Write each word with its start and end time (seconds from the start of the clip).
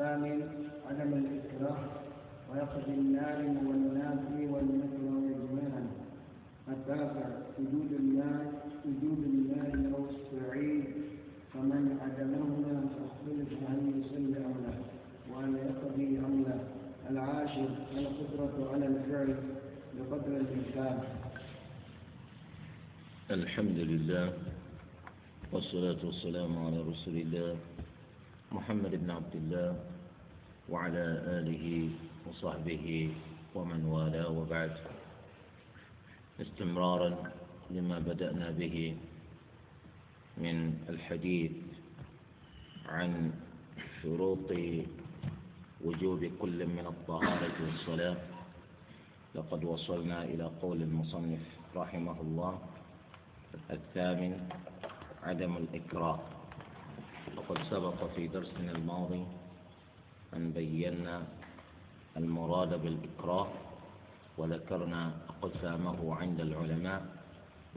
الثامن 0.00 0.40
عدم 0.90 1.12
الإكراه 1.12 1.84
ويقضي 2.50 2.94
النائم 2.94 3.56
والنافي 3.68 4.46
والمكره 4.52 5.16
إجماعا 5.34 5.86
التاسع 6.68 7.28
وجود 7.58 7.92
الماء 7.92 8.52
وجود 8.86 9.18
الماء 9.24 9.92
أو 9.96 10.04
السعيد. 10.10 10.84
فمن 11.54 11.98
عدمهما 12.02 12.88
فاختلف 12.94 13.52
هل 13.68 14.00
يصلي 14.00 14.46
أم 14.46 14.54
لا 14.64 14.74
وهل 15.32 15.54
يقضي 15.54 16.18
أم 16.18 16.44
لا 16.46 16.58
العاشر 17.10 17.68
القدرة 17.96 18.72
على 18.72 18.86
الفعل 18.86 19.34
بقدر 19.98 20.36
الإمكان 20.36 21.00
الحمد 23.30 23.78
لله 23.78 24.32
والصلاة 25.52 26.06
والسلام 26.06 26.58
على 26.58 26.80
رسول 26.80 27.16
الله. 27.16 27.56
محمد 28.50 28.90
بن 28.90 29.10
عبد 29.10 29.34
الله 29.34 29.70
وعلى 30.68 31.04
آله 31.38 31.90
وصحبه 32.26 33.14
ومن 33.54 33.84
والاه 33.84 34.28
وبعد. 34.28 34.74
استمرارا 36.40 37.10
لما 37.70 37.98
بدأنا 37.98 38.50
به 38.50 38.96
من 40.38 40.74
الحديث 40.88 41.52
عن 42.88 43.32
شروط 44.02 44.50
وجوب 45.84 46.24
كل 46.42 46.66
من 46.66 46.86
الطهارة 46.86 47.56
والصلاة. 47.62 48.16
لقد 49.34 49.64
وصلنا 49.64 50.24
إلى 50.24 50.50
قول 50.62 50.82
المصنف 50.82 51.42
رحمه 51.76 52.20
الله 52.20 52.58
الثامن 53.70 54.32
عدم 55.22 55.56
الإكراه. 55.56 56.39
وقد 57.36 57.58
سبق 57.70 57.98
في 58.16 58.28
درسنا 58.28 58.72
الماضي 58.72 59.24
أن 60.34 60.52
بينا 60.52 61.22
المراد 62.16 62.82
بالإكراه 62.82 63.48
وذكرنا 64.38 65.12
أقسامه 65.28 66.14
عند 66.16 66.40
العلماء 66.40 67.02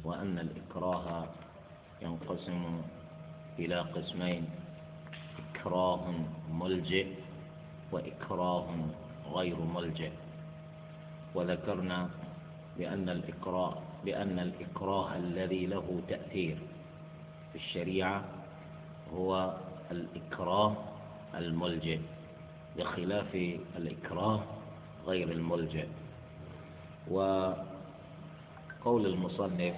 وأن 0.04 0.40
الإكراه 0.40 1.28
ينقسم 2.02 2.82
إلى 3.60 3.80
قسمين 3.80 4.50
إكراه 5.40 6.04
ملجئ 6.52 7.08
وإكراه 7.92 8.68
غير 9.34 9.60
ملجئ. 9.60 10.12
وذكرنا 11.36 12.10
بأن 12.78 13.10
الإكراه 13.10 13.74
بأن 14.06 14.40
الإكراه 14.40 15.16
الذي 15.16 15.66
له 15.66 16.02
تأثير 16.10 16.58
في 17.52 17.56
الشريعة 17.58 18.24
هو 19.16 19.54
الإكراه 19.92 20.76
الملجئ 21.36 22.00
بخلاف 22.78 23.36
الإكراه 23.78 24.44
غير 25.06 25.32
الملجئ. 25.32 25.88
وقول 27.12 27.66
المصنف 29.06 29.76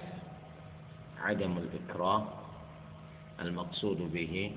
عدم 1.21 1.57
الإكراه 1.57 2.23
المقصود 3.39 3.97
به 4.13 4.51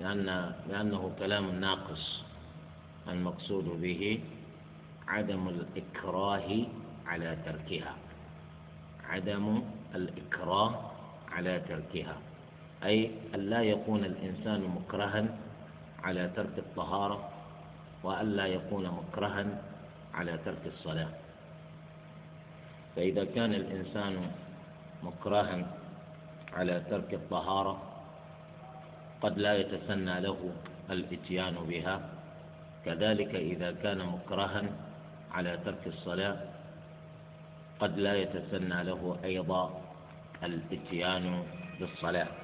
لأن 0.00 0.52
لأنه 0.68 1.12
كلام 1.18 1.60
ناقص. 1.60 2.22
المقصود 3.08 3.64
به 3.80 4.20
عدم 5.08 5.48
الإكراه 5.48 6.66
على 7.06 7.36
تركها. 7.44 7.94
عدم 9.04 9.62
الإكراه 9.94 10.90
على 11.32 11.60
تركها. 11.60 12.16
أي 12.84 13.10
أن 13.34 13.40
لا 13.40 13.62
يكون 13.62 14.04
الإنسان 14.04 14.60
مكرها 14.62 15.24
على 16.04 16.30
ترك 16.36 16.58
الطهارة 16.58 17.28
وأن 18.02 18.26
لا 18.36 18.46
يكون 18.46 18.84
مكرها 18.86 19.46
على 20.14 20.38
ترك 20.44 20.66
الصلاة. 20.66 21.08
فإذا 22.96 23.24
كان 23.24 23.54
الإنسان 23.54 24.30
مكرها 25.02 25.66
على 26.52 26.82
ترك 26.90 27.14
الطهارة 27.14 27.82
قد 29.22 29.38
لا 29.38 29.54
يتسنى 29.54 30.20
له 30.20 30.50
الإتيان 30.90 31.54
بها. 31.54 32.00
كذلك 32.84 33.34
إذا 33.34 33.72
كان 33.72 33.98
مكرها 33.98 34.62
على 35.32 35.58
ترك 35.64 35.86
الصلاة 35.86 36.36
قد 37.80 37.98
لا 37.98 38.14
يتسنى 38.14 38.84
له 38.84 39.18
أيضا 39.24 39.80
الإتيان 40.42 41.42
بالصلاة. 41.80 42.41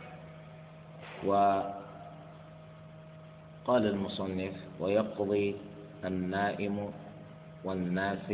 وقال 1.25 1.75
المصنف 3.87 4.55
ويقضي 4.81 5.56
النائم 6.05 6.91
والناس 7.65 8.29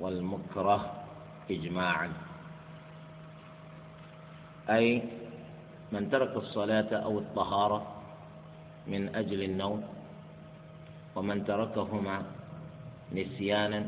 والمكره 0.00 0.92
إجماعا. 1.50 2.12
أي 4.70 5.02
من 5.92 6.10
ترك 6.10 6.36
الصلاة 6.36 6.90
أو 7.04 7.18
الطهارة 7.18 7.86
من 8.86 9.14
أجل 9.14 9.42
النوم 9.42 9.82
ومن 11.16 11.44
تركهما 11.44 12.22
نسيانا 13.12 13.80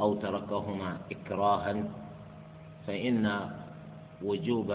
أو 0.00 0.14
تركهما 0.14 0.98
إكراها 1.12 1.84
فإن 2.86 3.50
وجوب 4.22 4.70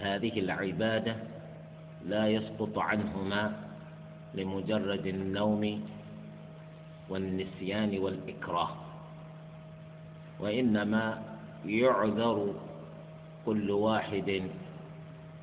هذه 0.00 0.40
العبادة 0.40 1.16
لا 2.06 2.28
يسقط 2.28 2.78
عنهما 2.78 3.52
لمجرد 4.34 5.06
النوم 5.06 5.84
والنسيان 7.08 7.98
والإكراه 7.98 8.70
وإنما 10.40 11.22
يعذر 11.66 12.54
كل 13.46 13.70
واحد 13.70 14.42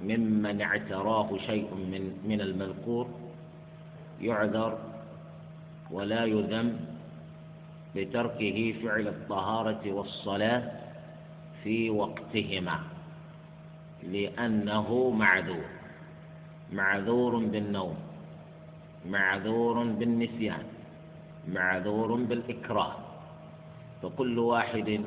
ممن 0.03 0.61
اعتراه 0.61 1.37
شيء 1.37 1.73
من 1.75 2.17
من 2.25 2.41
المذكور 2.41 3.07
يعذر 4.21 4.77
ولا 5.91 6.25
يذم 6.25 6.79
لتركه 7.95 8.73
فعل 8.83 9.07
الطهارة 9.07 9.91
والصلاة 9.91 10.71
في 11.63 11.89
وقتهما. 11.89 12.79
لأنه 14.03 15.09
معذور. 15.09 15.65
معذور 16.73 17.35
بالنوم. 17.35 17.95
معذور 19.05 19.83
بالنسيان. 19.83 20.63
معذور 21.47 22.15
بالإكراه. 22.15 22.95
فكل 24.03 24.39
واحد 24.39 25.01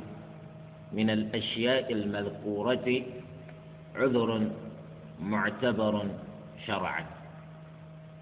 من 0.93 1.10
الأشياء 1.10 1.93
المذكورة 1.93 3.03
عذر 3.97 4.50
معتبر 5.22 6.06
شرعا. 6.66 7.05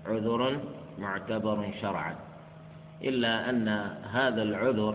عذر 0.06 0.60
معتبر 0.99 1.59
شرعا. 1.81 2.15
إلا 3.04 3.50
أن 3.50 3.69
هذا 4.12 4.43
العذر 4.43 4.94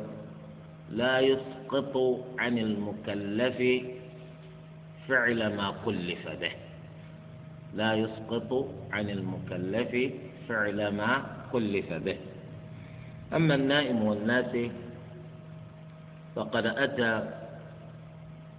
لا 0.92 1.20
يسقط 1.20 1.96
عن 2.40 2.58
المكلف 2.58 3.60
فعل 5.08 5.56
ما 5.56 5.74
كلف 5.86 6.28
به. 6.28 6.52
لا 7.76 7.94
يسقط 7.94 8.52
عن 8.92 9.10
المكلف 9.10 10.14
فعل 10.50 10.88
ما 10.92 11.26
كلف 11.52 11.94
به. 11.94 12.18
أما 13.34 13.56
النائم 13.56 14.04
والناس 14.04 14.54
فقد 16.36 16.66
أتى 16.66 17.14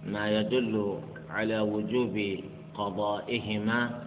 ما 0.05 0.29
يدل 0.29 0.99
على 1.29 1.59
وجوب 1.59 2.39
قضائهما 2.73 4.03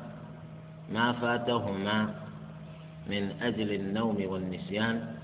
ما 0.93 1.13
فاتهما 1.13 2.15
من 3.07 3.33
أجل 3.43 3.73
النوم 3.73 4.17
والنسيان 4.27 5.15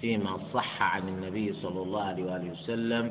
فيما 0.00 0.38
صح 0.54 0.82
عن 0.82 1.08
النبي 1.08 1.52
صلى 1.52 1.82
الله 1.82 2.02
عليه 2.02 2.24
وآله 2.24 2.50
وسلم 2.52 3.10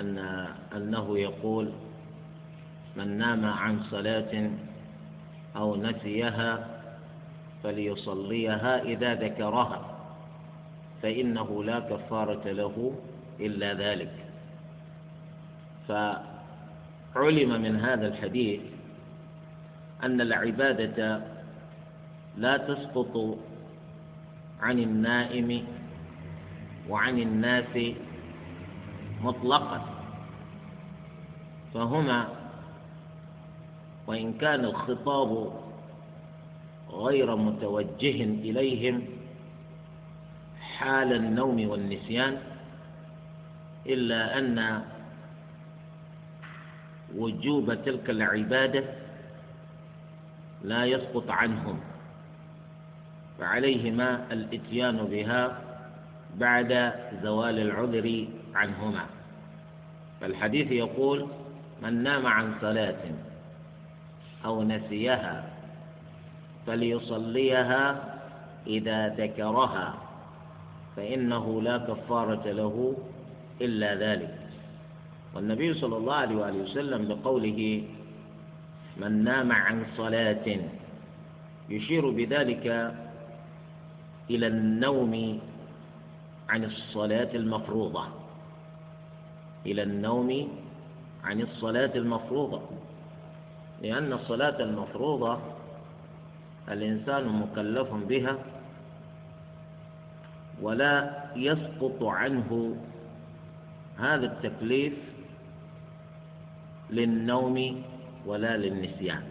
أن 0.00 0.18
أنه 0.76 1.18
يقول 1.18 1.70
من 2.96 3.18
نام 3.18 3.44
عن 3.44 3.82
صلاة 3.90 4.50
أو 5.56 5.76
نسيها 5.76 6.66
فليصليها 7.62 8.82
إذا 8.82 9.14
ذكرها 9.14 9.90
فإنه 11.02 11.64
لا 11.64 11.80
كفارة 11.80 12.48
له 12.52 12.94
إلا 13.40 13.74
ذلك. 13.74 14.12
فعلم 15.88 17.62
من 17.62 17.80
هذا 17.80 18.06
الحديث 18.08 18.60
أن 20.02 20.20
العبادة 20.20 21.20
لا 22.36 22.56
تسقط 22.56 23.38
عن 24.62 24.78
النائم 24.78 25.66
وعن 26.88 27.18
الناس 27.18 27.76
مطلقا. 29.24 29.80
فهما 31.74 32.28
وإن 34.06 34.32
كان 34.32 34.64
الخطاب 34.64 35.52
غير 36.90 37.36
متوجه 37.36 38.18
إليهم 38.24 39.02
حال 40.60 41.12
النوم 41.12 41.68
والنسيان 41.68 42.38
إلا 43.86 44.38
أن 44.38 44.82
وجوب 47.16 47.74
تلك 47.84 48.10
العبادة 48.10 48.84
لا 50.64 50.84
يسقط 50.84 51.30
عنهم. 51.30 51.80
فعليهما 53.38 54.32
الإتيان 54.32 54.96
بها 54.96 55.60
بعد 56.38 56.92
زوال 57.22 57.58
العذر 57.58 58.26
عنهما. 58.54 59.06
فالحديث 60.20 60.72
يقول 60.72 61.26
من 61.82 62.02
نام 62.02 62.26
عن 62.26 62.54
صلاة 62.60 63.02
أو 64.44 64.62
نسيها 64.62 65.44
فليصليها 66.66 68.14
إذا 68.66 69.08
ذكرها 69.08 69.94
فإنه 70.96 71.62
لا 71.62 71.78
كفارة 71.78 72.50
له 72.52 72.96
إلا 73.60 73.94
ذلك. 73.94 74.38
والنبي 75.34 75.74
صلى 75.74 75.96
الله 75.96 76.14
عليه 76.14 76.36
وآله 76.36 76.58
وسلم 76.58 77.08
بقوله 77.08 77.84
من 78.96 79.24
نام 79.24 79.52
عن 79.52 79.86
صلاة 79.96 80.46
يشير 81.68 82.10
بذلك 82.10 82.94
إلى 84.30 84.46
النوم 84.46 85.40
عن 86.48 86.64
الصلاة 86.64 87.30
المفروضة. 87.34 88.23
إلى 89.66 89.82
النوم 89.82 90.48
عن 91.24 91.40
الصلاة 91.40 91.90
المفروضة 91.94 92.60
لأن 93.82 94.12
الصلاة 94.12 94.62
المفروضة 94.62 95.38
الإنسان 96.68 97.28
مكلف 97.28 97.88
بها 97.94 98.38
ولا 100.62 101.24
يسقط 101.36 102.02
عنه 102.02 102.76
هذا 103.98 104.26
التكليف 104.26 104.92
للنوم 106.90 107.82
ولا 108.26 108.56
للنسيان. 108.56 109.22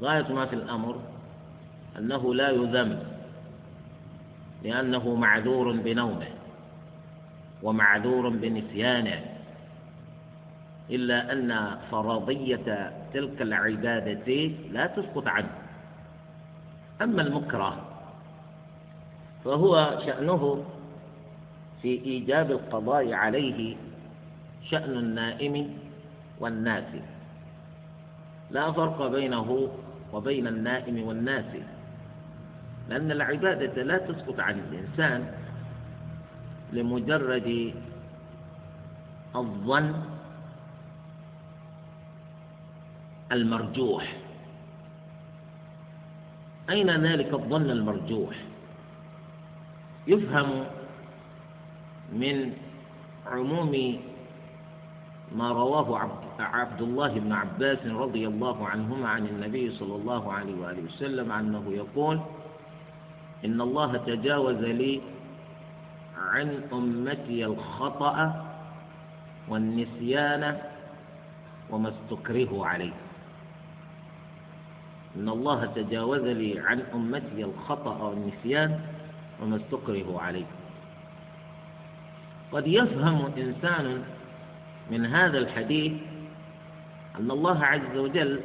غاية 0.00 0.32
ما 0.32 0.46
في 0.46 0.54
الأمر 0.54 1.00
أنه 1.98 2.34
لا 2.34 2.50
يذم 2.50 2.98
لأنه 4.64 5.14
معذور 5.14 5.72
بنومه. 5.72 6.31
ومعذور 7.62 8.28
بنسيانه 8.28 9.20
إلا 10.90 11.32
أن 11.32 11.78
فرضية 11.90 12.92
تلك 13.14 13.42
العبادة 13.42 14.50
لا 14.72 14.86
تسقط 14.86 15.26
عنه. 15.28 15.50
أما 17.02 17.22
المكره 17.22 17.88
فهو 19.44 19.98
شأنه 20.06 20.64
في 21.82 21.88
إيجاب 21.88 22.50
القضاء 22.50 23.12
عليه 23.12 23.76
شأن 24.70 24.90
النائم 24.98 25.76
والناس. 26.40 26.84
لا 28.50 28.72
فرق 28.72 29.06
بينه 29.06 29.68
وبين 30.12 30.46
النائم 30.46 31.02
والناس 31.02 31.44
لأن 32.88 33.10
العبادة 33.10 33.82
لا 33.82 33.98
تسقط 33.98 34.40
عن 34.40 34.58
الإنسان 34.58 35.32
لمجرد 36.72 37.74
الظن 39.36 39.92
المرجوح. 43.32 44.16
أين 46.70 46.90
ذلك 46.90 47.30
الظن 47.34 47.70
المرجوح؟ 47.70 48.36
يفهم 50.06 50.64
من 52.12 52.52
عموم 53.26 53.72
ما 55.36 55.52
رواه 55.52 55.88
عبد 56.38 56.82
الله 56.82 57.08
بن 57.18 57.32
عباس 57.32 57.86
رضي 57.86 58.26
الله 58.28 58.68
عنهما 58.68 59.08
عن 59.08 59.26
النبي 59.26 59.70
صلى 59.78 59.94
الله 59.96 60.32
عليه 60.32 60.54
وآله 60.60 60.82
وسلم 60.82 61.32
أنه 61.32 61.64
يقول 61.72 62.20
إن 63.44 63.60
الله 63.60 63.96
تجاوز 63.96 64.56
لي 64.56 65.00
عن 66.32 66.60
أمتي 66.72 67.44
الخطأ 67.44 68.44
والنسيان 69.48 70.58
وما 71.70 71.88
استكرهوا 71.94 72.66
عليه. 72.66 72.92
إن 75.16 75.28
الله 75.28 75.66
تجاوز 75.66 76.20
لي 76.20 76.58
عن 76.60 76.80
أمتي 76.94 77.44
الخطأ 77.44 77.96
والنسيان 78.02 78.80
وما 79.42 79.56
استكرهوا 79.56 80.20
عليه. 80.20 80.44
قد 82.52 82.66
يفهم 82.66 83.32
إنسان 83.38 84.02
من 84.90 85.06
هذا 85.06 85.38
الحديث 85.38 85.92
أن 87.20 87.30
الله 87.30 87.64
عز 87.64 87.96
وجل 87.96 88.40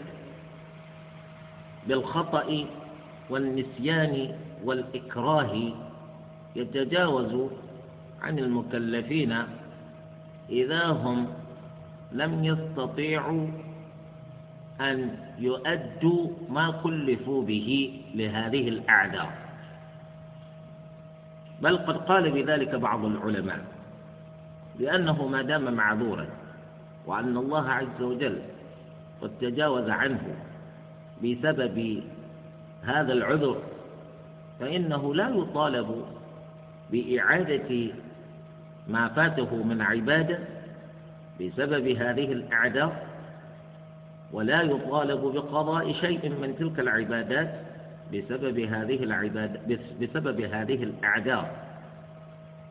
بالخطأ 1.87 2.65
والنسيان 3.29 4.37
والإكراه 4.63 5.71
يتجاوز 6.55 7.49
عن 8.21 8.39
المكلفين 8.39 9.37
إذا 10.49 10.85
هم 10.85 11.27
لم 12.11 12.43
يستطيعوا 12.45 13.47
أن 14.81 15.17
يؤدوا 15.39 16.29
ما 16.49 16.71
كلفوا 16.83 17.43
به 17.43 18.01
لهذه 18.15 18.69
الأعذار. 18.69 19.31
بل 21.61 21.77
قد 21.77 21.97
قال 21.97 22.31
بذلك 22.31 22.75
بعض 22.75 23.05
العلماء 23.05 23.65
لأنه 24.79 25.27
ما 25.27 25.41
دام 25.41 25.73
معذورا 25.73 26.27
وأن 27.05 27.37
الله 27.37 27.69
عز 27.69 28.01
وجل 28.01 28.39
قد 29.21 29.31
تجاوز 29.41 29.89
عنه 29.89 30.35
بسبب 31.23 32.03
هذا 32.83 33.13
العذر 33.13 33.61
فإنه 34.59 35.15
لا 35.15 35.29
يطالب 35.29 36.05
بإعادة 36.91 37.87
ما 38.89 39.07
فاته 39.07 39.55
من 39.55 39.81
عبادة 39.81 40.39
بسبب 41.41 41.87
هذه 41.87 42.31
الأعذار 42.31 42.93
ولا 44.31 44.61
يطالب 44.61 45.21
بقضاء 45.21 45.93
شيء 45.93 46.29
من 46.29 46.55
تلك 46.59 46.79
العبادات 46.79 47.61
بسبب 48.13 48.59
هذه 48.59 49.03
العبادة 49.03 49.59
بسبب 50.01 50.41
هذه 50.41 50.83
الأعذار. 50.83 51.51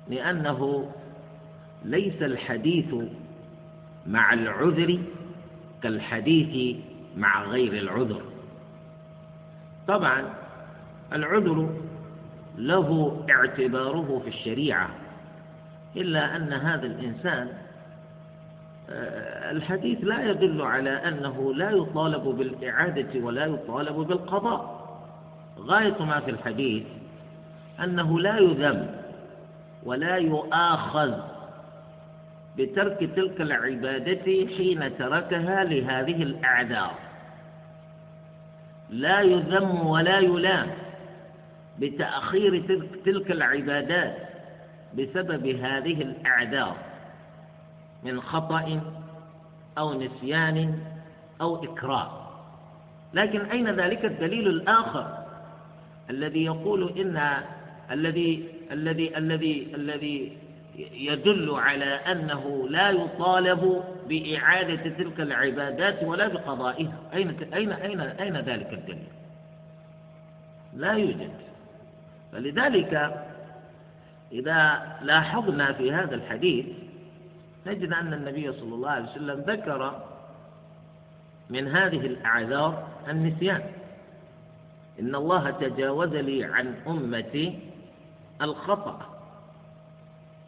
لأنه 0.08 0.90
ليس 1.84 2.22
الحديث 2.22 2.94
مع 4.06 4.32
العذر 4.32 4.98
كالحديث 5.82 6.76
مع 7.16 7.44
غير 7.44 7.72
العذر. 7.72 8.22
طبعا 9.88 10.34
العذر 11.12 11.76
له 12.58 13.20
اعتباره 13.30 14.20
في 14.24 14.28
الشريعة. 14.28 14.88
إلا 15.96 16.36
أن 16.36 16.52
هذا 16.52 16.86
الإنسان 16.86 17.48
آه، 18.90 19.50
الحديث 19.50 19.98
لا 20.04 20.30
يدل 20.30 20.62
على 20.62 20.90
أنه 20.90 21.54
لا 21.54 21.70
يطالب 21.70 22.22
بالإعادة 22.24 23.20
ولا 23.20 23.46
يطالب 23.46 23.96
بالقضاء. 23.96 24.86
غاية 25.58 26.02
ما 26.04 26.20
في 26.20 26.30
الحديث 26.30 26.82
أنه 27.84 28.20
لا 28.20 28.38
يذم 28.38 28.86
ولا 29.82 30.16
يؤاخذ 30.16 31.12
بترك 32.58 33.10
تلك 33.16 33.40
العبادة 33.40 34.46
حين 34.56 34.96
تركها 34.98 35.64
لهذه 35.64 36.22
الأعذار. 36.22 36.94
لا 38.90 39.20
يذم 39.20 39.86
ولا 39.86 40.18
يلام 40.18 40.66
بتأخير 41.78 42.62
تلك 43.04 43.30
العبادات 43.30 44.25
بسبب 44.94 45.46
هذه 45.46 46.02
الأعذار 46.02 46.76
من 48.02 48.20
خطأ 48.20 48.80
أو 49.78 49.94
نسيان 50.02 50.78
أو 51.40 51.64
إكراه. 51.64 52.26
لكن 53.14 53.40
أين 53.40 53.70
ذلك 53.70 54.04
الدليل 54.04 54.48
الآخر 54.48 55.18
الذي 56.10 56.44
يقول 56.44 56.98
إن 57.00 57.42
الذي 57.90 58.48
الذي 58.72 59.16
الذي 59.18 59.74
الذي 59.74 60.36
يدل 60.92 61.50
على 61.54 61.84
أنه 61.84 62.68
لا 62.70 62.90
يطالب 62.90 63.84
بإعادة 64.08 64.90
تلك 64.90 65.20
العبادات 65.20 66.02
ولا 66.02 66.28
بقضائها؟ 66.28 66.98
أين 67.14 67.36
أين 67.54 67.72
أين 67.72 68.00
أين 68.00 68.36
ذلك 68.36 68.72
الدليل؟ 68.72 69.08
لا 70.76 70.92
يوجد. 70.92 71.30
فلذلك 72.32 73.25
إذا 74.32 74.82
لاحظنا 75.02 75.72
في 75.72 75.92
هذا 75.92 76.14
الحديث 76.14 76.66
نجد 77.66 77.92
أن 77.92 78.12
النبي 78.12 78.52
صلى 78.52 78.74
الله 78.74 78.90
عليه 78.90 79.10
وسلم 79.10 79.40
ذكر 79.40 80.02
من 81.50 81.68
هذه 81.68 82.06
الأعذار 82.06 82.88
النسيان. 83.08 83.62
إن 85.00 85.14
الله 85.14 85.50
تجاوز 85.50 86.08
لي 86.14 86.44
عن 86.44 86.74
أمتي 86.86 87.58
الخطأ 88.42 88.98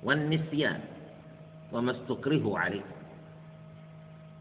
والنسيان 0.03 0.81
وما 1.73 1.91
استكرهوا 1.93 2.59
عليه. 2.59 2.83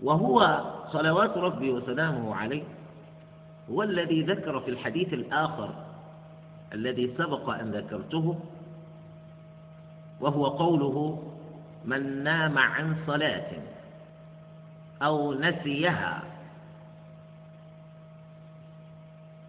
وهو 0.03 0.62
صلوات 0.91 1.38
ربي 1.38 1.70
وسلامه 1.70 2.36
عليه 2.36 2.63
هو 3.72 3.84
الذي 3.84 4.22
ذكر 4.22 4.60
في 4.60 4.72
الحديث 4.72 5.13
الآخر 5.13 5.74
الذي 6.74 7.13
سبق 7.17 7.50
أن 7.50 7.72
ذكرته 7.72 8.39
وهو 10.21 10.47
قوله 10.47 11.24
من 11.86 12.24
نام 12.24 12.57
عن 12.57 12.95
صلاة 13.07 13.51
أو 15.01 15.33
نسيها 15.33 16.24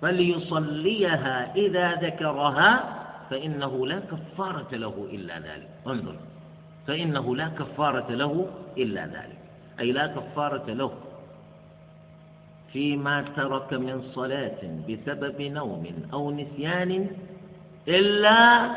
فليصليها 0.03 1.55
إذا 1.57 1.93
ذكرها 1.95 2.95
فإنه 3.31 3.87
لا 3.87 4.01
كفارة 4.01 4.69
له 4.77 5.09
إلا 5.13 5.39
ذلك. 5.39 5.69
انظر. 5.87 6.17
فإنه 6.87 7.37
لا 7.37 7.49
كفارة 7.49 8.11
له 8.15 8.47
إلا 8.77 9.07
ذلك. 9.07 9.39
أي 9.81 9.93
لا 9.93 10.07
كفارة 10.07 10.71
له 10.73 10.91
فيما 12.73 13.25
ترك 13.37 13.73
من 13.75 14.03
صلاة 14.15 14.61
بسبب 14.89 15.43
نوم 15.43 15.85
أو 16.13 16.31
نسيان 16.31 17.11
إلا 17.89 18.71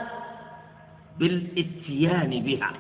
بالإتيان 1.20 2.44
بها. 2.44 2.74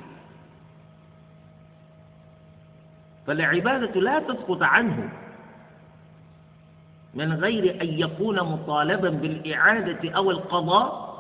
فالعبادة 3.27 4.01
لا 4.01 4.19
تسقط 4.19 4.63
عنه 4.63 5.09
من 7.13 7.33
غير 7.33 7.81
أن 7.81 7.87
يكون 7.87 8.35
مطالبا 8.39 9.09
بالإعادة 9.09 10.11
أو 10.11 10.31
القضاء 10.31 11.11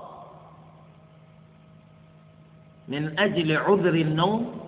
من 2.87 3.19
أجل 3.19 3.57
عذر 3.57 3.93
النوم 3.93 4.61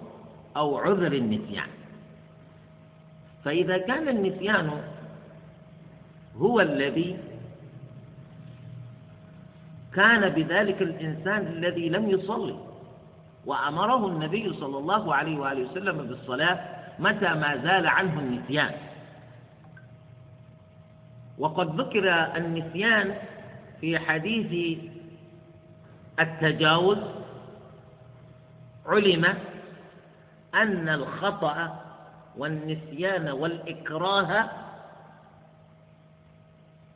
أو 0.58 0.78
عذر 0.78 1.14
النسيان. 1.14 1.68
فإذا 3.46 3.78
كان 3.78 4.08
النسيان 4.08 4.82
هو 6.38 6.62
الذي 6.62 7.18
كان 9.96 10.30
بذلك 10.30 10.82
الإنسان 10.82 11.48
الذي 11.48 11.90
لم 11.90 12.10
يصلي. 12.10 12.56
وأمره 13.46 14.08
النبي 14.08 14.54
صلى 14.54 14.78
الله 14.78 15.16
عليه 15.16 15.38
وآله 15.40 15.72
وسلم 15.72 15.98
بالصلاة 15.98 16.60
متى 17.00 17.34
ما 17.34 17.58
زال 17.64 17.88
عنه 17.88 18.20
النسيان. 18.20 18.72
وقد 21.38 21.82
ذكر 21.82 22.10
النسيان 22.38 23.16
في 23.82 24.00
حديث 24.00 24.78
التجاوز 26.20 26.98
علم 28.86 29.26
أن 30.56 30.90
الخطأ 30.90 31.80
والنسيان 32.38 33.30
والإكراه 33.30 34.50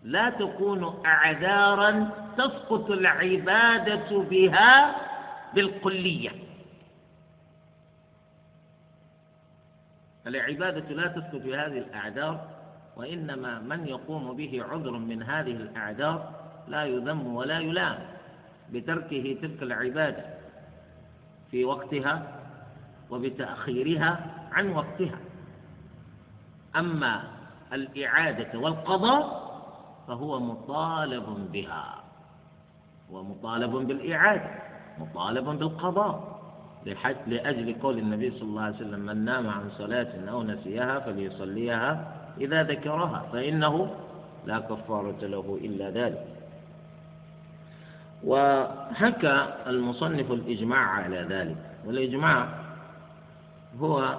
لا 0.03 0.29
تكون 0.29 1.03
أعذارا 1.05 2.09
تسقط 2.37 2.91
العبادة 2.91 4.17
بها 4.19 4.95
بالكلية 5.53 6.31
العبادة 10.27 10.95
لا 10.95 11.07
تسقط 11.07 11.35
بهذه 11.41 11.77
الأعذار 11.77 12.47
وإنما 12.97 13.59
من 13.59 13.87
يقوم 13.87 14.35
به 14.35 14.63
عذر 14.69 14.91
من 14.91 15.23
هذه 15.23 15.51
الأعذار 15.51 16.31
لا 16.67 16.85
يذم 16.85 17.35
ولا 17.35 17.59
يلام 17.59 17.99
بتركه 18.71 19.37
تلك 19.41 19.63
العبادة 19.63 20.25
في 21.51 21.65
وقتها 21.65 22.39
وبتأخيرها 23.09 24.19
عن 24.51 24.69
وقتها. 24.69 25.19
أما 26.75 27.23
الإعادة 27.73 28.59
والقضاء 28.59 29.47
فهو 30.07 30.39
مطالب 30.39 31.51
بها. 31.51 32.03
ومطالب 33.11 33.71
بالإعادة 33.71 34.49
مطالب 34.99 35.45
بالقضاء 35.45 36.37
لأجل 37.27 37.75
قول 37.81 37.97
النبي 37.97 38.31
صلى 38.31 38.41
الله 38.41 38.61
عليه 38.61 38.75
وسلم 38.75 38.99
من 38.99 39.25
نام 39.25 39.49
عن 39.49 39.69
صلاة 39.77 40.29
أو 40.29 40.43
نسيها 40.43 40.99
فليصليها 40.99 42.13
إذا 42.41 42.63
ذكرها 42.63 43.25
فإنه 43.33 43.95
لا 44.45 44.59
كفارة 44.59 45.17
له 45.21 45.59
إلا 45.61 45.89
ذلك. 45.89 46.25
وحكى 48.23 49.47
المصنف 49.67 50.31
الإجماع 50.31 50.79
على 50.79 51.17
ذلك 51.29 51.57
والإجماع 51.85 52.47
هو 53.79 54.17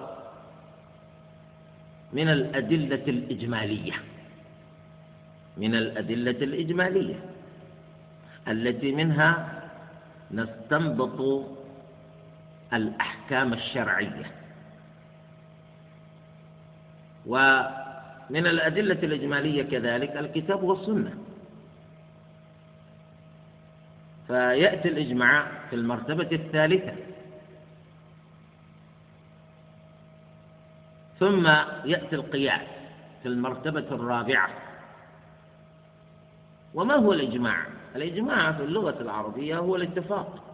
من 2.13 2.29
الأدلة 2.29 3.05
الإجمالية 3.09 3.93
من 5.57 5.75
الأدلة 5.75 6.31
الإجمالية. 6.31 7.21
التي 8.49 8.93
منها 8.93 9.61
نستنبط 10.31 11.47
الأحكام 12.73 13.53
الشرعية. 13.53 14.31
ومن 17.27 18.47
الأدلة 18.47 18.99
الإجمالية 19.03 19.63
كذلك 19.63 20.17
الكتاب 20.17 20.63
والسنة. 20.63 21.15
فيأتي 24.27 24.89
الإجماع 24.89 25.47
في 25.71 25.77
المرتبة 25.77 26.29
الثالثة. 26.33 26.93
ثم 31.21 31.47
يأتي 31.85 32.17
القياس 32.17 32.69
في 33.23 33.29
المرتبة 33.29 33.87
الرابعة. 33.91 34.51
وما 36.75 36.95
هو 36.95 37.13
الإجماع؟ 37.13 37.78
الإجماع 37.97 38.53
في 38.53 38.63
اللغة 38.63 39.01
العربية 39.01 39.59
هو 39.59 39.77
الاتفاق. 39.77 40.45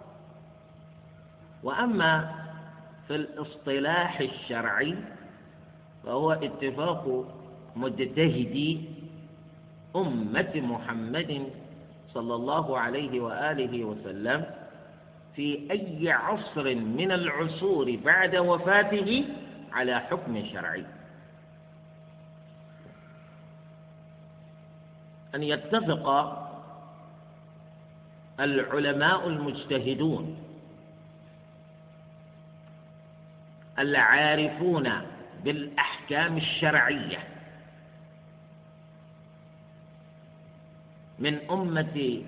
وأما 1.63 2.35
في 3.09 3.15
الاصطلاح 3.15 4.21
الشرعي 4.21 4.97
فهو 6.05 6.33
اتفاق 6.33 7.25
مجتهدي 7.77 8.81
أمة 9.97 10.53
محمد 10.55 11.47
صلى 12.15 12.35
الله 12.35 12.79
عليه 12.79 13.21
وآله 13.21 13.85
وسلم 13.85 14.45
في 15.37 15.69
أي 15.71 16.11
عصر 16.11 16.75
من 16.75 17.13
العصور 17.13 17.99
بعد 18.05 18.37
وفاته 18.37 19.25
على 19.73 20.01
حكم 20.01 20.45
شرعي. 20.53 20.85
أن 25.35 25.43
يتفق 25.43 26.09
العلماء 28.41 29.29
المجتهدون 29.29 30.37
العارفون 33.79 34.93
بالأحكام 35.45 36.37
الشرعية 36.37 37.19
من 41.19 41.51
أمة 41.51 42.23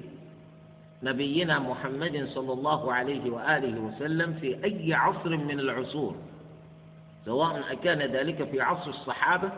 نبينا 1.02 1.58
محمد 1.58 2.28
صلى 2.34 2.52
الله 2.52 2.92
عليه 2.92 3.30
وآله 3.30 3.80
وسلم 3.80 4.34
في 4.40 4.64
أي 4.64 4.94
عصر 4.94 5.36
من 5.36 5.60
العصور 5.60 6.16
سواء 7.24 7.72
أكان 7.72 7.98
ذلك 7.98 8.50
في 8.50 8.60
عصر 8.60 8.90
الصحابة 8.90 9.52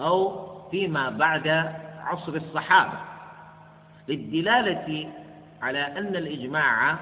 أو 0.00 0.44
فيما 0.70 1.10
بعد 1.10 1.48
عصر 1.98 2.34
الصحابة. 2.34 3.13
للدلالة 4.08 5.12
على 5.62 5.78
أن 5.98 6.16
الإجماع 6.16 6.98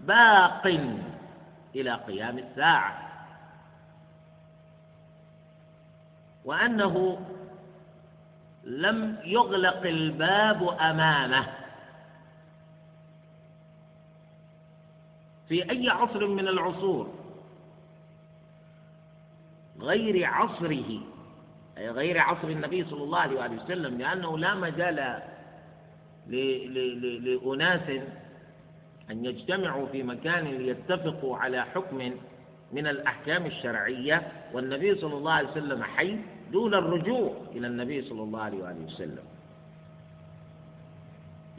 باق 0.00 0.66
إلى 1.74 1.94
قيام 1.94 2.38
الساعة. 2.38 3.10
وأنه 6.44 7.26
لم 8.64 9.16
يغلق 9.24 9.82
الباب 9.86 10.68
أمامه. 10.80 11.46
في 15.48 15.70
أي 15.70 15.88
عصر 15.88 16.26
من 16.26 16.48
العصور؟ 16.48 17.20
غير 19.80 20.26
عصره 20.26 21.00
أي 21.78 21.90
غير 21.90 22.18
عصر 22.18 22.48
النبي 22.48 22.84
صلى 22.84 23.02
الله 23.02 23.18
عليه 23.18 23.62
وسلم 23.62 23.98
لأنه 23.98 24.38
لا 24.38 24.54
مجال 24.54 25.22
لأناس 26.30 27.90
أن 29.10 29.24
يجتمعوا 29.24 29.86
في 29.86 30.02
مكان 30.02 30.44
ليتفقوا 30.44 31.36
على 31.36 31.64
حكم 31.64 32.12
من 32.72 32.86
الأحكام 32.86 33.46
الشرعية 33.46 34.32
والنبي 34.52 34.94
صلى 34.94 35.14
الله 35.14 35.32
عليه 35.32 35.48
وسلم 35.48 35.82
حي 35.82 36.16
دون 36.52 36.74
الرجوع 36.74 37.34
إلى 37.54 37.66
النبي 37.66 38.02
صلى 38.02 38.22
الله 38.22 38.40
عليه 38.40 38.58
وسلم. 38.86 39.24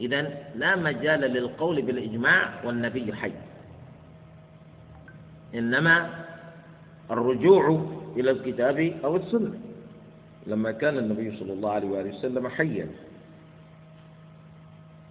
إذا 0.00 0.20
لا 0.54 0.76
مجال 0.76 1.20
للقول 1.20 1.82
بالإجماع 1.82 2.64
والنبي 2.64 3.12
حي. 3.12 3.32
إنما 5.54 6.24
الرجوع 7.10 7.86
إلى 8.16 8.30
الكتاب 8.30 8.96
أو 9.04 9.16
السنة. 9.16 9.60
لما 10.46 10.72
كان 10.72 10.98
النبي 10.98 11.36
صلى 11.38 11.52
الله 11.52 11.70
عليه 11.70 11.88
وسلم 11.88 12.48
حيا. 12.48 12.88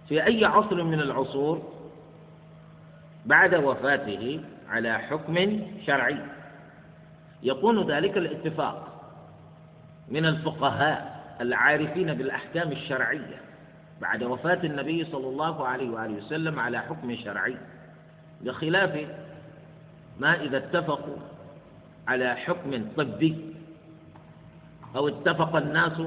في 0.08 0.26
أي 0.26 0.44
عصر 0.44 0.82
من 0.82 1.00
العصور 1.00 1.62
بعد 3.26 3.54
وفاته 3.54 4.40
على 4.68 4.98
حكم 4.98 5.60
شرعي. 5.86 6.18
يكون 7.42 7.90
ذلك 7.90 8.16
الاتفاق 8.16 8.88
من 10.08 10.26
الفقهاء 10.26 11.22
العارفين 11.40 12.14
بالأحكام 12.14 12.72
الشرعية 12.72 13.40
بعد 14.00 14.22
وفاة 14.22 14.58
النبي 14.64 15.04
صلى 15.04 15.28
الله 15.28 15.66
عليه 15.66 15.90
وآله 15.90 16.14
وسلم 16.14 16.60
على 16.60 16.78
حكم 16.80 17.16
شرعي 17.16 17.56
بخلاف 18.40 19.06
ما 20.20 20.42
إذا 20.42 20.56
اتفقوا 20.56 21.16
على 22.08 22.34
حكم 22.36 22.84
طبي 22.96 23.54
أو 24.96 25.08
اتفق 25.08 25.56
الناس 25.56 26.02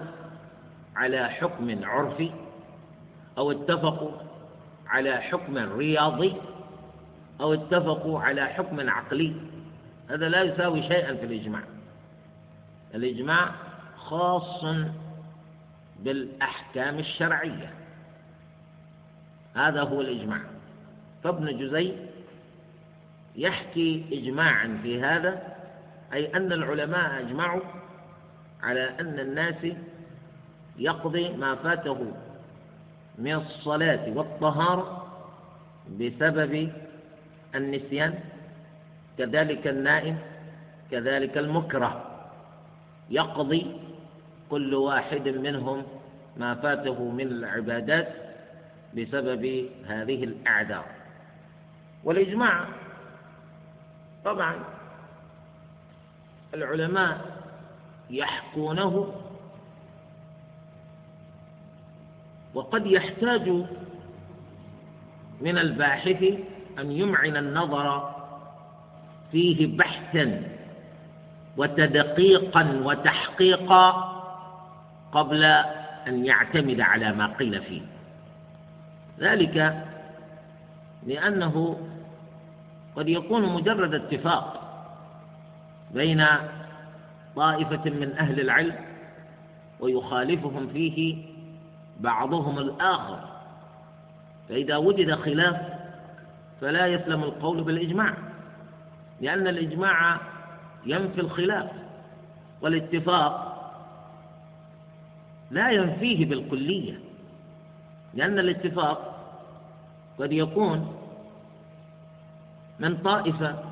على 0.95 1.29
حكم 1.29 1.85
عرفي. 1.85 2.31
أو 3.38 3.51
اتفقوا 3.51 4.12
على 4.88 5.18
حكم 5.18 5.58
رياضي 5.58 6.36
أو 7.42 7.54
اتفقوا 7.54 8.20
على 8.20 8.46
حكم 8.46 8.89
عقلي. 8.89 9.34
هذا 10.10 10.30
لا 10.30 10.42
يساوي 10.42 10.82
شيئا 10.82 11.15
في 11.15 11.25
الإجماع. 11.25 11.62
الإجماع 12.96 13.51
خاص 13.98 14.65
بالأحكام 16.00 17.00
الشرعية. 17.00 17.74
هذا 19.56 19.82
هو 19.82 20.01
الإجماع. 20.01 20.42
فابن 21.24 21.58
جزي 21.58 21.94
يحكي 23.36 24.06
إجماعا 24.12 24.80
في 24.84 25.01
هذا 25.01 25.56
أي 26.13 26.38
أن 26.38 26.51
العلماء 26.51 27.20
أجمعوا 27.20 27.62
على 28.63 28.89
أن 29.00 29.20
الناس 29.20 29.68
يقضي 30.77 31.30
ما 31.30 31.56
فاته 31.56 32.12
من 33.17 33.34
الصلاة 33.34 34.10
والطهارة 34.15 35.07
بسبب 36.00 36.72
النسيان 37.55 38.19
كذلك 39.17 39.67
النائم 39.67 40.17
كذلك 40.91 41.38
المكره. 41.38 42.12
يقضي 43.10 43.77
كل 44.50 44.75
واحد 44.75 45.27
منهم 45.27 45.84
ما 46.38 46.55
فاته 46.55 47.03
من 47.12 47.27
العبادات 47.27 48.07
بسبب 48.98 49.69
هذه 49.88 50.24
الأعذار. 50.24 50.86
والإجماع 52.03 52.65
طبعا 54.25 54.55
العلماء 56.53 57.17
يحكونه 58.10 59.15
وقد 62.55 62.85
يحتاج 62.85 63.50
من 65.41 65.57
الباحث 65.57 66.24
أن 66.79 66.91
يمعن 66.91 67.38
النظر 67.38 68.15
فيه 69.31 69.77
بحثا 69.77 70.41
وتدقيقا 71.57 72.81
وتحقيقا 72.83 73.91
قبل 75.12 75.43
أن 76.07 76.25
يعتمد 76.25 76.81
على 76.81 77.12
ما 77.13 77.27
قيل 77.27 77.62
فيه. 77.62 77.81
ذلك 79.19 79.85
لأنه 81.08 81.80
قد 82.95 83.10
يكون 83.10 83.53
مجرد 83.53 83.93
اتفاق 83.93 84.62
بين 85.93 86.25
طائفة 87.36 87.89
من 87.89 88.15
أهل 88.19 88.39
العلم 88.39 88.75
ويخالفهم 89.80 90.67
فيه 90.67 91.17
بعضهم 91.99 92.60
الآخر. 92.60 93.36
فإذا 94.49 94.75
وجد 94.77 95.15
خلاف 95.15 95.62
فلا 96.62 96.88
يسلم 96.88 97.23
القول 97.23 97.63
بالإجماع 97.63 98.13
لأن 99.21 99.47
الإجماع 99.47 100.19
ينفي 100.86 101.21
الخلاف 101.21 101.69
والاتفاق 102.62 103.51
لا 105.51 105.71
ينفيه 105.71 106.25
بالكلية 106.25 106.99
لأن 108.13 108.39
الاتفاق 108.39 109.15
قد 110.19 110.31
يكون 110.31 110.95
من 112.79 112.97
طائفة 112.97 113.63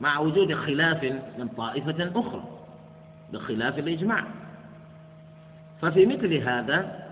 مع 0.00 0.18
وجود 0.18 0.54
خلاف 0.54 1.04
من 1.38 1.48
طائفة 1.56 2.10
أخرى 2.20 2.42
بخلاف 3.32 3.78
الإجماع. 3.78 4.24
ففي 5.82 6.06
مثل 6.06 6.34
هذا 6.34 7.07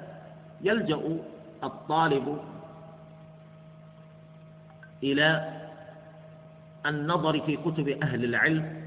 يلجأ 0.63 1.19
الطالب 1.65 2.41
إلى 5.03 5.53
النظر 6.87 7.41
في 7.41 7.57
كتب 7.57 7.89
أهل 7.89 8.25
العلم. 8.25 8.87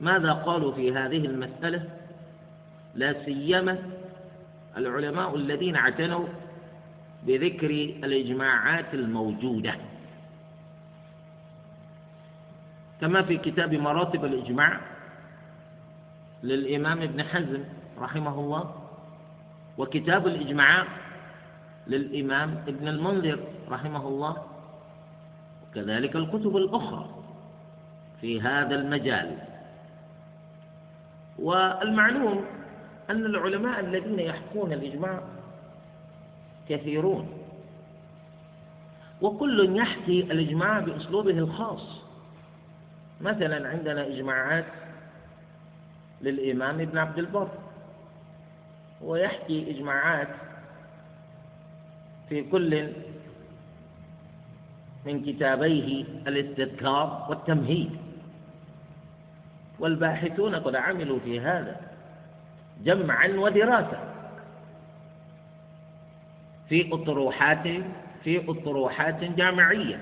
ماذا 0.00 0.32
قالوا 0.32 0.72
في 0.72 0.92
هذه 0.92 1.26
المسألة؟ 1.26 1.84
لا 2.94 3.24
سيما 3.24 3.78
العلماء 4.76 5.36
الذين 5.36 5.76
اعتنوا 5.76 6.26
بذكر 7.22 7.70
الإجماعات 8.04 8.94
الموجودة. 8.94 9.74
كما 13.00 13.22
في 13.22 13.36
كتاب 13.36 13.74
مراتب 13.74 14.24
الإجماع 14.24 14.80
للإمام 16.42 17.02
ابن 17.02 17.22
حزم 17.22 17.64
رحمه 17.98 18.40
الله 18.40 18.85
وكتاب 19.78 20.26
الإجماع 20.26 20.86
للإمام 21.86 22.64
ابن 22.68 22.88
المنذر 22.88 23.38
رحمه 23.70 24.08
الله. 24.08 24.36
وكذلك 25.62 26.16
الكتب 26.16 26.56
الأخرى 26.56 27.08
في 28.20 28.40
هذا 28.40 28.74
المجال. 28.74 29.38
والمعلوم 31.38 32.44
أن 33.10 33.26
العلماء 33.26 33.80
الذين 33.80 34.18
يحكون 34.18 34.72
الإجماع 34.72 35.20
كثيرون. 36.68 37.28
وكل 39.22 39.76
يحكي 39.76 40.20
الإجماع 40.20 40.80
بأسلوبه 40.80 41.38
الخاص. 41.38 42.00
مثلا 43.20 43.68
عندنا 43.68 44.06
إجماعات 44.06 44.64
للإمام 46.22 46.80
ابن 46.80 46.98
عبد 46.98 47.18
البر. 47.18 47.48
ويحكي 49.00 49.70
إجماعات 49.70 50.28
في 52.28 52.42
كل 52.42 52.92
من 55.06 55.24
كتابيه 55.24 56.04
الاستذكار 56.26 57.26
والتمهيد. 57.30 57.90
والباحثون 59.78 60.54
قد 60.54 60.76
عملوا 60.76 61.18
في 61.24 61.40
هذا 61.40 61.80
جمعا 62.84 63.28
ودراسة. 63.28 63.98
في 66.68 66.94
أطروحات 66.94 67.68
في 68.24 68.50
أطروحات 68.50 69.24
جامعية 69.24 70.00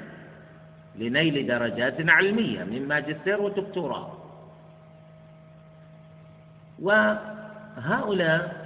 لنيل 0.97 1.47
درجات 1.47 2.09
علمية 2.11 2.65
من 2.65 2.89
ماجستير 2.89 3.41
ودكتوراه. 3.43 4.13
وهؤلاء 6.83 8.64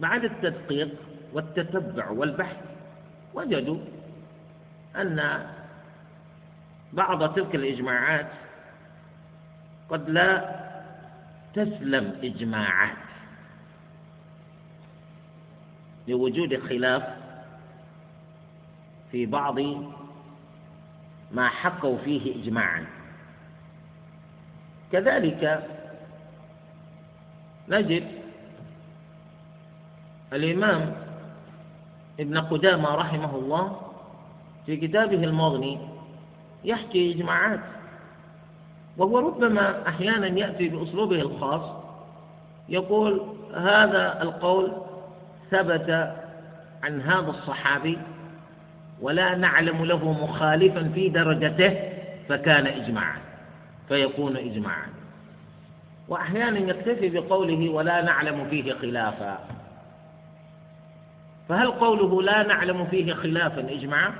بعد 0.00 0.24
التدقيق 0.24 0.94
والتتبع 1.32 2.10
والبحث. 2.10 2.56
وجدوا 3.34 3.78
أن 4.96 5.46
بعض 6.92 7.34
تلك 7.34 7.54
الإجماعات 7.54 8.30
قد 9.88 10.10
لا 10.10 10.58
تسلم 11.54 12.18
إجماعات 12.22 12.96
لوجود 16.08 16.68
خلاف 16.68 17.02
في 19.12 19.26
بعض 19.26 19.58
ما 21.32 21.48
حكوا 21.48 21.98
فيه 22.04 22.42
إجماعا. 22.42 22.86
كذلك 24.92 25.68
نجد 27.68 28.17
الإمام 30.32 30.94
ابن 32.20 32.38
قدامة 32.38 32.94
رحمه 32.94 33.34
الله 33.36 33.80
في 34.66 34.76
كتابه 34.76 35.24
المغني 35.24 35.78
يحكي 36.64 37.12
إجماعات 37.12 37.60
وهو 38.96 39.18
ربما 39.18 39.88
أحيانا 39.88 40.26
يأتي 40.26 40.68
بأسلوبه 40.68 41.20
الخاص 41.20 41.62
يقول 42.68 43.22
هذا 43.54 44.22
القول 44.22 44.72
ثبت 45.50 46.14
عن 46.82 47.00
هذا 47.00 47.30
الصحابي 47.30 47.98
ولا 49.00 49.34
نعلم 49.36 49.84
له 49.84 50.12
مخالفا 50.12 50.90
في 50.94 51.08
درجته 51.08 51.78
فكان 52.28 52.66
إجماعا 52.66 53.18
فيكون 53.88 54.36
إجماعا. 54.36 54.88
وأحيانا 56.08 56.58
يكتفي 56.58 57.08
بقوله 57.08 57.68
ولا 57.68 58.02
نعلم 58.02 58.48
فيه 58.50 58.72
خلافا. 58.72 59.38
فهل 61.48 61.70
قوله 61.70 62.22
لا 62.22 62.42
نعلم 62.42 62.86
فيه 62.86 63.14
خلافا 63.14 63.60
إجماعا 63.60 64.14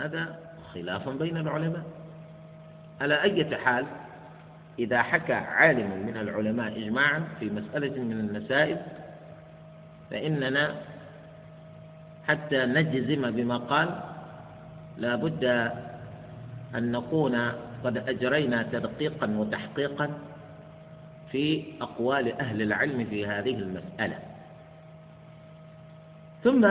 هذا 0.00 0.38
خلاف 0.74 1.08
بين 1.08 1.36
العلماء. 1.36 1.82
على 3.00 3.22
أي 3.22 3.56
حال 3.56 3.86
إذا 4.78 5.02
حكى 5.02 5.32
عالم 5.32 6.06
من 6.06 6.16
العلماء 6.16 6.78
إجماعا 6.78 7.24
في 7.40 7.50
مسألة 7.50 8.02
من 8.02 8.12
المسائل 8.20 8.78
فإننا 10.10 10.74
حتى 12.28 12.66
نجزم 12.66 13.30
بما 13.30 13.56
قال. 13.56 14.00
لا 14.98 15.16
بد 15.16 15.44
أن 16.74 16.92
نكون 16.92 17.52
قد 17.84 18.08
أجرينا 18.08 18.62
تدقيقا 18.62 19.26
وتحقيقا 19.36 20.10
في 21.32 21.64
أقوال 21.80 22.40
أهل 22.40 22.62
العلم 22.62 23.04
في 23.04 23.26
هذه 23.26 23.54
المسألة. 23.54 24.33
ثم 26.44 26.70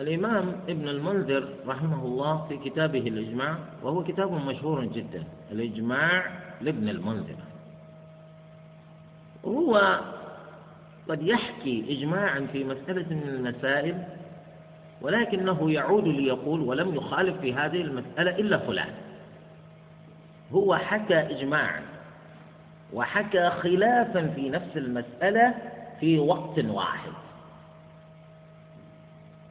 الإمام 0.00 0.52
ابن 0.68 0.88
المنذر 0.88 1.48
رحمه 1.66 2.04
الله 2.04 2.46
في 2.48 2.70
كتابه 2.70 2.98
الإجماع 2.98 3.56
وهو 3.82 4.04
كتاب 4.04 4.32
مشهور 4.32 4.84
جدا 4.84 5.24
الإجماع 5.52 6.26
لابن 6.60 6.88
المنذر. 6.88 7.36
هو 9.44 10.00
قد 11.08 11.22
يحكي 11.22 11.84
إجماعا 11.88 12.46
في 12.52 12.64
مسألة 12.64 13.06
من 13.10 13.28
المسائل 13.28 14.04
ولكنه 15.02 15.70
يعود 15.70 16.08
ليقول 16.08 16.60
ولم 16.60 16.94
يخالف 16.94 17.40
في 17.40 17.54
هذه 17.54 17.80
المسألة 17.80 18.38
إلا 18.38 18.58
فلان. 18.58 18.94
هو 20.52 20.76
حكى 20.76 21.18
إجماعا 21.18 21.82
وحكى 22.92 23.50
خلافا 23.50 24.26
في 24.26 24.50
نفس 24.50 24.76
المسألة 24.76 25.54
في 26.00 26.18
وقت 26.18 26.64
واحد. 26.64 27.12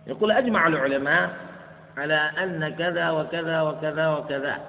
يقول 0.07 0.31
أجمع 0.31 0.67
العلماء 0.67 1.37
على 1.97 2.15
أن 2.15 2.69
كذا 2.69 3.09
وكذا 3.09 3.61
وكذا 3.61 4.07
وكذا. 4.07 4.59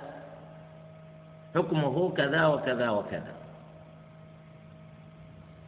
حكمه 1.54 2.12
كذا 2.16 2.46
وكذا 2.46 2.90
وكذا. 2.90 3.34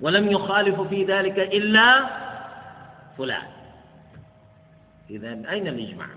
ولم 0.01 0.31
يخالف 0.31 0.81
في 0.81 1.05
ذلك 1.05 1.39
إلا 1.39 2.07
فلان. 3.19 3.47
إذا 5.11 5.29
أين 5.29 5.69
الإجماع؟ 5.69 6.09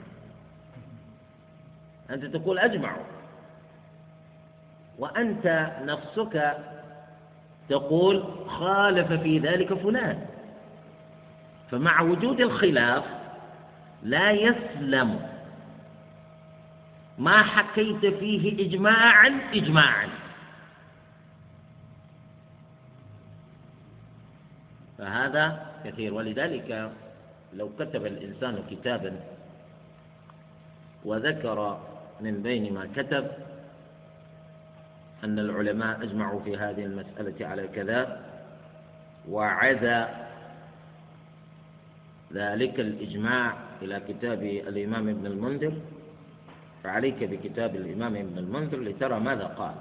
أنت 2.10 2.26
تقول 2.26 2.60
أجمعوا 2.60 3.04
وأنت 5.00 5.72
نفسك 5.82 6.58
تقول 7.70 8.24
خالف 8.48 9.14
في 9.14 9.40
ذلك 9.40 9.74
فلان. 9.74 10.26
فمع 11.72 12.02
وجود 12.02 12.42
الخلاف 12.42 13.19
لا 14.04 14.32
يسلم. 14.32 15.30
ما 17.18 17.44
حكيت 17.44 18.06
فيه 18.06 18.68
إجماعا 18.68 19.42
إجماعا. 19.54 20.10
فهذا 24.98 25.66
كثير. 25.86 26.14
ولذلك 26.14 26.92
لو 27.54 27.70
كتب 27.80 28.06
الإنسان 28.06 28.64
كتابا 28.72 29.20
وذكر 31.06 31.80
من 32.22 32.42
بين 32.42 32.74
ما 32.74 32.90
كتب 32.96 33.28
أن 35.24 35.40
العلماء 35.40 36.04
أجمعوا 36.04 36.42
في 36.42 36.58
هذه 36.58 36.86
المسألة 36.86 37.48
على 37.48 37.68
كذا 37.68 38.22
وعزى 39.30 40.06
ذلك 42.34 42.80
الإجماع 42.80 43.54
إلى 43.82 44.02
كتاب 44.08 44.44
الإمام 44.44 45.10
ابن 45.10 45.26
المنذر. 45.26 45.74
فعليك 46.84 47.24
بكتاب 47.24 47.76
الإمام 47.76 48.16
ابن 48.16 48.38
المنذر 48.38 48.80
لترى 48.80 49.20
ماذا 49.20 49.46
قال. 49.46 49.76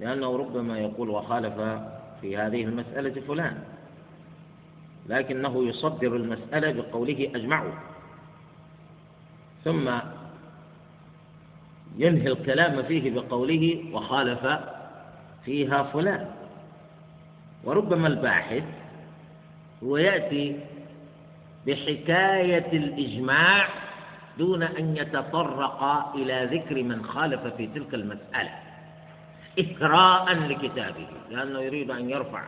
لأنه 0.00 0.36
ربما 0.36 0.78
يقول 0.78 1.10
وخالف 1.10 1.54
في 2.20 2.36
هذه 2.36 2.64
المسألة 2.64 3.20
فلان. 3.20 3.62
لكنه 5.08 5.68
يصدر 5.68 6.16
المسألة 6.16 6.72
بقوله 6.72 7.30
أجمعوا. 7.34 7.72
ثم 9.64 9.90
ينهي 11.98 12.28
الكلام 12.28 12.82
فيه 12.82 13.10
بقوله 13.10 13.84
وخالف 13.92 14.46
فيها 15.44 15.82
فلان. 15.82 16.30
وربما 17.64 18.08
الباحث 18.08 18.64
هو 19.84 19.96
يأتي 19.96 20.56
بحكاية 21.66 22.72
الإجماع 22.72 23.68
دون 24.38 24.62
أن 24.62 24.96
يتطرق 24.96 25.82
إلى 26.14 26.44
ذكر 26.44 26.82
من 26.82 27.04
خالف 27.04 27.46
في 27.46 27.66
تلك 27.66 27.94
المسألة. 27.94 28.50
إثراء 29.60 30.34
لكتابه 30.34 31.06
لأنه 31.30 31.60
يريد 31.60 31.90
أن 31.90 32.10
يرفع 32.10 32.44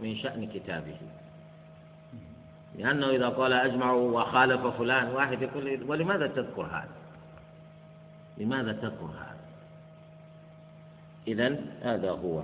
من 0.00 0.16
شأن 0.16 0.48
كتابه. 0.54 0.96
لأنه 2.78 3.10
إذا 3.10 3.28
قال 3.28 3.52
أجمعوا 3.52 4.20
وخالف 4.20 4.66
فلان 4.66 5.08
واحد 5.08 5.42
يقول 5.42 5.84
ولماذا 5.88 6.26
تذكر 6.26 6.62
هذا؟ 6.62 7.00
لماذا 8.38 8.72
تذكر 8.72 9.04
هذا؟ 9.04 9.40
إذا 11.28 11.56
هذا 11.82 12.10
هو. 12.10 12.42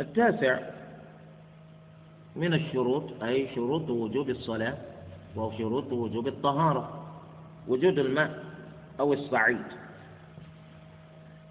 التاسع 0.00 0.77
من 2.38 2.54
الشروط 2.54 3.22
أي 3.22 3.54
شروط 3.54 3.90
وجوب 3.90 4.30
الصلاة 4.30 4.74
وشروط 5.36 5.92
وجوب 5.92 6.28
الطهارة 6.28 7.06
وجود 7.68 7.98
الماء 7.98 8.44
أو 9.00 9.12
الصعيد. 9.12 9.64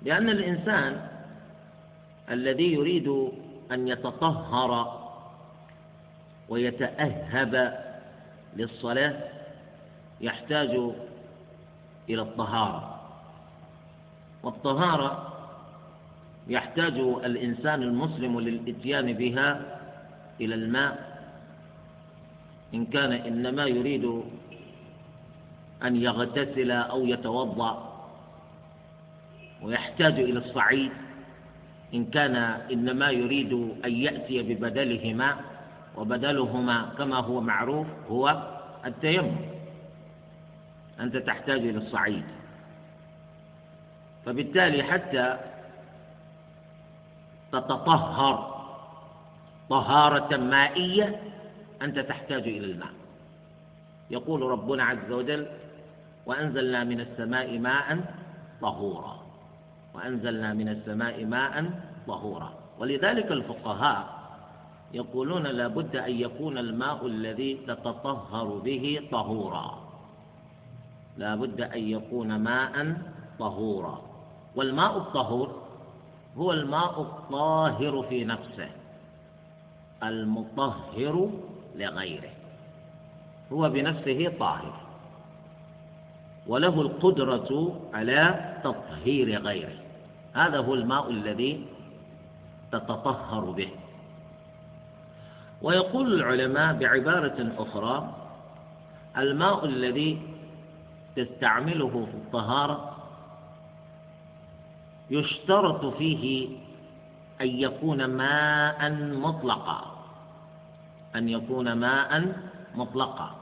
لأن 0.01 0.29
الإنسان 0.29 1.07
الذي 2.29 2.73
يريد 2.73 3.07
أن 3.71 3.87
يتطهر 3.87 5.01
ويتأهب 6.49 7.83
للصلاة 8.55 9.23
يحتاج 10.21 10.69
إلى 12.09 12.21
الطهارة. 12.21 12.99
والطهارة 14.43 15.33
يحتاج 16.47 16.93
الإنسان 16.99 17.83
المسلم 17.83 18.39
للإتيان 18.39 19.13
بها 19.13 19.76
إلى 20.41 20.55
الماء. 20.55 21.17
إن 22.73 22.85
كان 22.85 23.11
إنما 23.11 23.65
يريد 23.65 24.23
أن 25.83 25.95
يغتسل 25.95 26.71
أو 26.71 27.05
يتوضأ 27.05 27.93
ويحتاج 29.61 30.13
إلى 30.19 30.39
الصعيد 30.39 30.91
إن 31.93 32.05
كان 32.05 32.35
إنما 32.71 33.09
يريد 33.09 33.53
أن 33.85 33.91
يأتي 33.91 34.41
ببدلهما 34.41 35.35
وبدلهما 35.97 36.89
كما 36.97 37.15
هو 37.15 37.41
معروف 37.41 37.87
هو 38.09 38.53
التيمم. 38.85 39.35
أنت 40.99 41.17
تحتاج 41.17 41.59
إلى 41.59 41.77
الصعيد. 41.77 42.23
فبالتالي 44.25 44.83
حتى 44.83 45.37
تتطهر 47.51 48.56
طهارة 49.69 50.37
مائية 50.37 51.21
أنت 51.81 51.99
تحتاج 51.99 52.41
إلى 52.41 52.65
الماء. 52.65 52.93
يقول 54.11 54.41
ربنا 54.41 54.83
عز 54.83 55.11
وجل 55.11 55.47
وأنزلنا 56.25 56.83
من 56.83 56.99
السماء 56.99 57.59
ماء 57.59 57.99
طهورا. 58.61 59.19
وأنزلنا 59.93 60.53
من 60.53 60.69
السماء 60.69 61.25
ماء 61.25 61.69
طهورا. 62.07 62.53
ولذلك 62.79 63.31
الفقهاء 63.31 64.17
يقولون 64.93 65.43
لا 65.43 65.67
بد 65.67 65.95
أن 65.95 66.11
يكون 66.11 66.57
الماء 66.57 67.07
الذي 67.07 67.53
تتطهر 67.67 68.45
به 68.45 69.07
طهورا. 69.11 69.79
لا 71.17 71.35
بد 71.35 71.61
أن 71.61 71.89
يكون 71.89 72.35
ماء 72.35 72.97
طهورا. 73.39 74.01
والماء 74.55 74.97
الطهور 74.97 75.61
هو 76.37 76.51
الماء 76.51 77.01
الطاهر 77.01 78.05
في 78.09 78.25
نفسه. 78.25 78.69
المطهر 80.03 81.29
لغيره. 81.75 82.29
هو 83.53 83.69
بنفسه 83.69 84.33
طاهر. 84.39 84.73
وله 86.47 86.81
القدرة 86.81 87.79
على 87.93 88.53
تطهير 88.63 89.41
غيره. 89.41 89.75
هذا 90.33 90.57
هو 90.57 90.73
الماء 90.73 91.09
الذي 91.09 91.65
تتطهر 92.71 93.41
به. 93.45 93.69
ويقول 95.61 96.13
العلماء 96.13 96.73
بعبارة 96.73 97.51
أخرى 97.57 98.13
الماء 99.17 99.65
الذي 99.65 100.21
تستعمله 101.15 102.07
في 102.11 102.17
الطهارة 102.17 102.97
يشترط 105.09 105.85
فيه 105.85 106.49
أن 107.41 107.47
يكون 107.47 108.05
ماء 108.05 108.91
مطلقا. 109.13 109.81
أن 111.15 111.29
يكون 111.29 111.73
ماء 111.73 112.33
مطلقا. 112.75 113.35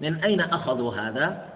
من 0.00 0.24
أين 0.24 0.40
أخذوا 0.40 0.94
هذا؟ 0.94 1.48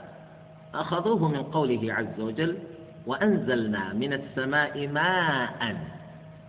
أخذوه 0.74 1.28
من 1.28 1.42
قوله 1.42 1.94
عز 1.94 2.20
وجل 2.20 2.58
وأنزلنا 3.06 3.92
من 3.92 4.12
السماء 4.12 4.88
ماء. 4.88 5.76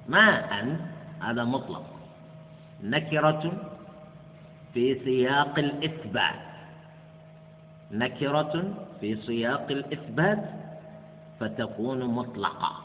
ماء 0.10 0.78
هذا 1.22 1.44
مطلق. 1.44 1.86
نكرة 2.84 3.52
في 4.74 5.00
سياق 5.06 5.60
الإثبات. 5.60 6.42
نكرة 7.92 8.74
في 9.00 9.16
سياق 9.16 9.68
الإثبات 9.72 10.44
فتكون 11.40 12.04
مطلقة. 12.04 12.83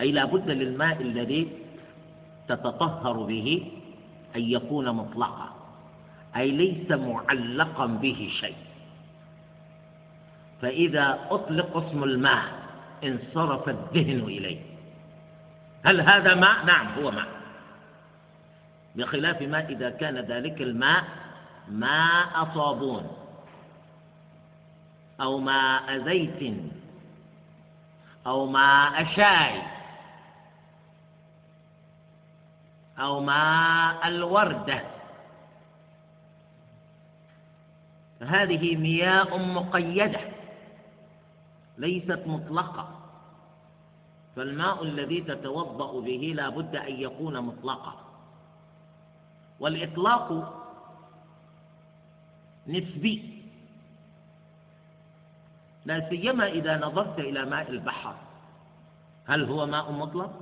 أي 0.00 0.12
لا 0.12 0.24
بد 0.24 0.50
للماء 0.50 1.02
الذي 1.02 1.48
تتطهر 2.48 3.12
به 3.12 3.72
أن 4.36 4.40
يكون 4.40 4.90
مطلقا. 4.90 5.48
أي 6.36 6.50
ليس 6.50 6.90
معلقا 6.90 7.86
به 7.86 8.30
شيء. 8.40 8.56
فإذا 10.62 11.18
أطلق 11.30 11.76
اسم 11.76 12.04
الماء 12.04 12.44
انصرف 13.04 13.68
الذهن 13.68 14.18
إليه. 14.24 14.60
هل 15.84 16.00
هذا 16.00 16.34
ماء؟ 16.34 16.64
نعم 16.64 16.86
هو 16.86 17.10
ماء. 17.10 17.28
بخلاف 18.96 19.42
ما 19.42 19.68
إذا 19.68 19.90
كان 19.90 20.18
ذلك 20.18 20.62
الماء 20.62 21.04
ماء 21.68 22.48
صابون 22.54 23.10
أو 25.20 25.38
ماء 25.38 25.98
زيت 25.98 26.54
أو 28.26 28.46
ماء 28.46 29.04
شاي. 29.16 29.73
أو 32.98 33.20
ماء 33.20 34.08
الوردة. 34.08 34.82
هذه 38.22 38.76
مياه 38.76 39.36
مقيدة 39.36 40.20
ليست 41.78 42.22
مطلقة. 42.26 42.88
فالماء 44.36 44.82
الذي 44.82 45.20
تتوضأ 45.20 46.00
به 46.00 46.32
لا 46.36 46.48
بد 46.48 46.76
أن 46.76 46.92
يكون 46.92 47.40
مطلقا. 47.40 47.94
والإطلاق 49.60 50.60
نسبي 52.66 53.42
لا 55.84 56.08
سيما 56.08 56.46
إذا 56.46 56.76
نظرت 56.78 57.18
إلى 57.18 57.44
ماء 57.44 57.70
البحر. 57.70 58.14
هل 59.26 59.44
هو 59.44 59.66
ماء 59.66 59.92
مطلق؟ 59.92 60.32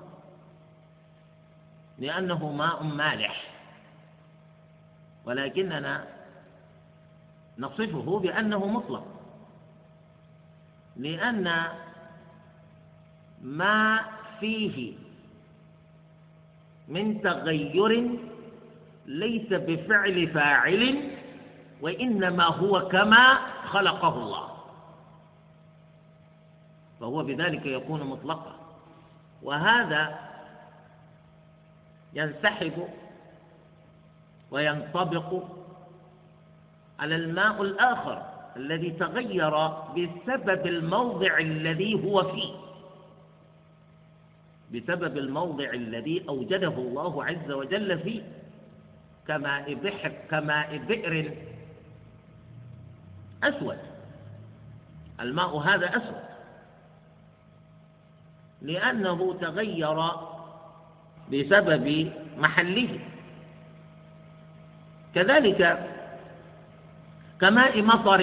لأنه 1.98 2.52
ماء 2.52 2.82
مالح. 2.82 3.50
ولكننا 5.24 6.04
نصفه 7.58 8.18
بأنه 8.18 8.66
مطلق. 8.66 9.06
لأن 10.96 11.68
ما 13.42 14.00
فيه 14.40 14.94
من 16.88 17.22
تغير 17.22 18.18
ليس 19.06 19.48
بفعل 19.52 20.28
فاعل 20.28 21.10
وإنما 21.80 22.44
هو 22.44 22.88
كما 22.88 23.38
خلقه 23.66 24.14
الله. 24.22 24.48
فهو 27.00 27.24
بذلك 27.24 27.66
يكون 27.66 28.02
مطلقا. 28.06 28.54
وهذا 29.42 30.31
ينسحب 32.14 32.88
وينطبق 34.50 35.42
على 36.98 37.14
الماء 37.16 37.62
الآخر 37.62 38.22
الذي 38.56 38.90
تغير 38.90 39.68
بسبب 39.68 40.66
الموضع 40.66 41.38
الذي 41.38 42.04
هو 42.04 42.32
فيه. 42.32 42.54
بسبب 44.72 45.18
الموضع 45.18 45.70
الذي 45.70 46.24
أوجده 46.28 46.68
الله 46.68 47.24
عز 47.24 47.50
وجل 47.50 47.98
فيه. 47.98 48.22
كماء 49.28 49.74
بحر 49.74 50.12
كماء 50.30 50.76
بئر 50.76 51.36
أسود. 53.44 53.78
الماء 55.20 55.56
هذا 55.56 55.96
أسود. 55.96 56.22
لأنه 58.62 59.38
تغير 59.40 60.31
بسبب 61.32 62.12
محله. 62.38 63.00
كذلك 65.14 65.60
كماء 67.40 67.82
مطر 67.82 68.20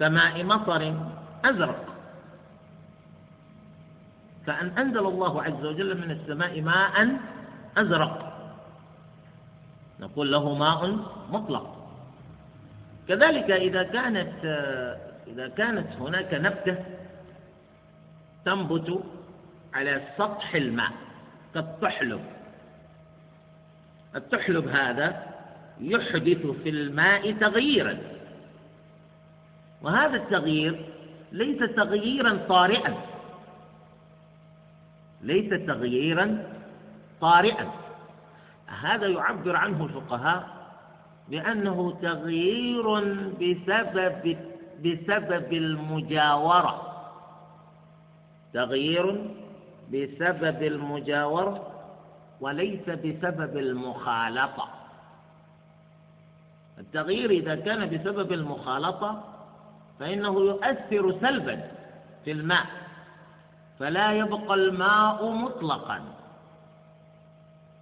كماء 0.00 0.44
مطر 0.44 0.82
أزرق. 1.44 1.80
كأن 4.46 4.68
أنزل 4.78 5.06
الله 5.06 5.42
عز 5.42 5.64
وجل 5.64 5.90
من 6.00 6.10
السماء 6.10 6.60
ماء 6.60 6.96
أزرق. 7.76 8.14
نقول 10.00 10.32
له 10.32 10.54
ماء 10.54 10.80
مطلق. 11.30 11.66
كذلك 13.08 13.50
إذا 13.50 13.82
كانت 13.82 14.44
إذا 15.26 15.48
كانت 15.48 15.88
هناك 16.00 16.34
نبتة 16.34 16.76
تنبت 18.44 19.04
على 19.76 20.02
سطح 20.18 20.54
الماء 20.54 20.92
كالطحلب 21.54 22.20
التحلب 24.16 24.68
هذا 24.68 25.22
يحدث 25.80 26.46
في 26.46 26.68
الماء 26.68 27.32
تغييرا. 27.32 27.98
وهذا 29.82 30.16
التغيير 30.16 30.84
ليس 31.32 31.58
تغييرا 31.58 32.38
طارئا. 32.48 32.94
ليس 35.22 35.66
تغييرا 35.66 36.46
طارئا. 37.20 37.70
هذا 38.66 39.06
يعبر 39.06 39.56
عنه 39.56 39.84
الفقهاء 39.84 40.48
بأنه 41.28 41.98
تغيير 42.02 43.00
بسبب 43.40 44.36
بسبب 44.84 45.52
المجاورة. 45.52 46.82
تغيير 48.54 49.36
بسبب 49.92 50.62
المجاورة 50.62 51.72
وليس 52.40 52.88
بسبب 52.90 53.56
المخالطة. 53.56 54.68
التغيير 56.78 57.30
إذا 57.30 57.54
كان 57.54 57.86
بسبب 57.98 58.32
المخالطة 58.32 59.24
فإنه 60.00 60.40
يؤثر 60.40 61.20
سلبا 61.20 61.70
في 62.24 62.32
الماء 62.32 62.66
فلا 63.78 64.12
يبقى 64.12 64.54
الماء 64.54 65.30
مطلقا. 65.30 66.00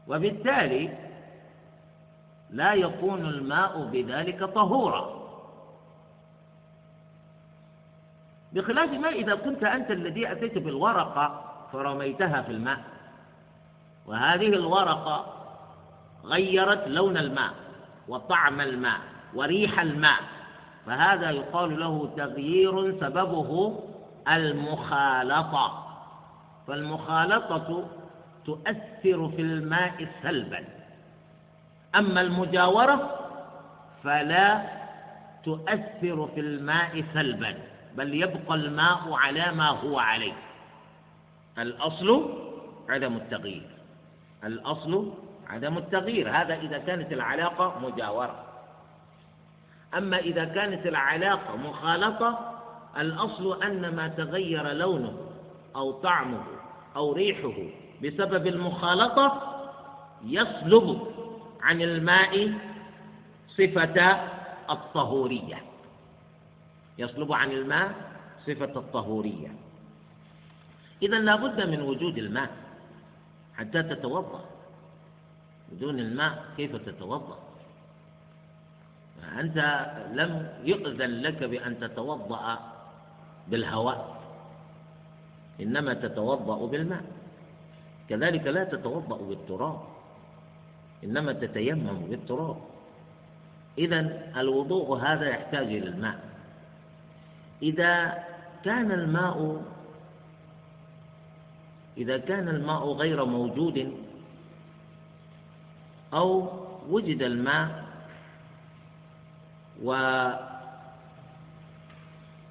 وبالتالي 0.09 0.99
لا 2.51 2.75
يكون 2.75 3.27
الماء 3.27 3.85
بذلك 3.85 4.45
طهورا. 4.45 5.25
بخلاف 8.53 8.91
ما 8.91 9.09
إذا 9.09 9.35
كنت 9.35 9.65
أنت 9.65 9.91
الذي 9.91 10.33
أتيت 10.33 10.59
بالورقة 10.59 11.54
فرميتها 11.75 12.43
في 12.43 12.53
الماء. 12.53 12.81
وهذه 14.07 14.47
الورقة 14.47 15.27
غيرت 16.25 16.89
لون 16.89 17.17
الماء 17.17 17.55
وطعم 18.09 18.61
الماء 18.61 18.99
وريح 19.35 19.81
الماء. 19.81 20.21
فهذا 20.87 21.31
يقال 21.31 21.81
له 21.81 22.11
تغيير 22.17 23.01
سببه 23.01 23.81
المخالطة. 24.29 25.87
فالمخالطة 26.69 27.85
تؤثر 28.45 29.29
في 29.37 29.43
الماء 29.43 30.09
سلبا. 30.23 30.65
أما 31.95 32.21
المجاورة 32.21 33.11
فلا 34.05 34.63
تؤثر 35.45 36.29
في 36.35 36.41
الماء 36.41 37.05
سلبا 37.15 37.55
بل 37.97 38.15
يبقى 38.15 38.55
الماء 38.55 39.13
على 39.13 39.53
ما 39.53 39.69
هو 39.69 39.99
عليه. 39.99 40.33
الأصل 41.59 42.39
عدم 42.89 43.17
التغيير. 43.17 43.71
الأصل 44.45 45.13
عدم 45.49 45.79
التغيير. 45.79 46.31
هذا 46.31 46.55
إذا 46.55 46.79
كانت 46.79 47.13
العلاقة 47.13 47.79
مجاورة. 47.79 48.45
أما 49.97 50.19
إذا 50.19 50.45
كانت 50.45 50.87
العلاقة 50.87 51.57
مخالطة 51.57 52.61
الأصل 52.97 53.63
أن 53.63 53.95
ما 53.97 54.09
تغير 54.09 54.73
لونه 54.73 55.17
أو 55.77 55.93
طعمه 55.93 56.45
أو 56.97 57.13
ريحه 57.13 57.55
بسبب 58.05 58.47
المخالطة 58.47 59.55
يسلب 60.25 61.07
عن 61.63 61.83
الماء 61.83 62.53
صفة 63.49 64.21
الطهورية. 64.71 65.63
يسلب 66.99 67.33
عن 67.33 67.51
الماء 67.53 67.95
صفة 68.47 68.81
الطهورية. 68.81 69.64
إذا 71.03 71.19
لابد 71.19 71.59
من 71.67 71.81
وجود 71.83 72.19
الماء 72.19 72.51
حتى 73.55 73.83
تتوضأ. 73.83 74.45
بدون 75.73 75.99
الماء 75.99 76.45
كيف 76.57 76.77
تتوضأ؟ 76.77 77.39
أنت 79.41 79.59
لم 80.13 80.49
يؤذن 80.65 81.11
لك 81.23 81.45
بأن 81.45 81.81
تتوضأ 81.81 82.59
بالهواء 83.49 84.21
إنما 85.61 85.95
تتوضأ 85.95 86.67
بالماء. 86.67 87.05
كذلك 88.09 88.47
لا 88.47 88.65
تتوضأ 88.65 89.19
بالتراب 89.29 89.81
إنما 91.05 91.33
تتيمم 91.33 91.99
بالتراب. 92.11 92.57
إذا 93.79 94.31
الوضوء 94.37 94.99
هذا 94.99 95.27
يحتاج 95.29 95.67
إلى 95.67 95.89
الماء. 95.89 96.19
إذا 97.63 98.25
كان 98.65 98.93
الماء 98.93 99.63
إذا 101.99 102.19
كان 102.19 102.49
الماء 102.49 102.93
غير 102.93 103.25
موجود 103.25 103.95
أو 106.15 106.49
وجد 106.89 107.23
الماء 107.23 107.85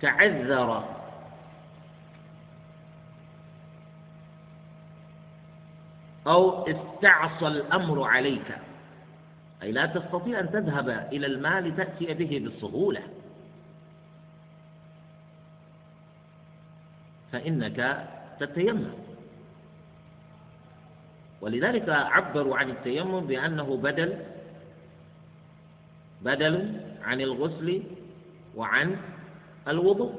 وتعذر 0.02 0.84
أو 6.28 6.68
استعصى 6.68 7.48
الأمر 7.48 8.04
عليك 8.04 8.58
أي 9.64 9.72
لا 9.72 9.86
تستطيع 9.86 10.40
أن 10.40 10.52
تذهب 10.52 10.90
إلى 10.90 11.28
الماء 11.28 11.62
لتأتي 11.62 12.14
به 12.14 12.40
بالسهولة 12.44 13.02
فإنك 17.32 18.08
تتيمم. 18.40 19.13
ولذلك 21.44 21.90
عبروا 21.90 22.56
عن 22.58 22.70
التيمم 22.70 23.28
بأنه 23.28 23.68
بدل 23.84 24.16
بدل 26.24 26.56
عن 27.04 27.20
الغسل 27.22 27.84
وعن 28.56 28.96
الوضوء. 29.68 30.14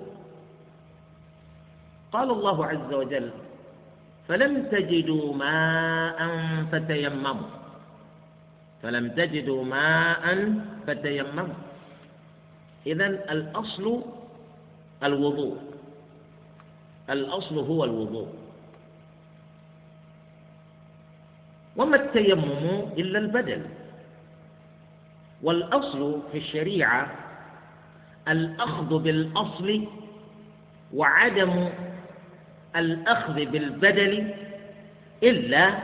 قال 2.13 2.29
الله 2.31 2.67
عز 2.67 2.91
وجل 2.93 3.31
فلم 4.29 4.53
تجدوا 4.69 5.35
ماء 5.35 6.19
فتيمموا. 6.73 7.51
فلم 8.85 9.05
تجدوا 9.17 9.65
ماء 9.65 10.25
فتيمموا. 10.87 11.57
إذا 12.87 13.07
الأصل 13.33 13.85
الوضوء 15.01 15.57
الأصل 17.11 17.57
هو 17.59 17.85
الوضوء. 17.85 18.44
وما 21.77 21.97
التيمم 21.97 22.93
إلا 22.99 23.19
البدل. 23.19 23.63
والأصل 25.43 26.21
في 26.33 26.39
الشريعة 26.39 27.11
الأخذ 28.29 28.99
بالأصل 28.99 29.85
وعدم 30.95 31.69
الأخذ 32.77 33.35
بالبدل 33.35 34.35
إلا 35.23 35.75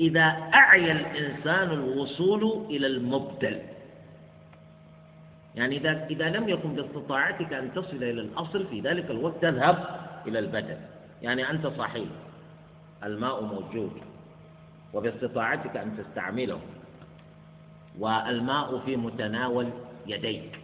إذا 0.00 0.26
أعيا 0.54 0.92
الإنسان 0.92 1.70
الوصول 1.70 2.66
إلى 2.70 2.86
المبدل. 2.86 3.58
يعني 5.54 5.76
إذا 5.76 6.06
إذا 6.10 6.28
لم 6.28 6.48
يكن 6.48 6.72
باستطاعتك 6.72 7.52
أن 7.52 7.74
تصل 7.74 7.96
إلى 7.96 8.10
الأصل 8.10 8.66
في 8.66 8.80
ذلك 8.80 9.10
الوقت 9.10 9.42
تذهب 9.42 9.84
إلى 10.26 10.38
البدل. 10.38 10.76
يعني 11.22 11.50
أنت 11.50 11.66
صحيح 11.66 12.08
الماء 13.04 13.42
موجود. 13.42 13.92
وباستطاعتك 14.94 15.76
أن 15.76 15.96
تستعمله. 15.96 16.60
والماء 17.98 18.78
في 18.78 18.96
متناول 18.96 19.70
يديك. 20.06 20.58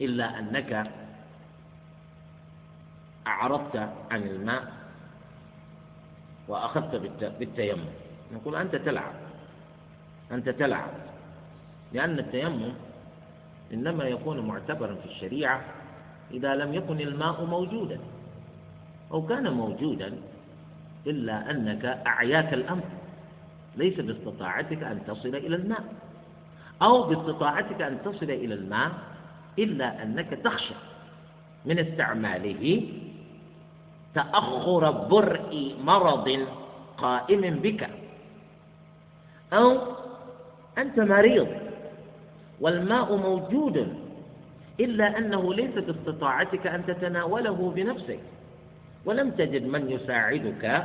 إلا 0.00 0.38
أنك 0.38 0.90
أعرضت 3.26 3.76
عن 4.10 4.22
الماء 4.22 4.72
وأخذت 6.48 6.94
بالتيمم. 7.38 7.84
نقول 8.34 8.56
أنت 8.56 8.76
تلعب. 8.76 9.14
أنت 10.32 10.48
تلعب. 10.48 10.90
لأن 11.92 12.18
التيمم 12.18 12.72
إنما 13.72 14.04
يكون 14.04 14.40
معتبرا 14.46 14.94
في 14.94 15.06
الشريعة 15.06 15.64
إذا 16.30 16.54
لم 16.54 16.74
يكن 16.74 17.00
الماء 17.00 17.44
موجودا. 17.44 18.00
أو 19.12 19.26
كان 19.26 19.52
موجودا 19.52 20.18
إلا 21.06 21.50
أنك 21.50 21.84
أعياك 21.84 22.54
الأمر. 22.54 22.82
ليس 23.76 24.00
باستطاعتك 24.00 24.82
أن 24.82 25.00
تصل 25.06 25.28
إلى 25.28 25.56
الماء. 25.56 25.84
أو 26.82 27.02
باستطاعتك 27.02 27.82
أن 27.82 27.98
تصل 28.04 28.30
إلى 28.30 28.54
الماء 28.54 28.90
إلا 29.58 30.02
أنك 30.02 30.38
تخشى. 30.44 30.74
من 31.64 31.78
استعماله 31.78 32.88
تأخر 34.14 34.90
برء 34.90 35.74
مرض 35.84 36.46
قائم 36.98 37.54
بك. 37.54 37.90
أو 39.52 39.78
أنت 40.78 41.00
مريض 41.00 41.48
والماء 42.60 43.16
موجود 43.16 43.94
إلا 44.80 45.18
أنه 45.18 45.54
ليس 45.54 45.74
باستطاعتك 45.74 46.66
أن 46.66 46.86
تتناوله 46.86 47.72
بنفسك. 47.76 48.20
ولم 49.04 49.30
تجد 49.30 49.66
من 49.66 49.90
يساعدك 49.90 50.84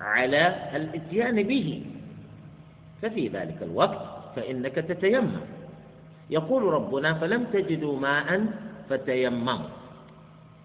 على 0.00 0.70
الإتيان 0.76 1.42
به. 1.42 1.84
ففي 3.02 3.28
ذلك 3.28 3.62
الوقت 3.62 4.00
فإنك 4.36 4.74
تتيمم. 4.74 5.40
يقول 6.30 6.62
ربنا 6.62 7.14
فلم 7.14 7.44
تجدوا 7.44 7.98
ماء 7.98 8.46
فتيمموا 8.90 9.68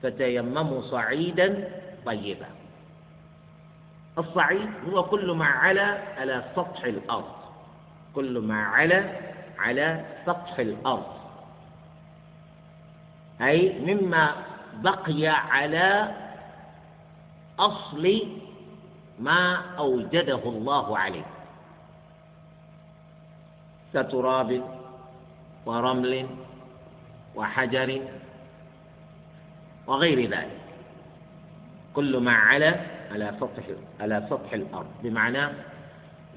فتيمموا 0.04 0.82
صعيدا 0.82 1.70
طيبا. 2.06 2.46
الصعيد 4.18 4.70
هو 4.90 5.04
كل 5.04 5.32
ما 5.32 5.46
علا 5.46 5.98
على 6.18 6.44
سطح 6.56 6.84
الأرض 6.84 7.36
كل 8.16 8.40
ما 8.40 8.64
علا 8.64 9.04
على 9.60 10.06
سطح 10.26 10.60
الأرض. 10.60 11.20
أي 13.42 13.80
مما 13.80 14.36
بقي 14.84 15.28
على 15.28 16.16
أصل 17.60 18.22
ما 19.20 19.56
أوجده 19.78 20.44
الله 20.46 20.98
عليه. 20.98 21.26
كتراب 23.94 24.64
ورمل 25.66 26.28
وحجر 27.36 28.02
وغير 29.88 30.30
ذلك. 30.30 30.60
كل 31.94 32.18
ما 32.18 32.34
على 32.34 32.86
على 33.12 33.36
سطح 33.40 33.64
على 34.00 34.28
سطح 34.30 34.54
الأرض. 34.54 34.92
بمعنى 35.04 35.48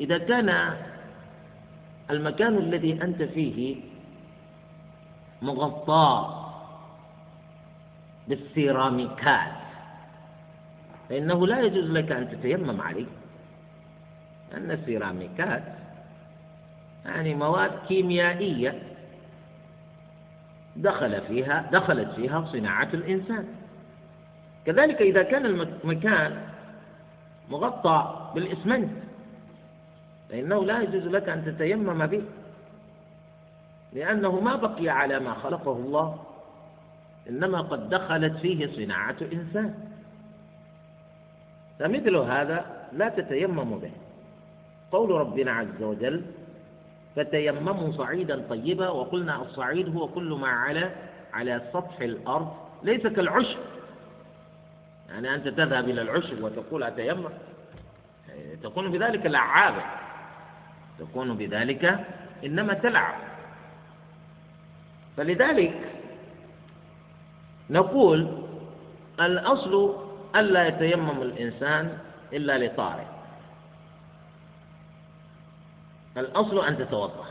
إذا 0.00 0.18
كان 0.18 0.76
المكان 2.10 2.56
الذي 2.58 3.02
أنت 3.02 3.22
فيه 3.22 3.76
مغطى 5.42 6.38
بالسيراميكات 8.28 9.52
فإنه 11.08 11.46
لا 11.46 11.60
يجوز 11.60 11.90
لك 11.90 12.12
أن 12.12 12.30
تتيمم 12.30 12.80
عليه 12.80 13.06
لأن 14.52 14.70
السيراميكات 14.70 15.62
يعني 17.04 17.34
مواد 17.34 17.70
كيميائية 17.88 18.82
دخل 20.76 21.20
فيها 21.20 21.68
دخلت 21.72 22.10
فيها 22.10 22.44
صناعة 22.52 22.88
الإنسان. 22.94 23.48
كذلك 24.66 25.02
إذا 25.02 25.22
كان 25.22 25.46
المكان 25.46 26.42
مغطى 27.50 28.30
بالإسمنت 28.34 28.90
فإنه 30.28 30.64
لا 30.64 30.80
يجوز 30.82 31.06
لك 31.06 31.28
أن 31.28 31.44
تتيمم 31.44 32.06
به 32.06 32.22
لأنه 33.92 34.40
ما 34.40 34.56
بقي 34.56 34.88
على 34.88 35.18
ما 35.18 35.34
خلقه 35.34 35.72
الله 35.72 36.18
إنما 37.28 37.60
قد 37.60 37.88
دخلت 37.88 38.36
فيه 38.36 38.66
صناعة 38.66 39.16
إنسان. 39.32 39.74
فمثل 41.78 42.16
هذا 42.16 42.88
لا 42.92 43.08
تتيمم 43.08 43.78
به. 43.78 43.90
قول 44.92 45.10
ربنا 45.10 45.52
عز 45.52 45.82
وجل 45.82 46.22
فتيمموا 47.16 47.92
صعيدا 47.92 48.44
طيبا 48.50 48.88
وقلنا 48.88 49.42
الصعيد 49.42 49.96
هو 49.96 50.08
كل 50.08 50.32
ما 50.32 50.48
على 50.48 50.90
على 51.32 51.62
سطح 51.72 52.00
الأرض 52.00 52.52
ليس 52.82 53.06
كالعشب. 53.06 53.58
يعني 55.08 55.34
أنت 55.34 55.48
تذهب 55.48 55.88
إلى 55.88 56.02
العشب 56.02 56.44
وتقول 56.44 56.82
أتيمم. 56.82 57.28
تكون 58.62 58.90
بذلك 58.92 59.26
لعابة. 59.26 59.82
تكون 60.98 61.36
بذلك 61.36 62.04
إنما 62.44 62.74
تلعب. 62.74 63.14
فلذلك 65.16 65.80
نقول 67.70 68.42
الأصل 69.20 69.96
ألا 70.36 70.66
يتيمم 70.68 71.22
الإنسان 71.22 71.98
إلا 72.32 72.58
لطارئ. 72.66 73.04
الأصل 76.16 76.64
أن 76.64 76.78
تتوضأ. 76.78 77.24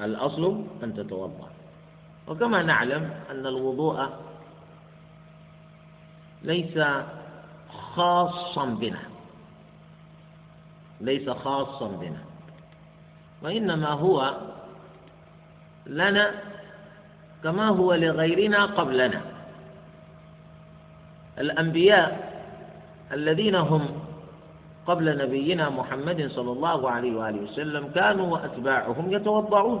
الأصل 0.00 0.64
أن 0.82 0.94
تتوضأ. 0.94 1.50
وكما 2.28 2.62
نعلم 2.62 3.14
أن 3.30 3.46
الوضوء 3.46 4.08
ليس 6.42 6.78
خاصا 7.94 8.64
بنا. 8.64 9.02
ليس 11.00 11.30
خاصا 11.30 11.88
بنا. 11.88 12.22
وإنما 13.42 13.88
هو 13.88 14.36
لنا 15.86 16.34
كما 17.42 17.68
هو 17.68 17.94
لغيرنا 17.94 18.66
قبلنا. 18.66 19.20
الأنبياء 21.38 22.32
الذين 23.12 23.54
هم 23.54 24.01
قبل 24.86 25.06
نبينا 25.18 25.70
محمد 25.70 26.26
صلى 26.30 26.52
الله 26.52 26.90
عليه 26.90 27.12
وآله 27.16 27.40
وسلم 27.42 27.94
كانوا 27.94 28.26
وأتباعهم 28.26 29.12
يتوضعون. 29.12 29.80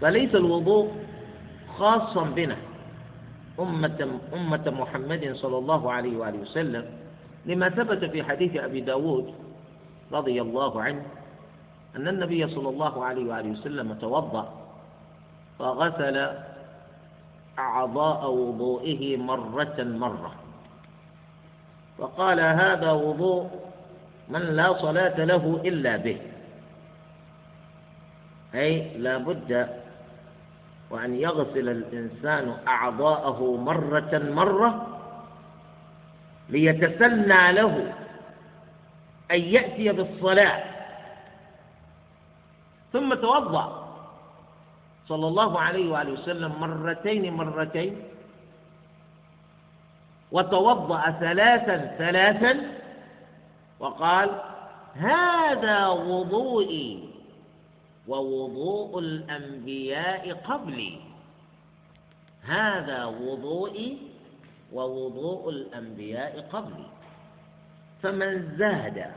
فليس 0.00 0.34
الوضوء 0.34 0.92
خاصا 1.78 2.24
بنا. 2.24 2.56
أمة 3.60 4.18
أمة 4.34 4.66
محمد 4.66 5.32
صلى 5.34 5.58
الله 5.58 5.92
عليه 5.92 6.14
وآله 6.18 6.38
وسلم 6.38 6.84
لما 7.46 7.68
ثبت 7.68 8.04
في 8.04 8.22
حديث 8.22 8.56
أبي 8.56 8.80
داود 8.80 9.34
رضي 10.12 10.42
الله 10.42 10.82
عنه 10.82 11.02
أن 11.96 12.08
النبي 12.08 12.42
صلى 12.50 12.68
الله 12.68 13.04
عليه 13.04 13.24
وآله 13.30 13.50
وسلم 13.50 13.94
توضأ 13.94 14.44
فغسل 15.58 16.16
أعضاء 17.58 18.30
وضوئه 18.30 19.16
مرة 19.16 19.78
مرة. 19.78 20.32
فقال 21.98 22.40
هذا 22.40 22.90
وضوء 22.92 23.50
من 24.28 24.40
لا 24.40 24.72
صلاة 24.82 25.24
له 25.24 25.60
إلا 25.64 25.96
به. 25.96 26.18
أي 28.54 28.98
لا 28.98 29.18
بد 29.18 29.68
وأن 30.90 31.14
يغسل 31.14 31.68
الإنسان 31.68 32.56
أعضاءه 32.68 33.56
مرة 33.56 34.12
مرة 34.34 34.86
ليتسنى 36.48 37.52
له 37.52 37.92
أن 39.30 39.40
يأتي 39.40 39.92
بالصلاة. 39.92 40.64
ثم 42.92 43.14
توضأ. 43.14 43.84
صلى 45.08 45.26
الله 45.28 45.60
عليه 45.60 45.86
وآله 45.92 46.12
وسلم 46.12 46.52
مرتين 46.60 47.32
مرتين 47.34 47.92
وتوضأ 50.34 51.10
ثلاثا 51.10 51.94
ثلاثا 51.98 52.60
وقال 53.80 54.30
هذا 54.94 55.86
وضوئي 55.86 57.10
ووضوء 58.08 58.98
الأنبياء 58.98 60.32
قبلي. 60.32 61.00
هذا 62.42 63.04
وضوئي 63.04 63.98
ووضوء 64.72 65.50
الأنبياء 65.50 66.40
قبلي. 66.52 66.86
فمن 68.02 68.56
زاد 68.58 69.10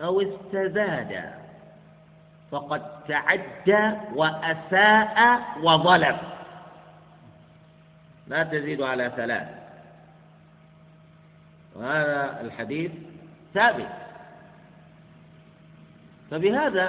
أو 0.00 0.20
استزاد 0.20 1.32
فقد 2.50 2.82
تعدى 3.08 3.96
وأساء 4.14 5.42
وظلم. 5.62 6.18
لا 8.28 8.42
تزيد 8.42 8.82
على 8.82 9.12
ثلاث. 9.16 9.57
وهذا 11.78 12.40
الحديث 12.40 12.90
ثابت. 13.54 13.88
فبهذا 16.30 16.88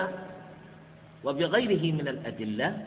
وبغيره 1.24 1.94
من 1.94 2.08
الأدلة 2.08 2.86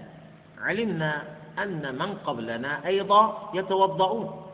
علمنا 0.58 1.22
أن 1.58 1.94
من 1.98 2.14
قبلنا 2.14 2.86
أيضا 2.86 3.50
يتوضؤون. 3.54 4.46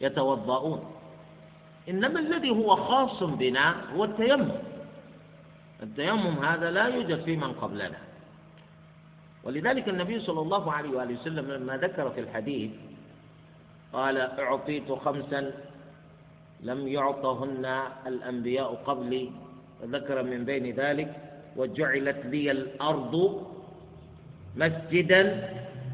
يتوضؤون. 0.00 0.80
إنما 1.88 2.20
الذي 2.20 2.50
هو 2.50 2.76
خاص 2.76 3.22
بنا 3.22 3.74
هو 3.96 4.04
التيمم. 4.04 4.50
التيمم 5.82 6.44
هذا 6.44 6.70
لا 6.70 6.86
يوجد 6.86 7.24
في 7.24 7.36
من 7.36 7.52
قبلنا. 7.52 7.98
ولذلك 9.44 9.88
النبي 9.88 10.20
صلى 10.20 10.40
الله 10.40 10.72
عليه 10.72 10.90
وآله 10.90 11.14
وسلم 11.20 11.50
لما 11.50 11.76
ذكر 11.76 12.10
في 12.10 12.20
الحديث 12.20 12.70
قال 13.92 14.16
أعطيت 14.18 14.92
خمسا 14.92 15.52
لم 16.62 16.88
يعطهن 16.88 17.64
الأنبياء 18.06 18.74
قبلي 18.86 19.30
وذكر 19.82 20.22
من 20.22 20.44
بين 20.44 20.74
ذلك 20.74 21.10
وجعلت 21.56 22.26
لي 22.26 22.50
الأرض 22.50 23.44
مسجدا 24.56 25.22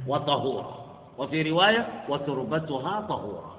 وطهورا 0.07 0.87
وفي 1.19 1.43
رواية 1.51 2.05
وتربتها 2.09 3.01
طهورا. 3.01 3.57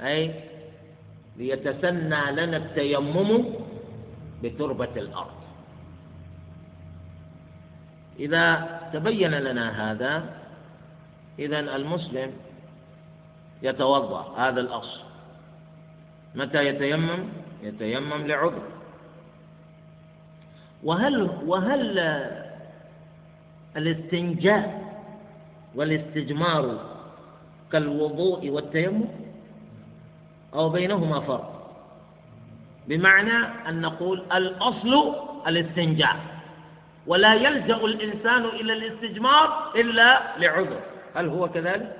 أي 0.00 0.34
ليتسنى 1.36 2.22
لنا 2.32 2.56
التيمم 2.56 3.44
بتربة 4.42 4.94
الأرض. 4.96 5.36
إذا 8.18 8.44
تبين 8.92 9.30
لنا 9.30 9.66
هذا 9.92 10.45
إذا 11.38 11.58
المسلم 11.58 12.32
يتوضأ 13.62 14.34
هذا 14.38 14.60
الأصل. 14.60 15.00
متى 16.34 16.66
يتيمم؟ 16.66 17.28
يتيمم 17.62 18.26
لعذر. 18.26 18.62
وهل 20.84 21.30
وهل 21.46 21.98
الاستنجاء 23.76 24.86
والاستجمار 25.74 26.80
كالوضوء 27.72 28.50
والتيمم؟ 28.50 29.04
أو 30.54 30.68
بينهما 30.68 31.20
فرق؟ 31.20 31.52
بمعنى 32.88 33.68
أن 33.68 33.80
نقول 33.80 34.24
الأصل 34.32 35.14
الاستنجاء 35.46 36.16
ولا 37.06 37.34
يلجأ 37.34 37.76
الإنسان 37.76 38.44
إلى 38.44 38.72
الاستجمار 38.72 39.72
إلا 39.76 40.38
لعذر. 40.38 40.80
هل 41.16 41.28
هو 41.28 41.48
كذلك؟ 41.48 41.96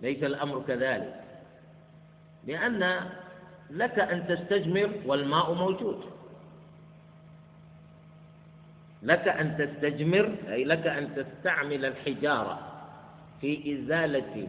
ليس 0.00 0.22
الأمر 0.22 0.62
كذلك. 0.68 1.20
لأن 2.46 3.10
لك 3.70 3.98
أن 3.98 4.26
تستجمر 4.26 4.90
والماء 5.06 5.52
موجود. 5.54 6.04
لك 9.02 9.28
أن 9.28 9.56
تستجمر 9.58 10.36
أي 10.48 10.64
لك 10.64 10.86
أن 10.86 11.14
تستعمل 11.14 11.84
الحجارة 11.84 12.58
في 13.40 13.74
إزالة 13.74 14.48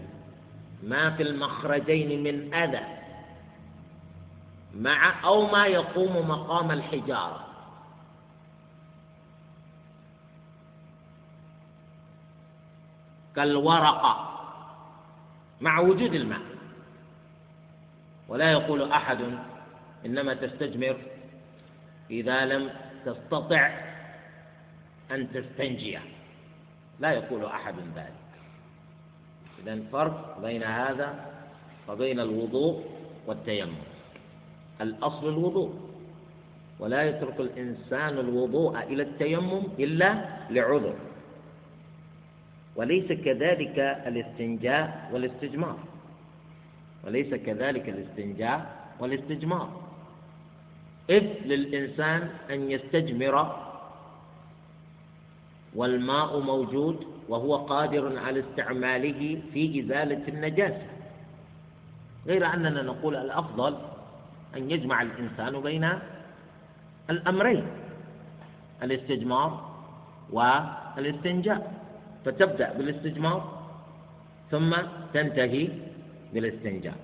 ما 0.84 1.12
في 1.16 1.24
المخرجين 1.24 2.24
من 2.24 2.54
أذى 2.54 2.86
مع 4.76 5.24
أو 5.24 5.48
ما 5.48 5.66
يقوم 5.66 6.30
مقام 6.30 6.72
الحجارة. 6.72 7.45
كالورقة 13.36 14.40
مع 15.62 15.80
وجود 15.80 16.14
الماء. 16.14 16.42
ولا 18.28 18.52
يقول 18.52 18.92
أحد 18.92 19.18
إنما 20.06 20.34
تستجمر 20.34 20.98
إذا 22.12 22.46
لم 22.46 22.70
تستطع 23.06 23.72
أن 25.12 25.32
تستنجي. 25.34 26.00
لا 27.00 27.12
يقول 27.12 27.46
أحد 27.46 27.76
ذلك. 27.96 28.26
إذا 29.64 29.80
فرق 29.92 30.40
بين 30.42 30.64
هذا 30.64 31.32
وبين 31.88 32.20
الوضوء 32.20 32.86
والتيمم. 33.28 33.76
الأصل 34.82 35.30
الوضوء. 35.30 35.74
ولا 36.80 37.04
يترك 37.04 37.40
الإنسان 37.40 38.18
الوضوء 38.20 38.80
إلى 38.80 39.04
التيمم 39.04 39.64
إلا 39.80 40.26
لعذر. 40.50 40.96
وليس 42.76 43.12
كذلك 43.12 43.80
الاستنجاء 43.80 45.10
والاستجمار. 45.14 45.78
وليس 47.04 47.34
كذلك 47.34 47.90
الاستنجاء 47.90 48.88
والاستجمار. 49.00 49.82
إذ 51.10 51.24
للإنسان 51.46 52.30
أن 52.50 52.72
يستجمر 52.72 53.66
والماء 55.76 56.40
موجود 56.40 57.08
وهو 57.30 57.56
قادر 57.56 58.20
على 58.20 58.40
استعماله 58.40 59.42
في 59.54 59.80
إزالة 59.80 60.28
النجاسة. 60.28 60.88
غير 62.28 62.54
أننا 62.54 62.82
نقول 62.82 63.16
الأفضل 63.16 63.78
أن 64.58 64.72
يجمع 64.72 65.02
الإنسان 65.02 65.62
بين 65.62 65.90
الأمرين 67.10 67.66
الاستجمار 68.84 69.76
والاستنجاء. 70.32 71.85
فتبدأ 72.26 72.74
بالاستجمار 72.74 73.66
ثم 74.52 74.76
تنتهي 75.14 75.70
بالاستنجاء. 76.34 76.98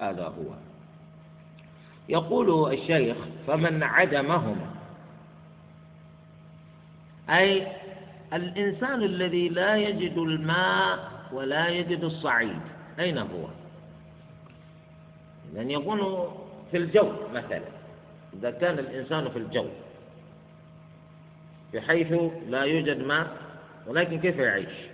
هذا 0.00 0.24
هو. 0.24 0.50
يقول 2.08 2.72
الشيخ 2.74 3.16
فمن 3.46 3.82
عدمهما 3.82 4.70
أي 7.30 7.66
الإنسان 8.32 9.02
الذي 9.02 9.48
لا 9.48 9.76
يجد 9.76 10.18
الماء 10.18 11.10
ولا 11.32 11.68
يجد 11.68 12.04
الصعيد 12.04 12.60
أين 12.98 13.18
هو؟ 13.18 13.44
لأن 15.54 15.70
يكون 15.70 16.00
في 16.70 16.76
الجو 16.76 17.12
مثلا. 17.34 17.62
إذا 18.34 18.50
كان 18.50 18.78
الإنسان 18.78 19.28
في 19.28 19.38
الجو 19.38 19.66
بحيث 21.74 22.12
لا 22.48 22.62
يوجد 22.62 22.98
ماء 23.02 23.47
ولكن 23.88 24.20
كيف 24.20 24.36
يعيش؟ 24.36 24.88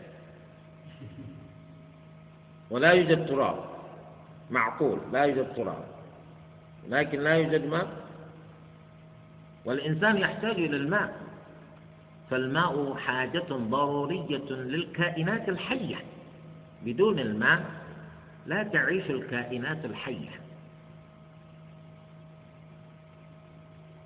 ولا 2.71 2.91
يوجد 2.91 3.27
تراب. 3.27 3.65
معقول 4.51 4.99
لا 5.13 5.25
يوجد 5.25 5.55
تراب. 5.55 5.85
لكن 6.89 7.21
لا 7.21 7.35
يوجد 7.35 7.67
ماء. 7.67 7.89
والإنسان 9.65 10.17
يحتاج 10.19 10.55
إلى 10.55 10.77
الماء. 10.77 11.17
فالماء 12.31 12.95
حاجة 12.95 13.47
ضرورية 13.51 14.51
للكائنات 14.51 15.49
الحية. 15.49 15.97
بدون 16.83 17.19
الماء 17.19 17.65
لا 18.47 18.63
تعيش 18.63 19.11
الكائنات 19.11 19.85
الحية. 19.85 20.41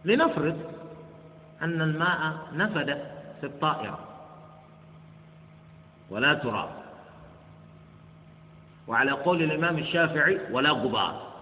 لنفرض 0.04 0.72
أن 1.62 1.82
الماء 1.82 2.48
نفد 2.54 2.86
في 3.40 3.46
الطائرة. 3.46 4.07
ولا 6.10 6.34
تراب. 6.34 6.70
وعلى 8.86 9.10
قول 9.10 9.42
الإمام 9.42 9.78
الشافعي 9.78 10.40
ولا 10.50 10.70
غبار. 10.70 11.32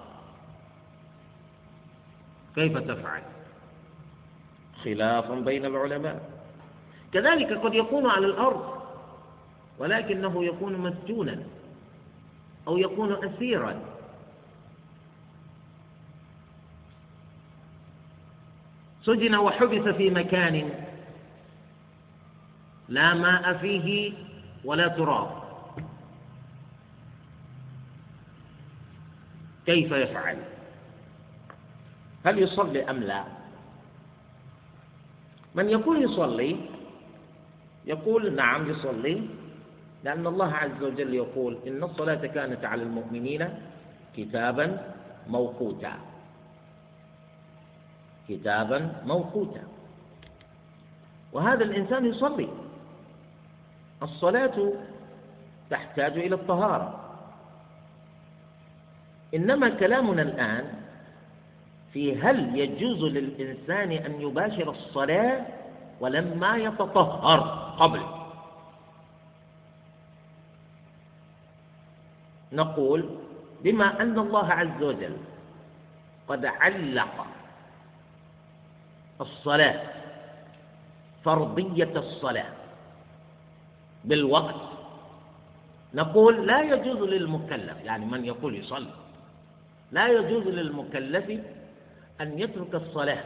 كيف 2.54 2.78
تفعل؟ 2.78 3.22
خلاف 4.84 5.32
بين 5.32 5.64
العلماء. 5.64 6.30
كذلك 7.12 7.52
قد 7.58 7.74
يكون 7.74 8.10
على 8.10 8.26
الأرض 8.26 8.82
ولكنه 9.78 10.44
يكون 10.44 10.72
مسجونا 10.72 11.42
أو 12.68 12.78
يكون 12.78 13.24
أسيرا. 13.24 13.80
سجن 19.04 19.34
وحبس 19.34 19.94
في 19.94 20.10
مكان 20.10 20.70
لا 22.88 23.14
ماء 23.14 23.58
فيه 23.58 24.12
ولا 24.66 24.88
تراب. 24.88 25.30
كيف 29.66 29.92
يفعل؟ 29.92 30.38
هل 32.26 32.38
يصلي 32.38 32.90
أم 32.90 32.98
لا؟ 33.02 33.24
من 35.54 35.70
يقول 35.70 36.02
يصلي 36.02 36.56
يقول 37.86 38.34
نعم 38.34 38.70
يصلي 38.70 39.22
لأن 40.04 40.26
الله 40.26 40.50
عز 40.54 40.82
وجل 40.82 41.14
يقول 41.14 41.58
إن 41.66 41.82
الصلاة 41.82 42.26
كانت 42.26 42.64
على 42.64 42.82
المؤمنين 42.82 43.48
كتابا 44.16 44.66
موقوتا. 45.26 45.92
كتابا 48.28 48.78
موقوتا. 49.06 49.62
وهذا 51.32 51.64
الإنسان 51.64 52.06
يصلي. 52.06 52.65
الصلاة 54.02 54.72
تحتاج 55.70 56.12
إلى 56.18 56.34
الطهارة. 56.34 57.00
إنما 59.34 59.68
كلامنا 59.68 60.22
الآن 60.22 60.64
في 61.92 62.20
هل 62.20 62.58
يجوز 62.58 63.02
للإنسان 63.02 63.92
أن 63.92 64.20
يباشر 64.20 64.70
الصلاة 64.70 65.46
ولما 66.00 66.56
يتطهر 66.56 67.40
قبل. 67.80 68.02
نقول 72.52 73.08
بما 73.64 74.02
أن 74.02 74.18
الله 74.18 74.52
عز 74.52 74.82
وجل 74.82 75.16
قد 76.28 76.46
علق 76.46 77.26
الصلاة 79.20 79.80
فرضية 81.24 81.92
الصلاة. 81.96 82.65
بالوقت. 84.06 84.54
نقول 85.94 86.46
لا 86.46 86.60
يجوز 86.62 87.08
للمكلف 87.08 87.84
يعني 87.84 88.04
من 88.04 88.24
يقول 88.24 88.54
يصلي 88.54 88.90
لا 89.92 90.06
يجوز 90.08 90.46
للمكلف 90.46 91.40
أن 92.20 92.38
يترك 92.38 92.74
الصلاة 92.74 93.24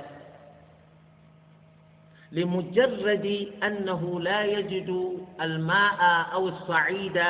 لمجرد 2.32 3.48
أنه 3.62 4.20
لا 4.20 4.44
يجد 4.44 5.18
الماء 5.40 6.00
أو 6.32 6.48
الصعيد 6.48 7.24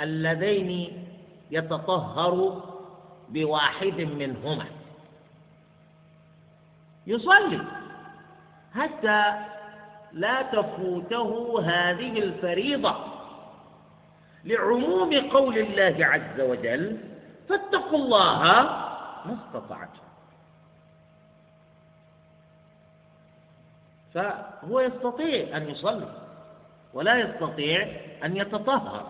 اللذين 0.00 0.70
يتطهر 1.50 2.62
بواحد 3.28 4.00
منهما. 4.00 4.66
يصلي 7.06 7.60
حتى 8.74 9.34
لا 10.18 10.42
تفوته 10.42 11.60
هذه 11.64 12.18
الفريضة. 12.18 12.94
لعموم 14.44 15.30
قول 15.30 15.58
الله 15.58 16.06
عز 16.06 16.40
وجل 16.40 16.98
فاتقوا 17.48 17.98
الله 17.98 18.42
ما 19.24 19.38
استطعتم. 19.46 20.08
فهو 24.14 24.80
يستطيع 24.80 25.56
أن 25.56 25.70
يصلي 25.70 26.12
ولا 26.94 27.14
يستطيع 27.16 27.88
أن 28.24 28.36
يتطهر. 28.36 29.06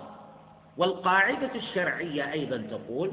والقاعدة 0.76 1.54
الشرعية 1.54 2.32
أيضا 2.32 2.56
تقول 2.56 3.11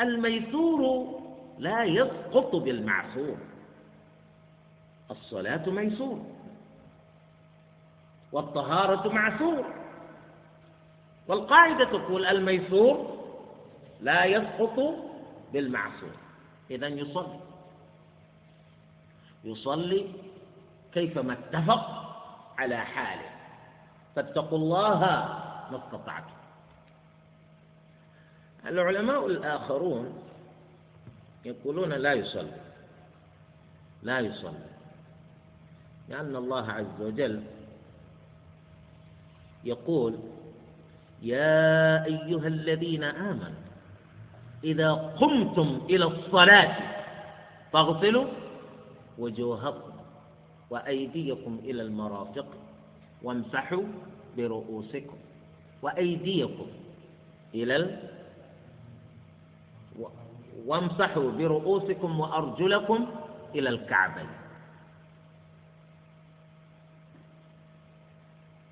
الميسور 0.00 1.20
لا 1.58 1.84
يسقط 1.84 2.56
بالمعسور 2.56 3.36
الصلاة 5.10 5.70
ميسور. 5.70 6.39
والطهارة 8.32 9.08
معسور. 9.08 9.64
والقاعدة 11.28 11.84
تقول 11.84 12.26
الميسور 12.26 13.20
لا 14.00 14.24
يسقط 14.24 14.94
بالمعسور. 15.52 16.16
إذا 16.70 16.86
يصلي. 16.86 17.40
يصلي 19.44 20.06
كيفما 20.92 21.32
اتفق 21.32 21.84
على 22.58 22.76
حاله. 22.76 23.30
فاتقوا 24.16 24.58
الله 24.58 24.98
ما 25.70 25.80
استطعتم. 25.86 26.34
العلماء 28.66 29.26
الآخرون 29.26 30.22
يقولون 31.44 31.92
لا 31.92 32.12
يصلي. 32.12 32.60
لا 34.02 34.20
يصلي. 34.20 34.70
لأن 36.08 36.36
الله 36.36 36.72
عز 36.72 37.00
وجل 37.00 37.44
يقول 39.64 40.18
يا 41.22 42.04
أيها 42.04 42.46
الذين 42.46 43.04
آمنوا 43.04 43.60
إذا 44.64 44.92
قمتم 44.92 45.80
إلى 45.90 46.04
الصلاة 46.04 46.76
فاغسلوا 47.72 48.26
وجوهكم 49.18 49.90
وأيديكم 50.70 51.58
إلى 51.64 51.82
المرافق 51.82 52.46
وامسحوا 53.22 53.82
برؤوسكم 54.36 55.16
وأيديكم 55.82 56.66
إلى 57.54 57.76
ال... 57.76 57.98
وامسحوا 60.66 61.30
برؤوسكم 61.30 62.20
وأرجلكم 62.20 63.06
إلى 63.54 63.68
الكعبين. 63.68 64.26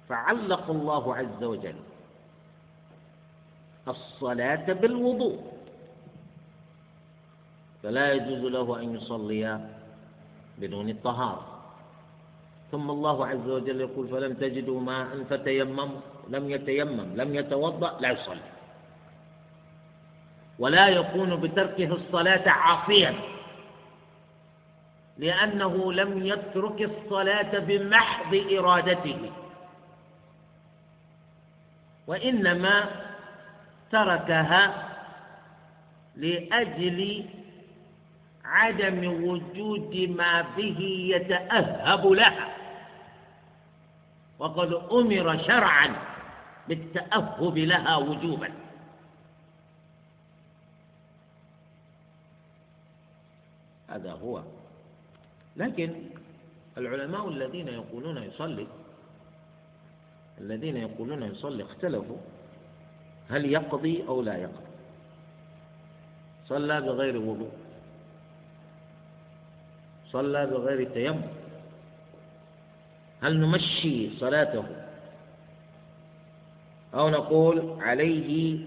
فعلق 0.08 0.70
الله 0.70 1.16
عز 1.16 1.42
وجل 1.44 1.74
الصلاة 3.88 4.72
بالوضوء. 4.72 5.38
فلا 7.82 8.12
يجوز 8.12 8.52
له 8.52 8.80
أن 8.80 8.94
يصلي 8.94 9.60
بدون 10.58 10.88
الطهارة. 10.88 11.46
ثم 12.72 12.90
الله 12.90 13.26
عز 13.26 13.48
وجل 13.48 13.80
يقول 13.80 14.08
فلم 14.08 14.32
تجدوا 14.34 14.80
ماء 14.80 15.24
فتيمموا 15.30 16.00
لم 16.28 16.50
يتيمم 16.50 17.16
لم 17.16 17.34
يتوضأ 17.34 18.00
لا 18.00 18.10
يصلي. 18.10 18.50
ولا 20.58 20.88
يكون 20.88 21.36
بتركه 21.36 21.92
الصلاة 21.92 22.48
عاصيا 22.48 23.14
لأنه 25.18 25.92
لم 25.92 26.26
يترك 26.26 26.82
الصلاة 26.82 27.58
بمحض 27.58 28.32
إرادته. 28.58 29.20
وإنما 32.08 32.90
تركها 33.92 34.88
لأجل 36.16 37.24
عدم 38.44 39.24
وجود 39.28 39.96
ما 40.16 40.40
به 40.56 40.80
يتأهب 41.14 42.06
لها. 42.06 42.48
وقد 44.38 44.72
أمر 44.72 45.42
شرعا 45.42 45.96
بالتأهب 46.68 47.58
لها 47.58 47.96
وجوبا. 47.96 48.50
هذا 53.88 54.12
هو. 54.12 54.42
لكن 55.56 56.02
العلماء 56.78 57.28
الذين 57.28 57.68
يقولون 57.68 58.22
يصلي 58.22 58.66
الذين 60.40 60.76
يقولون 60.76 61.22
يصلي 61.22 61.62
اختلفوا 61.62 62.16
هل 63.30 63.44
يقضي 63.44 64.04
أو 64.08 64.22
لا 64.22 64.36
يقضي. 64.36 64.68
صلى 66.48 66.80
بغير 66.80 67.16
وضوء. 67.16 67.52
صلى 70.12 70.46
بغير 70.46 70.90
تيمم. 70.94 71.22
هل 73.22 73.40
نمشي 73.40 74.18
صلاته 74.18 74.64
أو 76.94 77.08
نقول 77.08 77.82
عليه 77.82 78.58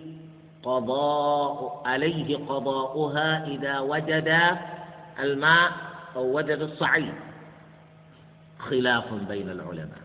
قضاء 0.64 1.82
عليه 1.86 2.38
قضاؤها 2.38 3.48
إذا 3.48 3.80
وجد 3.80 4.58
الماء 5.20 5.72
أو 6.16 6.38
وجد 6.38 6.60
الصعيد. 6.60 7.14
خلاف 8.60 9.14
بين 9.14 9.50
العلماء. 9.50 10.01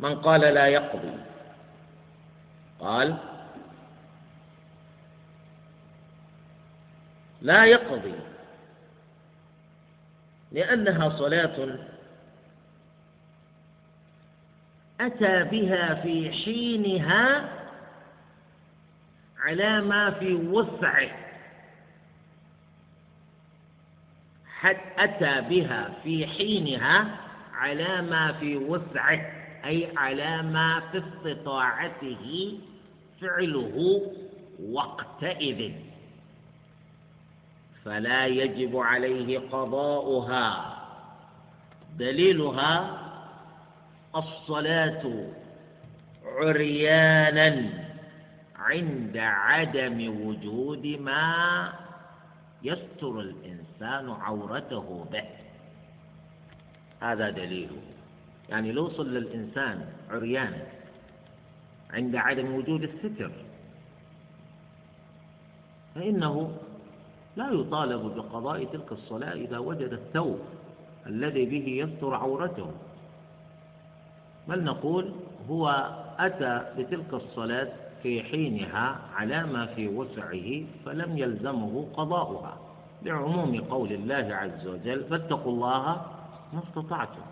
من 0.00 0.14
قال 0.14 0.40
لا 0.40 0.66
يقضي. 0.66 1.12
قال 2.80 3.16
لا 7.42 7.64
يقضي. 7.64 8.14
لأنها 10.52 11.08
صلاة 11.08 11.78
أتى 15.00 15.44
بها 15.44 15.94
في 15.94 16.32
حينها 16.44 17.48
على 19.38 19.80
ما 19.80 20.10
في 20.10 20.34
وسعه. 20.34 21.10
أتى 24.98 25.40
بها 25.40 25.90
في 26.02 26.26
حينها 26.26 27.16
على 27.54 28.02
ما 28.02 28.32
في 28.32 28.56
وسعه. 28.56 29.37
أي 29.64 29.96
على 29.96 30.42
ما 30.42 30.80
في 30.80 30.98
استطاعته 30.98 32.58
فعله 33.20 34.02
وقتئذ. 34.70 35.72
فلا 37.84 38.26
يجب 38.26 38.76
عليه 38.76 39.38
قضاؤها. 39.38 40.78
دليلها 41.98 42.98
الصلاة 44.16 45.26
عريانا 46.24 47.50
عند 48.56 49.16
عدم 49.16 50.26
وجود 50.26 50.86
ما 50.86 51.72
يستر 52.62 53.20
الإنسان 53.20 54.10
عورته 54.10 55.06
به. 55.12 55.24
هذا 57.00 57.30
دليله 57.30 57.97
يعني 58.48 58.72
لو 58.72 58.88
صلى 58.88 59.18
الإنسان 59.18 59.84
عريانا 60.10 60.62
عند 61.90 62.16
عدم 62.16 62.54
وجود 62.54 62.82
الستر 62.82 63.30
فإنه 65.94 66.56
لا 67.36 67.50
يطالب 67.50 68.14
بقضاء 68.16 68.64
تلك 68.64 68.92
الصلاة 68.92 69.32
إذا 69.32 69.58
وجد 69.58 69.92
الثوب 69.92 70.38
الذي 71.06 71.44
به 71.46 71.68
يستر 71.68 72.14
عورته. 72.14 72.70
بل 74.48 74.64
نقول 74.64 75.12
هو 75.50 75.92
أتى 76.18 76.64
بتلك 76.78 77.14
الصلاة 77.14 77.68
في 78.02 78.22
حينها 78.22 78.98
على 79.14 79.46
ما 79.46 79.66
في 79.66 79.88
وسعه 79.88 80.62
فلم 80.84 81.18
يلزمه 81.18 81.86
قضاؤها 81.94 82.56
لعموم 83.02 83.60
قول 83.60 83.92
الله 83.92 84.34
عز 84.34 84.66
وجل 84.66 85.04
فاتقوا 85.04 85.52
الله 85.52 86.02
ما 86.52 86.62
استطعتم. 86.68 87.22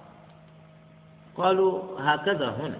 قالوا 1.37 1.83
هكذا 1.99 2.49
هنا. 2.49 2.79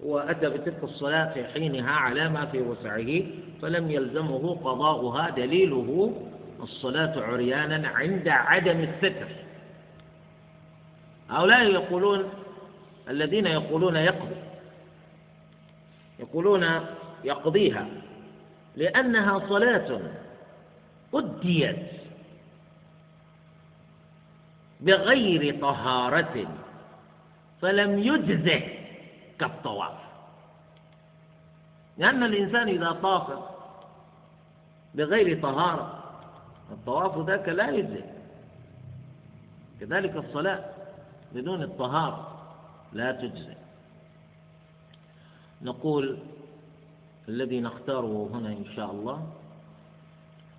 وأتى 0.00 0.48
بتلك 0.48 0.84
الصلاة 0.84 1.32
في 1.34 1.44
حينها 1.44 1.90
على 1.92 2.28
ما 2.28 2.46
في 2.46 2.60
وسعه 2.60 3.22
فلم 3.62 3.90
يلزمه 3.90 4.54
قضاؤها. 4.64 5.30
دليله 5.30 6.12
الصلاة 6.62 7.22
عريانا 7.22 7.88
عند 7.88 8.28
عدم 8.28 8.80
الستر. 8.80 9.28
هؤلاء 11.30 11.62
يقولون 11.62 12.30
الذين 13.08 13.46
يقولون 13.46 13.96
يقضي 13.96 14.36
يقولون 16.18 16.80
يقضيها 17.24 17.86
لأنها 18.76 19.48
صلاة 19.48 20.00
أديت 21.14 21.76
بغير 24.80 25.60
طهارة. 25.60 26.46
فلم 27.62 27.98
يجزه 27.98 28.62
كالطواف. 29.38 29.98
لأن 31.98 32.22
الإنسان 32.22 32.68
إذا 32.68 32.92
طاف 32.92 33.38
بغير 34.94 35.42
طهارة 35.42 36.04
الطواف 36.70 37.26
ذاك 37.26 37.48
لا 37.48 37.70
يجزي 37.70 38.04
كذلك 39.80 40.16
الصلاة 40.16 40.64
بدون 41.34 41.62
الطهارة 41.62 42.38
لا 42.92 43.12
تجزي 43.12 43.54
نقول 45.62 46.18
الذي 47.28 47.60
نختاره 47.60 48.30
هنا 48.32 48.48
إن 48.48 48.64
شاء 48.76 48.90
الله 48.90 49.26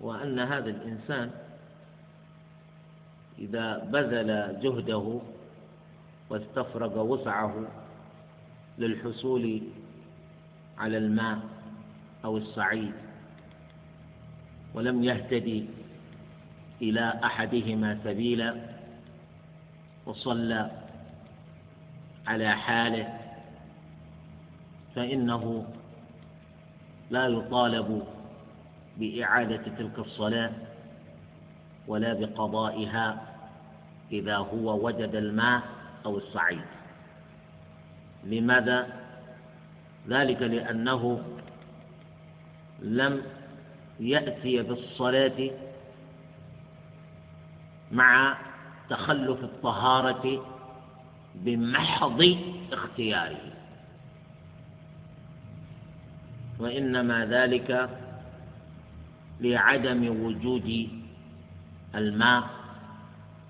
وأن 0.00 0.38
هذا 0.38 0.70
الإنسان 0.70 1.30
إذا 3.38 3.78
بذل 3.78 4.60
جهده 4.62 5.20
واستفرغ 6.30 6.98
وسعه 7.02 7.54
للحصول 8.78 9.62
على 10.78 10.96
الماء 10.98 11.38
أو 12.24 12.36
الصعيد 12.36 12.92
ولم 14.74 15.04
يهتدي 15.04 15.64
إلى 16.82 17.20
أحدهما 17.24 17.98
سبيلا 18.04 18.56
وصلى 20.06 20.70
على 22.26 22.56
حاله 22.56 23.18
فإنه 24.94 25.66
لا 27.10 27.26
يطالب 27.26 28.02
بإعادة 28.96 29.56
تلك 29.78 29.98
الصلاة 29.98 30.50
ولا 31.88 32.12
بقضائها 32.12 33.26
إذا 34.12 34.36
هو 34.36 34.86
وجد 34.86 35.14
الماء 35.14 35.79
أو 36.06 36.18
الصعيد. 36.18 36.64
لماذا؟ 38.24 38.86
ذلك 40.08 40.42
لأنه 40.42 41.22
لم 42.80 43.22
يأتي 44.00 44.62
بالصلاة 44.62 45.50
مع 47.92 48.38
تخلف 48.90 49.44
الطهارة 49.44 50.46
بمحض 51.34 52.36
اختياره. 52.72 53.52
وإنما 56.58 57.26
ذلك 57.26 57.90
لعدم 59.40 60.24
وجود 60.24 60.88
الماء 61.94 62.44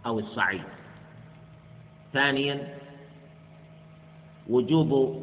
أو 0.07 0.19
الصعيد. 0.19 0.80
ثانيا 2.13 2.75
وجوب 4.51 5.23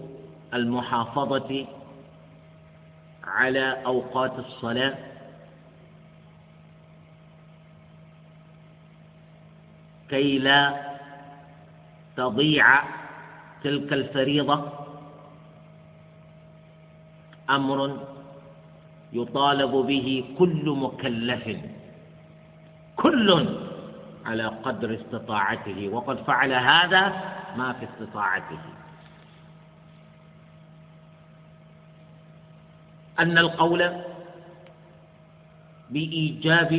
المحافظة 0.53 1.65
على 3.23 3.85
أوقات 3.85 4.39
الصلاة. 4.39 4.95
كي 10.09 10.39
لا 10.39 10.87
تضيع 12.17 12.67
تلك 13.63 13.93
الفريضة. 13.93 14.71
أمر 17.49 18.07
يطالب 19.13 19.71
به 19.71 20.35
كل 20.39 20.65
مكلف. 20.69 21.57
كل 22.95 23.27
على 24.27 24.47
قدر 24.47 24.93
استطاعته 25.01 25.89
وقد 25.89 26.17
فعل 26.23 26.53
هذا 26.53 27.07
ما 27.57 27.73
في 27.73 27.85
استطاعته. 27.85 28.59
أن 33.19 33.37
القول 33.37 34.03
بإيجاب 35.89 36.71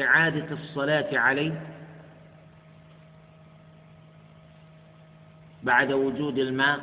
إعادة 0.00 0.54
الصلاة 0.54 1.18
عليه 1.18 1.60
بعد 5.62 5.92
وجود 5.92 6.38
الماء 6.38 6.80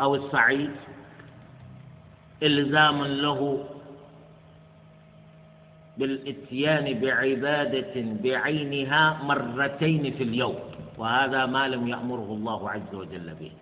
أو 0.00 0.14
الصعيد 0.14 0.70
إلزام 2.42 3.04
له 3.04 3.68
بالإتيان 5.98 7.00
بعبادة 7.00 7.94
بعينها 7.96 9.22
مرتين 9.22 10.14
في 10.14 10.22
اليوم 10.22 10.58
وهذا 10.98 11.46
ما 11.46 11.68
لم 11.68 11.88
يأمره 11.88 12.28
الله 12.30 12.70
عز 12.70 12.94
وجل 12.94 13.34
به. 13.40 13.52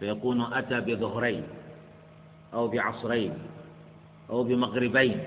فيكون 0.00 0.52
أتى 0.52 0.80
بظهرين 0.80 1.42
أو 2.54 2.68
بعصرين 2.68 3.32
أو 4.30 4.44
بمغربين 4.44 5.20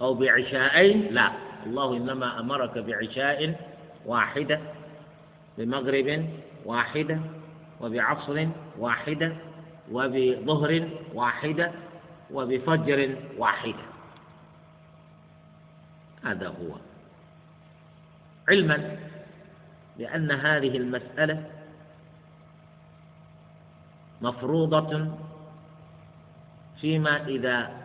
أو 0.00 0.14
بعشاءين 0.14 1.06
لا. 1.10 1.30
الله 1.66 1.96
إنما 1.96 2.40
أمرك 2.40 2.78
بعشاء 2.78 3.54
واحدة 4.06 4.60
بمغرب 5.58 6.26
واحدة 6.64 7.18
وبعصر 7.80 8.46
واحدة 8.78 9.32
وبظهر 9.92 10.88
واحدة 11.14 11.72
وبفجر 12.30 13.14
واحدة. 13.38 13.84
هذا 16.24 16.48
هو. 16.48 16.76
علما 18.48 18.96
بأن 19.98 20.30
هذه 20.30 20.76
المسألة 20.76 21.50
مفروضة 24.22 25.08
فيما 26.80 27.26
إذا 27.26 27.84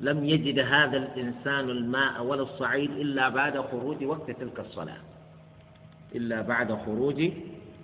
لم 0.00 0.24
يجد 0.24 0.58
هذا 0.58 0.96
الإنسان 0.96 1.70
الماء 1.70 2.22
ولا 2.24 2.42
الصعيد 2.42 2.90
إلا 2.90 3.28
بعد 3.28 3.60
خروج 3.60 4.04
وقت 4.04 4.30
تلك 4.30 4.60
الصلاة. 4.60 4.98
إلا 6.14 6.42
بعد 6.42 6.72
خروج 6.74 7.30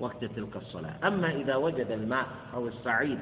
وقت 0.00 0.24
تلك 0.24 0.56
الصلاة. 0.56 0.94
أما 1.04 1.30
إذا 1.30 1.56
وجد 1.56 1.90
الماء 1.90 2.26
أو 2.54 2.68
الصعيد 2.68 3.18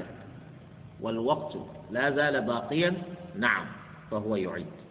والوقت 1.01 1.57
لا 1.91 2.11
زال 2.11 2.41
باقيا 2.41 2.95
نعم 3.39 3.67
فهو 4.11 4.37
يعيد. 4.37 4.86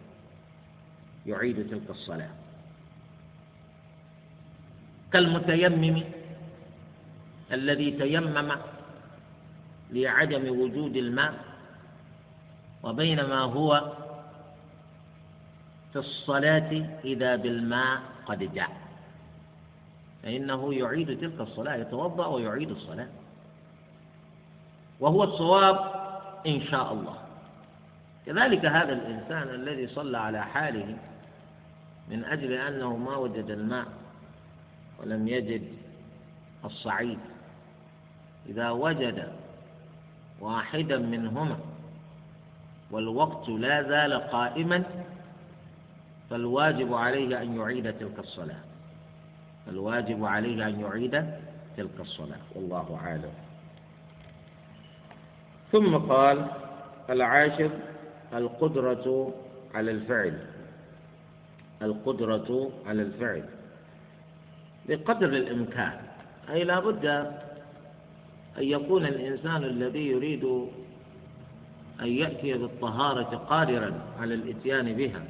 يعيد 1.26 1.70
تلك 1.70 1.90
الصلاة. 1.90 2.30
كالمتيمم 5.14 6.04
الذي 7.52 7.92
تيمم 7.92 8.52
لعدم 9.92 10.60
وجود 10.60 10.96
الماء 10.96 11.34
وبينما 12.84 13.40
هو 13.40 13.94
في 15.94 16.00
الصلاة 16.00 17.00
إذا 17.04 17.36
بالماء 17.36 18.02
قد 18.26 18.54
جاء. 18.54 18.72
فإنه 20.24 20.74
يعيد 20.74 21.20
تلك 21.20 21.42
الصلاة 21.42 21.76
يتوضأ 21.76 22.28
ويعيد 22.28 22.70
الصلاة. 22.72 23.08
وهو 25.00 25.24
الصواب 25.24 25.78
إن 26.48 26.62
شاء 26.62 26.94
الله. 26.94 27.18
كذلك 28.26 28.66
هذا 28.66 28.94
الإنسان 28.94 29.50
الذي 29.50 29.88
صلى 29.88 30.18
على 30.18 30.46
حاله 30.46 30.98
من 32.10 32.26
أجل 32.26 32.54
أنه 32.54 32.98
ما 32.98 33.16
وجد 33.16 33.50
الماء 33.50 33.86
ولم 35.00 35.28
يجد 35.28 35.64
الصعيد. 36.66 37.20
إذا 38.50 38.70
وجد 38.70 39.32
واحدا 40.42 40.98
منهما 40.98 41.58
والوقت 42.92 43.50
لا 43.50 43.84
زال 43.84 44.14
قائما 44.14 44.84
فالواجب 46.30 46.94
عليه 46.94 47.42
أن 47.42 47.58
يعيد 47.58 47.94
تلك 47.94 48.20
الصلاة. 48.20 48.60
الواجب 49.68 50.26
عليه 50.26 50.68
أن 50.68 50.80
يعيد 50.80 51.26
تلك 51.78 52.00
الصلاة. 52.00 52.40
والله 52.56 53.00
أعلم. 53.04 53.34
ثم 55.72 55.98
قال 55.98 56.48
العاشر 57.10 57.70
القدرة 58.34 59.34
على 59.74 59.92
الفعل. 59.92 60.55
القدرة 61.82 62.72
على 62.86 63.02
الفعل. 63.02 63.44
بقدر 64.90 65.26
الإمكان. 65.30 66.00
أي 66.50 66.64
لا 66.64 66.80
بد 66.80 67.06
أن 68.58 68.64
يكون 68.64 69.06
الإنسان 69.06 69.64
الذي 69.64 70.08
يريد 70.08 70.44
أن 72.02 72.08
يأتي 72.08 72.54
بالطهارة 72.54 73.38
قادرا 73.38 73.94
على 74.20 74.34
الإتيان 74.34 74.94
بها. 74.94 75.22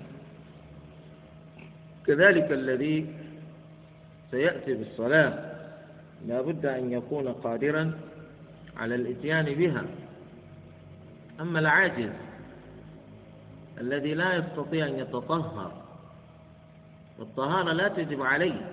كذلك 2.07 2.51
الذي 2.51 3.05
سيأتي 4.31 4.73
بالصلاة 4.73 5.55
لا 6.27 6.41
بد 6.41 6.65
أن 6.65 6.91
يكون 6.91 7.27
قادرا 7.27 7.91
على 8.77 8.95
الإتيان 8.95 9.45
بها. 9.45 9.83
أما 11.41 11.59
العاجز 11.59 12.11
الذي 13.81 14.13
لا 14.13 14.35
يستطيع 14.35 14.87
أن 14.87 14.99
يتطهر 14.99 15.84
والطهارة 17.19 17.71
لا 17.73 17.87
تجب 17.87 18.21
عليه. 18.21 18.71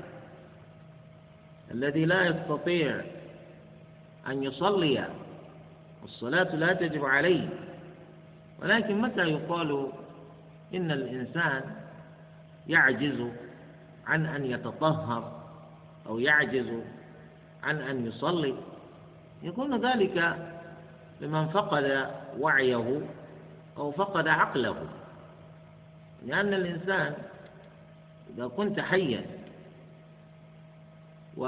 الذي 1.70 2.04
لا 2.04 2.22
يستطيع 2.26 3.00
أن 4.28 4.42
يصلي 4.42 5.08
والصلاة 6.02 6.56
لا 6.56 6.72
تجب 6.72 7.04
عليه. 7.04 7.48
ولكن 8.62 9.00
متى 9.00 9.20
يقال 9.20 9.88
إن 10.74 10.90
الإنسان 10.90 11.62
يعجز 12.68 13.28
عن 14.06 14.26
أن 14.26 14.44
يتطهر 14.46 15.42
أو 16.06 16.18
يعجز 16.18 16.66
عن 17.62 17.76
أن 17.78 18.06
يصلي؟ 18.06 18.54
يكون 19.42 19.86
ذلك 19.86 20.36
لمن 21.20 21.48
فقد 21.48 22.10
وعيه 22.38 23.00
أو 23.76 23.90
فقد 23.90 24.28
عقله. 24.28 24.86
لأن 26.26 26.54
الإنسان 26.54 27.14
إذا 28.34 28.46
كنت 28.46 28.80
حيا 28.80 29.24
و 31.36 31.44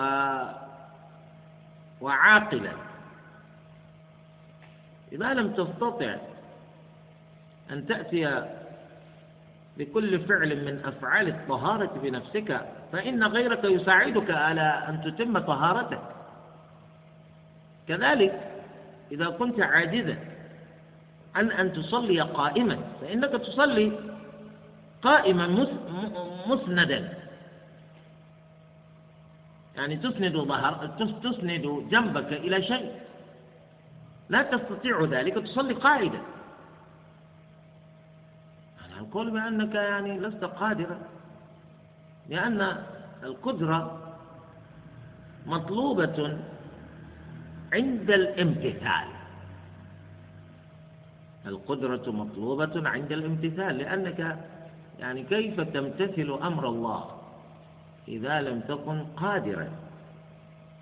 وعاقلا 2.00 2.72
إذا 5.12 5.34
لم 5.34 5.52
تستطع 5.52 6.16
أن 7.70 7.86
تأتي 7.86 8.48
بكل 9.78 10.20
فعل 10.20 10.64
من 10.64 10.84
أفعال 10.84 11.28
الطهارة 11.28 11.90
بنفسك 12.02 12.60
فإن 12.92 13.24
غيرك 13.24 13.64
يساعدك 13.64 14.30
على 14.30 14.84
أن 14.88 15.02
تتم 15.02 15.38
طهارتك. 15.38 16.00
كذلك 17.88 18.52
إذا 19.12 19.26
كنت 19.28 19.60
عاجزا 19.60 20.16
عن 21.34 21.50
أن 21.50 21.72
تصلي 21.72 22.20
قائما 22.20 22.78
فإنك 23.00 23.30
تصلي 23.30 23.92
قائما 25.02 25.46
مسندا. 26.48 27.14
يعني 29.76 29.96
تسند 29.96 30.36
ظهر 30.36 30.86
تسند 31.22 31.86
جنبك 31.90 32.32
إلى 32.32 32.62
شيء. 32.62 32.92
لا 34.28 34.42
تستطيع 34.42 35.04
ذلك 35.04 35.34
تصلي 35.34 35.74
قاعدا 35.74 36.20
القول 39.14 39.30
بأنك 39.30 39.74
يعني 39.74 40.18
لست 40.18 40.44
قادرا 40.44 40.98
لأن 42.28 42.84
القدرة 43.22 44.00
مطلوبة 45.46 46.38
عند 47.72 48.10
الامتثال. 48.10 49.08
القدرة 51.46 52.10
مطلوبة 52.10 52.88
عند 52.88 53.12
الامتثال 53.12 53.78
لأنك 53.78 54.38
يعني 55.00 55.22
كيف 55.22 55.60
تمتثل 55.60 56.38
أمر 56.42 56.68
الله 56.68 57.10
إذا 58.08 58.40
لم 58.40 58.60
تكن 58.60 59.04
قادرا؟ 59.16 59.68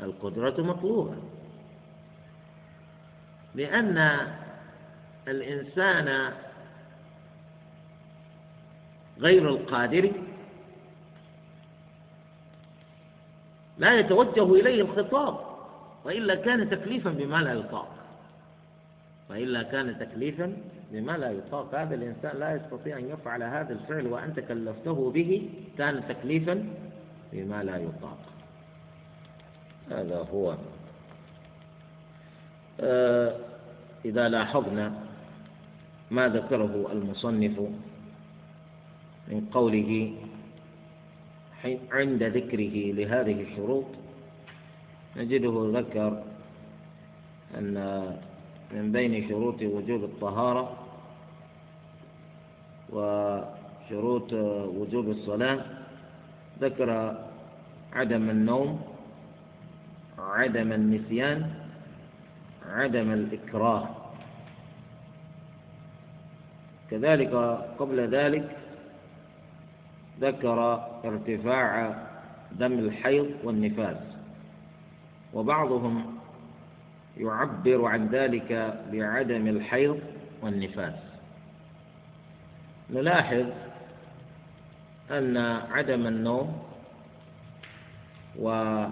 القدرة 0.01 0.63
مطلوبة. 0.63 1.17
لأن 3.55 4.29
الإنسان 5.29 6.33
غير 9.21 9.49
القادر 9.49 10.13
لا 13.79 13.99
يتوجه 13.99 14.55
إليه 14.55 14.83
الخطاب 14.83 15.39
وإلا 16.05 16.35
كان 16.35 16.71
تكليفا 16.71 17.11
بما 17.11 17.37
لا 17.37 17.53
يطاق 17.53 17.95
وإلا 19.31 19.63
كان 19.63 19.99
تكليفا 19.99 20.57
بما 20.93 21.13
لا 21.13 21.31
يطاق. 21.31 21.75
هذا 21.75 21.95
الإنسان 21.95 22.37
لا 22.37 22.55
يستطيع 22.57 22.99
أن 22.99 23.09
يفعل 23.11 23.43
هذا 23.43 23.73
الفعل 23.73 24.07
وأنت 24.07 24.41
كلفته 24.41 25.11
به 25.11 25.51
كان 25.79 26.03
تكليفا 26.09 26.67
بما 27.33 27.63
لا 27.63 27.77
يطاق. 27.77 28.19
هذا 29.91 30.19
هو. 30.33 30.57
آه، 32.81 33.37
إذا 34.05 34.29
لاحظنا 34.29 34.93
ما 36.11 36.29
ذكره 36.29 36.89
المصنف 36.93 37.59
من 39.29 39.49
قوله 39.53 40.15
عند 41.93 42.23
ذكره 42.23 42.93
لهذه 42.93 43.43
الشروط 43.43 43.85
نجده 45.17 45.81
ذكر 45.81 46.23
أن 47.59 47.75
من 48.73 48.93
بين 48.93 49.29
شروط 49.29 49.63
وجوب 49.63 50.05
الطهارة 50.05 50.82
وشروط 52.93 54.33
وجوب 54.77 55.09
الصلاة. 55.09 55.61
ذكر 56.61 57.19
عدم 57.93 58.31
النوم 58.31 58.83
عدم 60.19 60.73
النسيان 60.73 61.51
عدم 62.69 63.13
الإكراه. 63.13 63.89
كذلك 66.91 67.35
قبل 67.79 68.01
ذلك 68.01 68.57
ذكر 70.21 70.59
ارتفاع 71.05 71.95
دم 72.53 72.73
الحيض 72.73 73.31
والنفاس. 73.45 73.97
وبعضهم 75.35 76.17
يعبر 77.17 77.85
عن 77.85 78.07
ذلك 78.07 78.81
بعدم 78.93 79.47
الحيض 79.47 80.01
والنفاس. 80.43 81.12
نلاحظ 82.91 83.47
أن 85.11 85.37
عدم 85.71 86.07
النوم 86.07 86.63
وعدم 88.39 88.91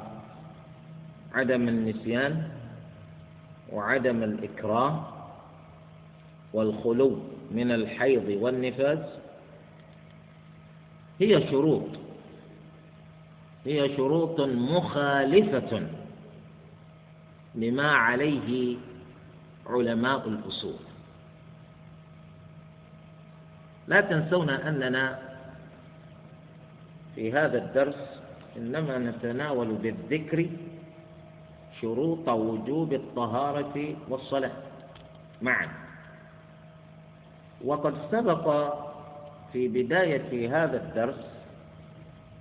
النسيان 1.69 2.49
وعدم 3.73 4.23
الإكراه 4.23 5.09
والخلو 6.53 7.19
من 7.51 7.73
الحيض 7.73 8.37
والنفاس 8.43 8.99
هي 11.21 11.51
شروط 11.51 11.87
هي 13.65 13.97
شروط 13.97 14.41
مخالفة 14.41 15.87
لما 17.55 17.93
عليه 17.93 18.77
علماء 19.67 20.29
الأصول. 20.29 20.90
لا 23.91 24.01
تنسون 24.01 24.51
أننا 24.51 25.19
في 27.15 27.33
هذا 27.33 27.59
الدرس 27.59 28.21
إنما 28.57 28.99
نتناول 28.99 29.69
بالذكر 29.75 30.47
شروط 31.81 32.29
وجوب 32.29 32.93
الطهارة 32.93 33.97
والصلاة. 34.09 34.51
معا. 35.43 35.69
وقد 37.65 37.95
سبق 38.11 38.75
في 39.53 39.69
بداية 39.69 40.31
هذا 40.65 40.77
الدرس 40.77 41.25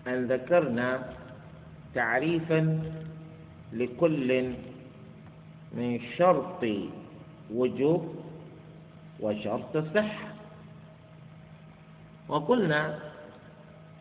أن 0.07 0.27
ذكرنا 0.27 1.13
تعريفا 1.95 2.79
لكل 3.73 4.53
من 5.73 5.99
شرط 6.17 6.65
وجوب 7.53 8.15
وشرط 9.19 9.75
الصحة. 9.75 10.28
وقلنا 12.29 12.99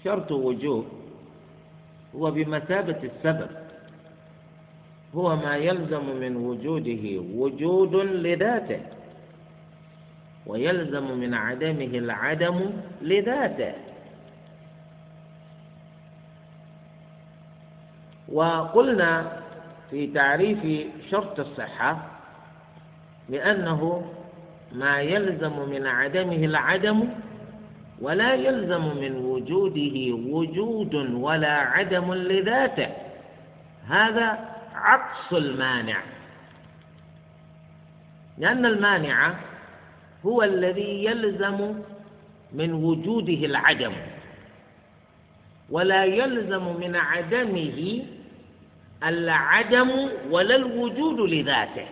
شرط 0.05 0.33
وجوب 0.33 0.87
هو 2.16 2.31
بمثابة 2.31 2.97
السبب 3.03 3.51
هو 5.14 5.37
ما 5.37 5.57
يلزم 5.57 6.16
من 6.20 6.37
وجوده 6.37 7.22
وجود 7.35 7.95
لذاته 7.95 8.81
ويلزم 10.47 11.18
من 11.18 11.35
عدمه 11.35 11.85
العدم 11.99 12.70
لذاته. 13.03 13.72
وقلنا 18.33 19.43
في 19.91 20.07
تعريف 20.07 20.87
شرط 21.11 21.41
الصحة 21.41 22.11
لأنه 23.29 24.12
ما 24.72 25.01
يلزم 25.01 25.68
من 25.68 25.87
عدمه 25.87 26.45
العدم 26.45 27.09
ولا 28.01 28.34
يلزم 28.34 28.96
من 28.96 29.16
وجوده 29.16 29.96
وجود 30.34 30.94
ولا 30.94 31.53
عدم 31.53 32.14
لذاته. 32.14 32.88
هذا 33.88 34.55
عكس 34.74 35.32
المانع. 35.32 36.01
لأن 38.38 38.66
المانع 38.66 39.34
هو 40.26 40.42
الذي 40.42 41.05
يلزم 41.05 41.74
من 42.53 42.72
وجوده 42.72 43.46
العدم. 43.46 43.92
ولا 45.70 46.05
يلزم 46.05 46.80
من 46.80 46.96
عدمه 46.96 48.05
العدم 49.05 50.09
ولا 50.30 50.57
الوجود 50.57 51.20
لذاته. 51.20 51.86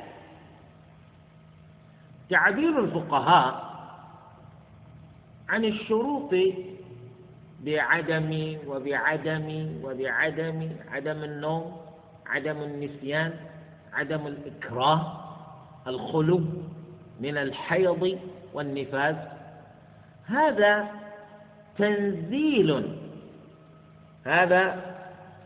تعبير 2.30 2.80
الفقهاء 2.84 3.65
عن 5.48 5.64
الشروط 5.64 6.34
بعدم 7.64 8.56
وبعدم 8.66 9.68
وبعدم 9.84 10.70
عدم 10.92 11.24
النوم 11.24 11.76
عدم 12.26 12.62
النسيان 12.62 13.32
عدم 13.92 14.26
الإكراه 14.26 15.22
الخلو 15.86 16.40
من 17.20 17.36
الحيض 17.38 18.18
والنفاس. 18.54 19.16
هذا 20.26 20.88
تنزيل 21.78 22.98
هذا 24.24 24.94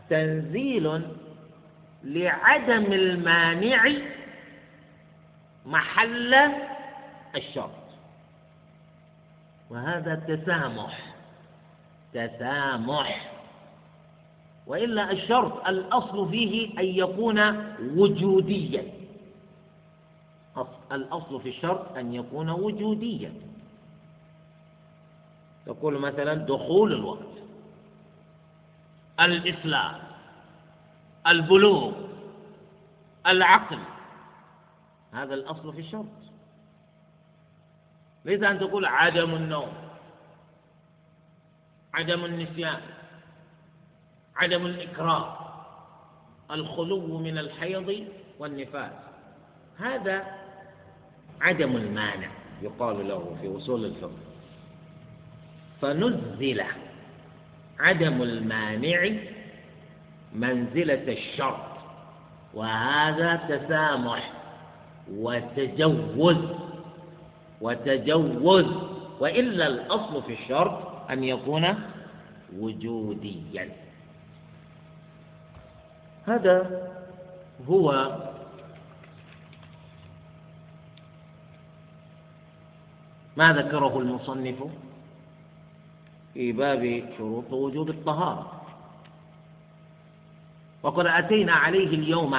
تنزيل 0.09 1.01
لعدم 2.03 2.93
المانع 2.93 3.91
محل 5.65 6.33
الشرط. 7.35 7.80
وهذا 9.71 10.15
تسامح. 10.15 11.15
تسامح. 12.13 13.31
وإلا 14.67 15.11
الشرط 15.11 15.67
الأصل 15.67 16.29
فيه 16.29 16.79
أن 16.79 16.85
يكون 16.85 17.39
وجوديا. 17.95 18.93
الأصل 20.91 21.41
في 21.41 21.49
الشرط 21.49 21.97
أن 21.97 22.13
يكون 22.13 22.49
وجوديا. 22.49 23.33
تقول 25.65 25.99
مثلا 25.99 26.33
دخول 26.33 26.93
الوقت. 26.93 27.31
الإسلام 29.19 29.99
البلوغ 31.27 31.91
العقل. 33.27 33.79
هذا 35.13 35.33
الأصل 35.33 35.73
في 35.73 35.79
الشرط. 35.79 36.30
ليس 38.25 38.43
أن 38.43 38.59
تقول 38.59 38.85
عدم 38.85 39.35
النوم 39.35 39.73
عدم 41.93 42.25
النسيان 42.25 42.81
عدم 44.35 44.65
الإكراه 44.65 45.37
الخلو 46.51 47.17
من 47.17 47.37
الحيض 47.37 48.07
والنفاس. 48.39 48.91
هذا 49.79 50.23
عدم 51.41 51.75
المانع 51.75 52.29
يقال 52.61 53.07
له 53.07 53.37
في 53.41 53.47
وصول 53.47 53.85
الفقه. 53.85 54.17
فنزل 55.81 56.63
عدم 57.79 58.21
المانع 58.21 59.09
منزلة 60.33 61.13
الشرط 61.13 61.71
وهذا 62.53 63.35
تسامح 63.35 64.31
وتجوز 65.11 66.37
وتجوز 67.61 68.65
وإلا 69.19 69.67
الأصل 69.67 70.23
في 70.23 70.33
الشرط 70.33 71.09
أن 71.09 71.23
يكون 71.23 71.75
وجوديا. 72.57 73.69
هذا 76.27 76.87
هو 77.67 78.17
ما 83.37 83.53
ذكره 83.53 83.99
المصنف 83.99 84.63
في 86.33 86.51
باب 86.51 87.03
شروط 87.17 87.53
وجوب 87.53 87.89
الطهارة. 87.89 88.61
وقد 90.83 91.05
أتينا 91.05 91.53
عليه 91.53 91.87
اليوم 91.87 92.37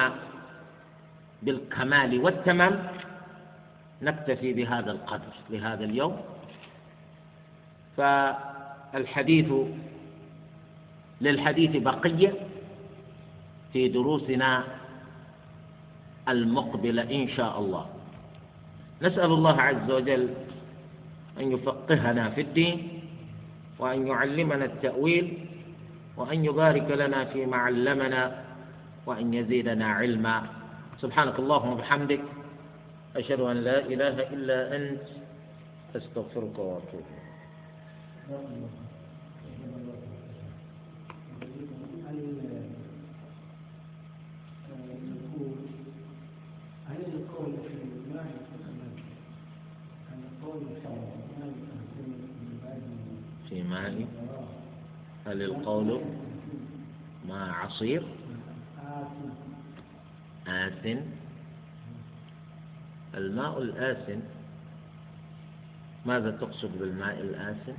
بالكمال 1.43 2.19
والتمام 2.19 2.87
نكتفي 4.03 4.53
بهذا 4.53 4.91
القدر 4.91 5.33
لهذا 5.49 5.83
اليوم. 5.83 6.17
فالحديث 7.97 9.49
للحديث 11.21 11.71
بقية 11.77 12.33
في 13.73 13.87
دروسنا 13.89 14.63
المقبلة 16.29 17.03
إن 17.03 17.27
شاء 17.27 17.59
الله. 17.59 17.85
نسأل 19.01 19.31
الله 19.31 19.61
عز 19.61 19.91
وجل 19.91 20.29
أن 21.39 21.51
يفقهنا 21.51 22.29
في 22.29 22.41
الدين 22.41 22.99
وأن 23.79 24.07
يعلمنا 24.07 24.65
التأويل 24.65 25.37
وأن 26.17 26.45
يبارك 26.45 26.91
لنا 26.91 27.25
فيما 27.25 27.57
علمنا 27.57 28.43
وأن 29.05 29.33
يزيدنا 29.33 29.87
علما. 29.87 30.43
سبحانك 31.01 31.39
اللهم 31.39 31.69
وبحمدك 31.71 32.21
أشهد 33.15 33.39
أن 33.39 33.57
لا 33.57 33.79
إله 33.79 34.33
إلا 34.33 34.75
أنت 34.75 35.01
أستغفرك 35.95 36.59
وأتوب 36.59 37.03
في 53.49 53.63
ماء 53.63 54.05
هل 55.27 55.41
القول 55.41 56.01
مع 57.29 57.63
عصير؟ 57.65 58.03
آسن 60.47 61.01
الماء 63.17 63.61
الآسن 63.61 64.19
ماذا 66.05 66.31
تقصد 66.31 66.79
بالماء 66.79 67.19
الآسن؟ 67.21 67.75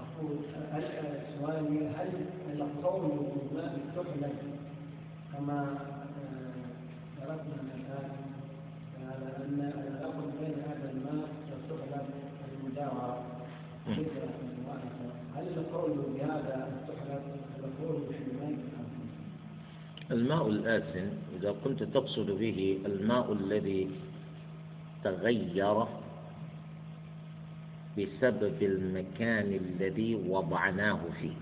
أقول 0.00 0.36
سؤالي 1.40 1.88
هل 1.88 2.10
القول 2.60 3.10
بالماء 3.10 3.78
تحلل 3.96 4.32
كما 5.32 5.78
درسنا 7.18 7.60
الآن 7.76 8.10
على 9.06 9.26
أن 9.36 9.72
الأمر 9.98 10.24
بين 10.40 10.54
هذا 10.68 10.90
الماء 10.90 11.28
تستخدم 11.50 12.06
المداوره 12.52 13.24
هل 15.36 15.46
القول 15.56 15.90
بهذا 16.14 16.68
تحلل 16.88 17.22
القول 17.64 18.02
في 18.08 18.14
الماء 18.30 18.58
الماء 20.10 20.48
الآسن 20.48 21.10
إذا 21.40 21.54
كنت 21.64 21.82
تقصد 21.82 22.30
به 22.30 22.78
الماء 22.86 23.32
الذي 23.32 23.90
تغير 25.04 25.86
بسبب 27.98 28.62
المكان 28.62 29.58
الذي 29.60 30.14
وضعناه 30.14 30.98
فيه. 31.20 31.36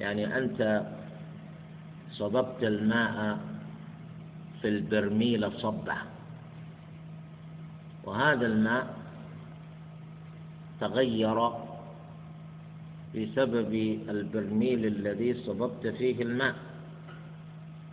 يعني 0.00 0.38
أنت 0.38 0.82
صببت 2.12 2.62
الماء 2.62 3.38
في 4.62 4.68
البرميل 4.68 5.52
صبة 5.52 5.96
وهذا 8.04 8.46
الماء 8.46 8.94
تغير 10.80 11.50
بسبب 13.14 13.74
البرميل 14.08 14.86
الذي 14.86 15.34
صببت 15.34 15.86
فيه 15.86 16.22
الماء. 16.22 16.69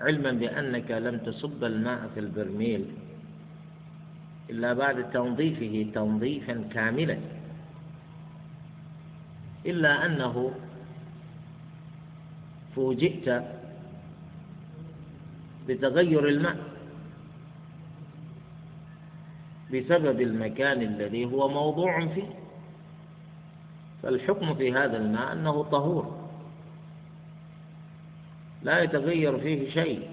علما 0.01 0.31
بأنك 0.31 0.91
لم 0.91 1.17
تصب 1.17 1.63
الماء 1.63 2.09
في 2.13 2.19
البرميل 2.19 2.85
إلا 4.49 4.73
بعد 4.73 5.11
تنظيفه 5.11 5.91
تنظيفا 5.95 6.63
كاملا 6.73 7.17
إلا 9.65 10.05
أنه 10.05 10.51
فوجئت 12.75 13.43
بتغير 15.67 16.27
الماء 16.27 16.57
بسبب 19.73 20.21
المكان 20.21 20.81
الذي 20.81 21.25
هو 21.25 21.49
موضوع 21.49 22.07
فيه. 22.07 22.29
فالحكم 24.03 24.55
في 24.55 24.73
هذا 24.73 24.97
الماء 24.97 25.33
أنه 25.33 25.63
طهور. 25.63 26.26
لا 28.63 28.79
يتغير 28.79 29.39
فيه 29.39 29.69
شيء. 29.69 30.09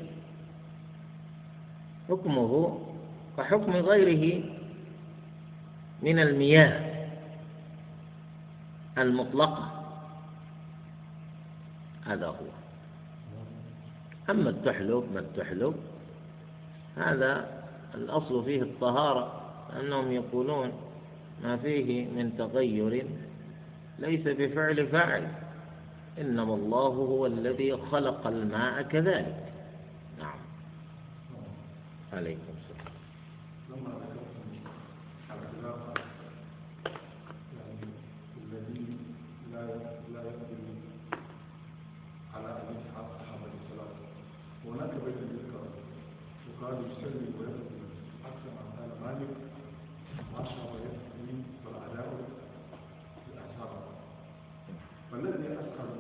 حكمه 2.09 2.79
كحكم 3.37 3.73
غيره 3.73 4.45
من 6.03 6.19
المياه 6.19 6.95
المطلقة. 8.99 9.85
هذا 12.07 12.27
هو. 12.27 12.47
أما 14.31 14.51
التحلب 14.51 15.05
ما 15.15 15.21
التحلب؟ 15.21 15.75
هذا 16.97 17.63
الأصل 17.95 18.45
فيه 18.45 18.63
الطهارة 18.63 19.41
أنهم 19.81 20.13
يقولون 20.13 20.73
ما 21.43 21.57
فيه 21.57 22.07
من 22.07 22.37
تغير 22.39 23.07
ليس 23.99 24.21
بفعل 24.21 24.87
فاعل. 24.87 25.29
إنما 26.19 26.55
الله 26.55 26.89
هو 26.89 27.27
الذي 27.27 27.77
خلق 27.77 28.27
الماء 28.27 28.83
كذلك. 28.83 29.53
نعم. 30.19 30.39
عليكم 32.13 32.41
السلام. 32.41 32.65
هناك 44.75 44.91
بيت 45.05 45.17
الذكر 45.23 45.61
وقال 46.49 46.75
يسلم 46.75 47.35
ويسلم 47.39 47.89
حتى 48.25 48.49
ما 48.57 48.65
قال 48.77 48.91
مالك 49.05 49.33
ما 50.33 50.45
شاء 50.45 50.67
ويسلم 50.73 51.45
والعداء 51.67 52.09
لأصحابه 53.35 53.83
فالذي 55.13 55.53
أسأل 55.53 55.91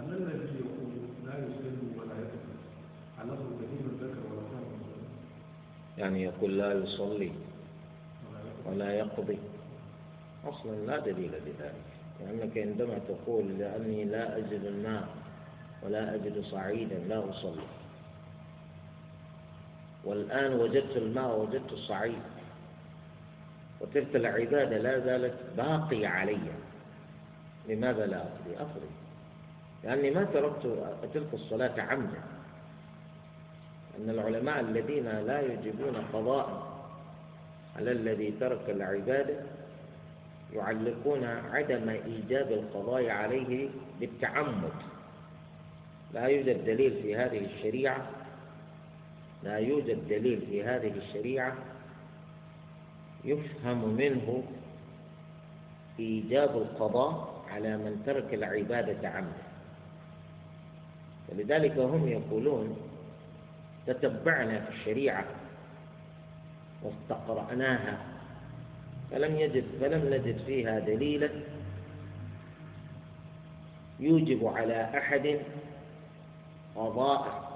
أن 0.00 0.12
الذي 0.12 0.56
يقول 0.60 0.92
لا 1.26 1.34
يسلم 1.38 1.78
ولا 1.98 2.14
يسلم 2.14 2.58
على 3.18 3.30
دليل 3.60 3.84
الذكر 3.92 4.20
ولا 4.30 4.42
كان 4.50 4.64
يعني 6.04 6.22
يقول 6.22 6.58
لا 6.58 6.72
يصلي 6.72 7.32
ولا 8.66 8.92
يقضي. 8.92 9.38
أصلا 10.44 10.76
لا 10.86 10.98
دليل 10.98 11.32
لذلك 11.32 11.88
لأنك 12.20 12.58
عندما 12.58 12.98
تقول 13.08 13.58
لأني 13.58 14.04
لا 14.04 14.36
أجد 14.36 14.64
الماء 14.64 15.08
ولا 15.82 16.14
أجد 16.14 16.44
صعيدا 16.44 16.98
لا 17.08 17.30
أصلي. 17.30 17.66
والآن 20.04 20.52
وجدت 20.52 20.96
الماء 20.96 21.40
وجدت 21.40 21.72
الصعيد. 21.72 22.22
وتلك 23.80 24.16
العبادة 24.16 24.78
لا 24.78 24.98
زالت 24.98 25.34
باقية 25.56 26.08
علي. 26.08 26.38
لماذا 27.68 28.06
لا 28.06 28.16
أقضي؟ 28.16 28.56
أقضي. 28.56 28.90
لأني 29.84 30.10
ما 30.10 30.24
تركت 30.24 30.62
تلك 31.14 31.34
الصلاة 31.34 31.80
عمدا. 31.80 32.33
أن 33.98 34.10
العلماء 34.10 34.60
الذين 34.60 35.04
لا 35.04 35.40
يجيبون 35.40 35.96
قضاء 36.12 36.74
على 37.76 37.92
الذي 37.92 38.30
ترك 38.40 38.70
العبادة 38.70 39.34
يعلقون 40.54 41.24
عدم 41.24 41.88
إيجاب 41.88 42.52
القضاء 42.52 43.08
عليه 43.10 43.68
بالتعمد. 44.00 44.72
لا 46.14 46.24
يوجد 46.26 46.64
دليل 46.64 47.02
في 47.02 47.16
هذه 47.16 47.44
الشريعة 47.44 48.06
لا 49.42 49.56
يوجد 49.58 50.08
دليل 50.08 50.40
في 50.50 50.64
هذه 50.64 50.92
الشريعة 50.96 51.54
يفهم 53.24 53.94
منه 53.94 54.42
إيجاب 55.98 56.56
القضاء 56.56 57.44
على 57.50 57.76
من 57.76 58.02
ترك 58.06 58.34
العبادة 58.34 59.08
عمدا. 59.08 59.44
ولذلك 61.28 61.78
هم 61.78 62.08
يقولون 62.08 62.76
تتبعنا 63.86 64.60
في 64.60 64.70
الشريعة 64.70 65.24
واستقرأناها. 66.82 67.98
فلم 69.10 69.36
يجد 69.36 69.64
فلم 69.80 70.14
نجد 70.14 70.38
فيها 70.46 70.78
دليلا 70.78 71.30
يوجب 74.00 74.46
على 74.46 74.98
أحد 74.98 75.38
قضاء 76.76 77.52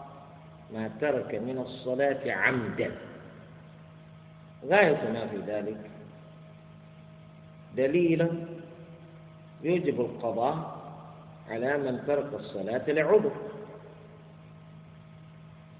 ما 0.74 0.90
ترك 1.00 1.34
من 1.34 1.58
الصلاة 1.58 2.32
عمدا. 2.32 2.90
غاية 4.66 5.10
ما 5.12 5.26
في 5.26 5.36
ذلك 5.36 5.90
دليلا 7.76 8.30
يوجب 9.62 10.00
القضاء 10.00 10.78
على 11.50 11.78
من 11.78 12.02
ترك 12.06 12.34
الصلاة 12.34 12.90
لعذر 12.90 13.32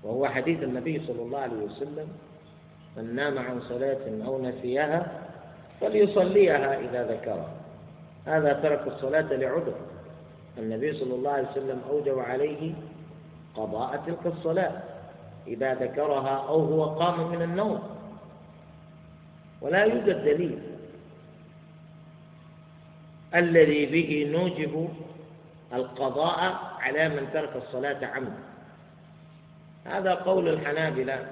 وهو 0.09 0.29
حديث 0.29 0.63
النبي 0.63 1.07
صلى 1.07 1.23
الله 1.23 1.39
عليه 1.39 1.57
وسلم 1.57 2.09
من 2.97 3.15
نام 3.15 3.39
عن 3.39 3.61
صلاة 3.69 4.25
أو 4.27 4.43
نسيها 4.43 5.21
فليصليها 5.81 6.81
إذا 6.81 7.13
ذكرها 7.13 7.51
هذا 8.27 8.53
ترك 8.53 8.87
الصلاة 8.87 9.33
لعذر. 9.33 9.75
النبي 10.59 10.93
صلى 10.93 11.15
الله 11.15 11.31
عليه 11.31 11.49
وسلم 11.51 11.81
أوجب 11.91 12.19
عليه 12.19 12.73
قضاء 13.55 14.03
تلك 14.07 14.27
الصلاة 14.37 14.73
إذا 15.47 15.75
ذكرها 15.75 16.45
أو 16.49 16.61
هو 16.61 16.85
قام 16.85 17.31
من 17.31 17.43
النوم. 17.43 17.83
ولا 19.61 19.85
يوجد 19.85 20.25
دليل 20.25 20.59
الذي 23.35 23.87
به 23.87 24.31
نوجب 24.33 24.89
القضاء 25.73 26.39
على 26.81 27.09
من 27.09 27.29
ترك 27.33 27.57
الصلاة 27.57 28.07
عمدا. 28.07 28.48
هذا 29.91 30.15
قول 30.15 30.49
الحنابلة 30.49 31.27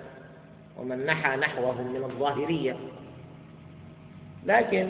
ومن 0.78 1.06
نحى 1.06 1.36
نحوهم 1.36 1.92
من 1.92 2.04
الظاهرية. 2.04 2.76
لكن 4.46 4.88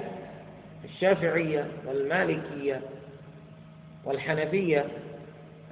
الشافعية 0.84 1.66
والمالكية 1.86 2.80
والحنفية 4.04 4.84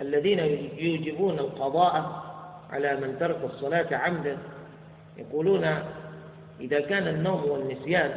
الذين 0.01 0.39
يوجبون 0.79 1.39
القضاء 1.39 2.25
على 2.71 2.97
من 2.97 3.17
ترك 3.21 3.39
الصلاة 3.45 3.97
عمدا 3.97 4.39
يقولون 5.17 5.65
إذا 6.61 6.81
كان 6.81 7.09
النوم 7.09 7.45
والنسيان 7.51 8.17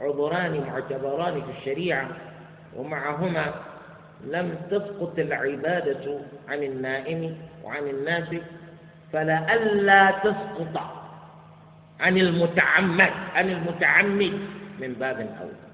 عذران 0.00 0.60
معتبران 0.60 1.42
في 1.42 1.50
الشريعة 1.58 2.08
ومعهما 2.76 3.54
لم 4.26 4.56
تسقط 4.70 5.18
العبادة 5.18 6.18
عن 6.48 6.62
النائم 6.62 7.36
وعن 7.64 7.88
الناس 7.88 8.28
فلئلا 9.12 10.10
تسقط 10.10 10.76
عن 12.00 12.18
المتعمد 12.18 13.10
عن 13.34 13.50
المتعمد 13.50 14.32
من 14.80 14.92
باب 15.00 15.16
أولى. 15.18 15.70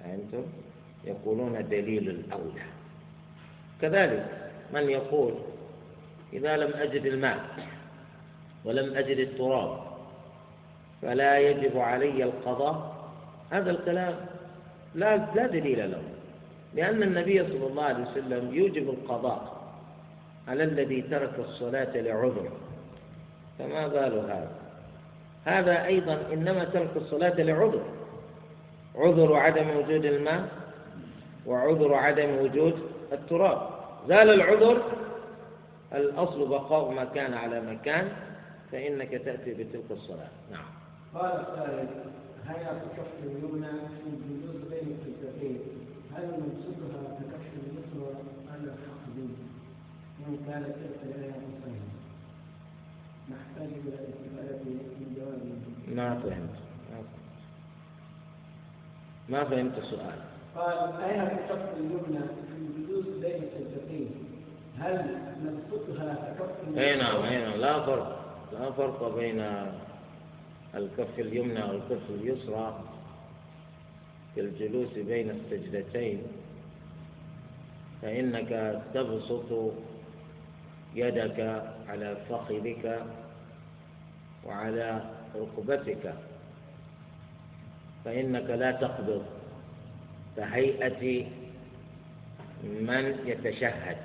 فهمتم؟ 0.00 0.46
يقولون 1.04 1.68
دليل 1.68 2.08
الأولى. 2.08 2.62
كذلك 3.82 4.26
من 4.74 4.90
يقول 4.90 5.34
إذا 6.32 6.56
لم 6.56 6.72
أجد 6.74 7.06
الماء 7.06 7.40
ولم 8.64 8.96
أجد 8.96 9.18
التراب 9.18 9.80
فلا 11.02 11.38
يجب 11.38 11.78
علي 11.78 12.24
القضاء 12.24 13.02
هذا 13.50 13.70
الكلام 13.70 14.14
لا 14.94 15.16
لا 15.16 15.46
دليل 15.46 15.90
له. 15.90 16.02
لأن 16.74 17.02
النبي 17.02 17.42
صلى 17.42 17.66
الله 17.66 17.82
عليه 17.84 18.04
وسلم 18.04 18.54
يوجب 18.54 18.88
القضاء 18.90 19.61
على 20.48 20.64
الذي 20.64 21.02
ترك 21.02 21.38
الصلاة 21.38 21.96
لعذر. 21.96 22.50
فما 23.58 23.88
بال 23.88 24.18
هذا؟ 24.18 24.50
هذا 25.44 25.84
أيضا 25.84 26.18
إنما 26.32 26.64
ترك 26.64 26.96
الصلاة 26.96 27.42
لعذر. 27.42 27.82
عذر 28.94 29.34
عدم 29.34 29.76
وجود 29.76 30.04
الماء 30.04 30.48
وعذر 31.46 31.94
عدم 31.94 32.38
وجود 32.38 32.74
التراب. 33.12 33.70
زال 34.08 34.30
العذر 34.30 34.82
الأصل 35.92 36.48
بقاء 36.48 36.90
ما 36.90 37.04
كان 37.04 37.34
على 37.34 37.60
مكان 37.60 38.08
فإنك 38.72 39.10
تأتي 39.10 39.54
بتلك 39.54 39.90
الصلاة. 39.90 40.30
نعم. 40.52 40.64
قال 41.14 41.32
الثالث 41.32 41.90
هيا 42.48 42.80
كف 42.96 43.10
اليمنى 43.24 43.68
في 43.68 44.06
الجلوس 44.06 44.56
بين 44.70 44.96
الكتفين. 44.98 45.58
هل 46.16 46.24
نمسكها 46.24 47.18
ككف 47.18 47.46
اليسرى 47.62 48.14
الفخذ 48.54 49.51
إن 50.20 50.36
كانت 50.46 50.66
مصيبة 50.66 51.32
نحتاج 53.30 53.68
إلى 53.68 53.94
الاستفادة 53.94 54.58
من 54.64 55.16
جوابه 55.16 55.96
ما 55.96 56.20
فهمت. 56.20 56.62
ما 59.28 59.44
فهمت 59.44 59.78
السؤال 59.78 60.18
قال 60.56 61.02
هيا 61.02 61.46
كف 61.48 61.76
اليمنى 61.76 62.24
في 62.46 62.56
الجلوس 62.58 63.06
بين 63.06 63.42
الكتفين 63.42 64.10
هل 64.78 65.18
نمسكها 65.44 66.34
ككف 66.38 66.78
أي 66.78 66.96
نعم 66.96 67.22
أي 67.22 67.44
نعم. 67.44 67.60
لا 67.60 67.86
فرق. 67.86 68.18
لا 68.52 68.70
فرق 68.70 69.14
بين 69.14 69.40
الكف 70.74 71.18
اليمنى 71.18 71.62
والكف 71.62 72.10
اليسرى 72.10 72.80
في 74.34 74.40
الجلوس 74.40 74.92
بين 74.92 75.30
السجدتين. 75.30 76.22
فإنك 78.02 78.82
تبسط 78.94 79.72
يدك 80.94 81.62
على 81.88 82.16
فخذك 82.28 83.02
وعلى 84.46 85.02
ركبتك. 85.36 86.14
فإنك 88.04 88.50
لا 88.50 88.72
تقبض 88.72 89.22
كهيئة 90.36 91.26
من 92.64 93.04
يتشهد. 93.26 93.96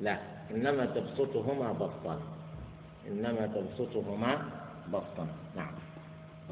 لا 0.00 0.18
إنما 0.50 0.86
تبسطهما 0.86 1.72
بسطا 1.72 2.20
إنما 3.08 3.46
تبسطهما 3.46 4.42
بسطا 4.92 5.26
نعم. 5.56 5.72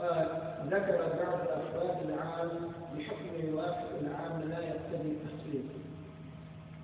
قال 0.00 0.28
ذكر 0.70 0.98
بعض 0.98 1.40
أفراد 1.48 2.10
العام 2.10 2.50
بحكم 2.96 3.46
يوافق 3.48 3.90
العام 4.00 4.48
لا 4.48 4.58
يقتضي 4.58 5.08
التخصيص 5.10 5.64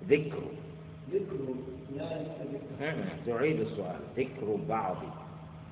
ذكر. 0.07 0.43
تعيد 3.25 3.59
السؤال. 3.59 3.99
ذكر 4.17 4.57
بعض. 4.69 4.97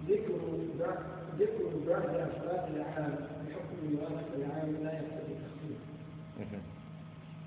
ذكر 0.07 0.39
بعض 0.79 0.97
ذكر 1.39 1.69
بعض 1.87 2.05
أفراد 2.05 2.75
العام 2.75 3.15
بحكم 3.47 3.91
يوافق 3.91 4.27
العام 4.35 4.75
لا 4.83 4.93
يقتضي 4.93 5.33
التخصيص. 5.33 5.81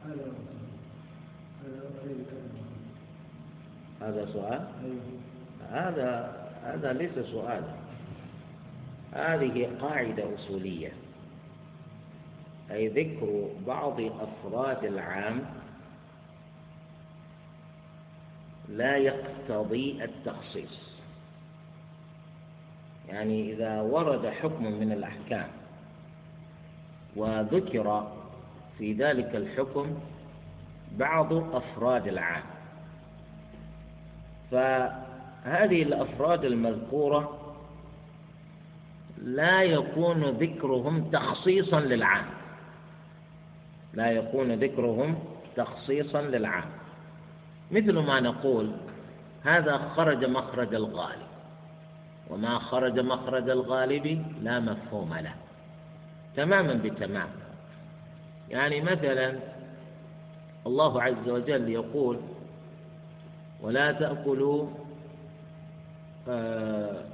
هذا 0.04 0.32
هذا 4.00 4.26
سؤال؟ 4.32 4.66
أيوه. 4.84 5.02
هذا 5.70 6.36
هذا 6.64 6.92
ليس 6.92 7.18
سؤالا 7.18 7.74
هذه 9.12 9.68
قاعدة 9.80 10.34
أصولية. 10.34 10.92
أي 12.70 12.88
ذكر 12.88 13.48
بعض 13.66 14.00
أفراد 14.00 14.84
العام 14.84 15.44
لا 18.68 18.96
يقتضي 18.96 20.04
التخصيص. 20.04 20.94
يعني 23.08 23.52
إذا 23.52 23.80
ورد 23.80 24.26
حكم 24.26 24.64
من 24.64 24.92
الأحكام 24.92 25.48
وذكر 27.16 28.12
في 28.78 28.92
ذلك 28.92 29.36
الحكم 29.36 29.98
بعض 30.92 31.32
أفراد 31.32 32.06
العام 32.06 32.42
فهذه 34.50 35.82
الأفراد 35.82 36.44
المذكورة 36.44 37.54
لا 39.22 39.62
يكون 39.62 40.24
ذكرهم 40.24 41.10
تخصيصا 41.10 41.80
للعام. 41.80 42.24
لا 43.94 44.10
يكون 44.10 44.52
ذكرهم 44.52 45.18
تخصيصا 45.56 46.22
للعام. 46.22 46.83
مثل 47.70 47.98
ما 47.98 48.20
نقول 48.20 48.70
هذا 49.44 49.78
خرج 49.96 50.24
مخرج 50.24 50.74
الغالب. 50.74 51.28
وما 52.30 52.58
خرج 52.58 53.00
مخرج 53.00 53.50
الغالب 53.50 54.24
لا 54.42 54.60
مفهوم 54.60 55.14
له. 55.14 55.34
تماما 56.36 56.74
بتمام. 56.74 57.28
يعني 58.50 58.80
مثلا 58.80 59.38
الله 60.66 61.02
عز 61.02 61.28
وجل 61.28 61.68
يقول 61.68 62.20
ولا 63.60 63.92
تأكلوا 63.92 64.66
آه 66.28 67.13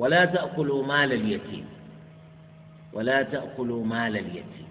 ولا 0.00 0.24
تأكلوا 0.24 0.86
مال 0.86 1.12
اليتيم. 1.12 1.66
ولا 2.92 3.22
تأكلوا 3.22 3.84
مال 3.84 4.16
اليتيم. 4.16 4.68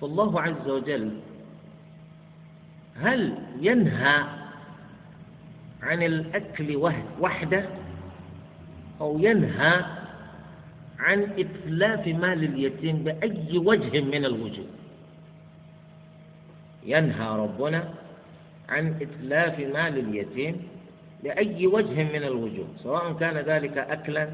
فالله 0.00 0.40
عز 0.40 0.68
وجل 0.68 1.20
هل 3.00 3.38
ينهى 3.60 4.24
عن 5.82 6.02
الأكل 6.02 6.76
وحده 7.20 7.64
أو 9.00 9.18
ينهى 9.18 9.84
عن 10.98 11.18
إتلاف 11.38 12.06
مال 12.06 12.44
اليتيم 12.44 12.96
بأي 13.04 13.58
وجه 13.58 14.00
من 14.00 14.24
الوجوه؟ 14.24 14.66
ينهى 16.84 17.28
ربنا 17.38 17.94
عن 18.68 18.84
إتلاف 19.02 19.58
مال 19.58 19.98
اليتيم 19.98 20.73
بأي 21.22 21.66
وجه 21.66 22.02
من 22.02 22.22
الوجوه 22.24 22.66
سواء 22.82 23.12
كان 23.12 23.36
ذلك 23.36 23.78
أكلا 23.78 24.28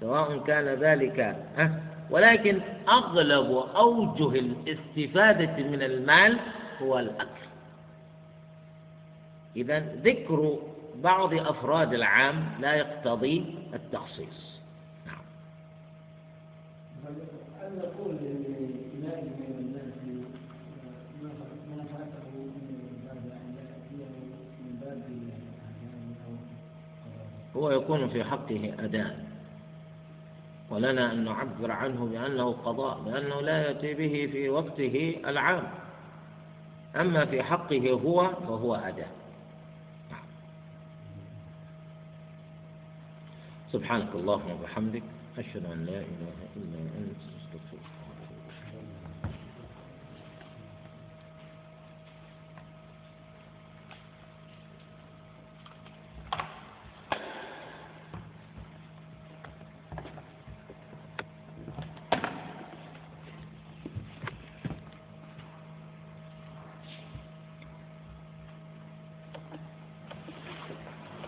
سواء 0.00 0.38
كان 0.38 0.64
ذلك 0.64 1.20
أه 1.58 1.70
ولكن 2.10 2.60
أغلب 2.88 3.50
أوجه 3.76 4.38
الاستفادة 4.38 5.56
من 5.68 5.82
المال 5.82 6.38
هو 6.82 6.98
الأكل. 6.98 7.46
إذا 9.56 9.78
ذكر 9.78 10.58
بعض 10.96 11.34
أفراد 11.34 11.94
العام 11.94 12.44
لا 12.60 12.74
يقتضي 12.74 13.54
التخصيص. 13.74 14.60
نعم 15.06 15.18
هل 17.60 17.78
نقول 17.78 18.14
لنائب 18.14 19.24
من 19.24 19.54
الناس 19.58 19.94
ما 21.22 21.84
فاته 21.84 22.30
من 22.34 23.02
باب 23.04 23.16
ان 23.32 23.54
ياتيه 23.58 24.06
من 24.60 24.80
باب 24.80 25.02
هو 27.56 27.70
يكون 27.70 28.08
في 28.08 28.24
حقه 28.24 28.74
أداء. 28.78 29.26
ولنا 30.70 31.12
أن 31.12 31.24
نعبر 31.24 31.70
عنه 31.70 32.06
بأنه 32.06 32.52
قضاء 32.52 33.02
لأنه 33.06 33.40
لا 33.40 33.62
يأتي 33.62 33.94
به 33.94 34.28
في 34.32 34.48
وقته 34.48 35.16
العام. 35.26 35.62
أما 36.96 37.24
في 37.24 37.42
حقه 37.42 37.90
هو 37.90 38.28
فهو 38.28 38.74
أداء. 38.74 39.10
سبحانك 43.72 44.14
اللهم 44.14 44.50
وبحمدك 44.50 45.02
أشهد 45.38 45.64
أن 45.72 45.84
لا 45.86 45.98
إله 45.98 46.38
إلا 46.56 46.78
أنت. 46.98 47.35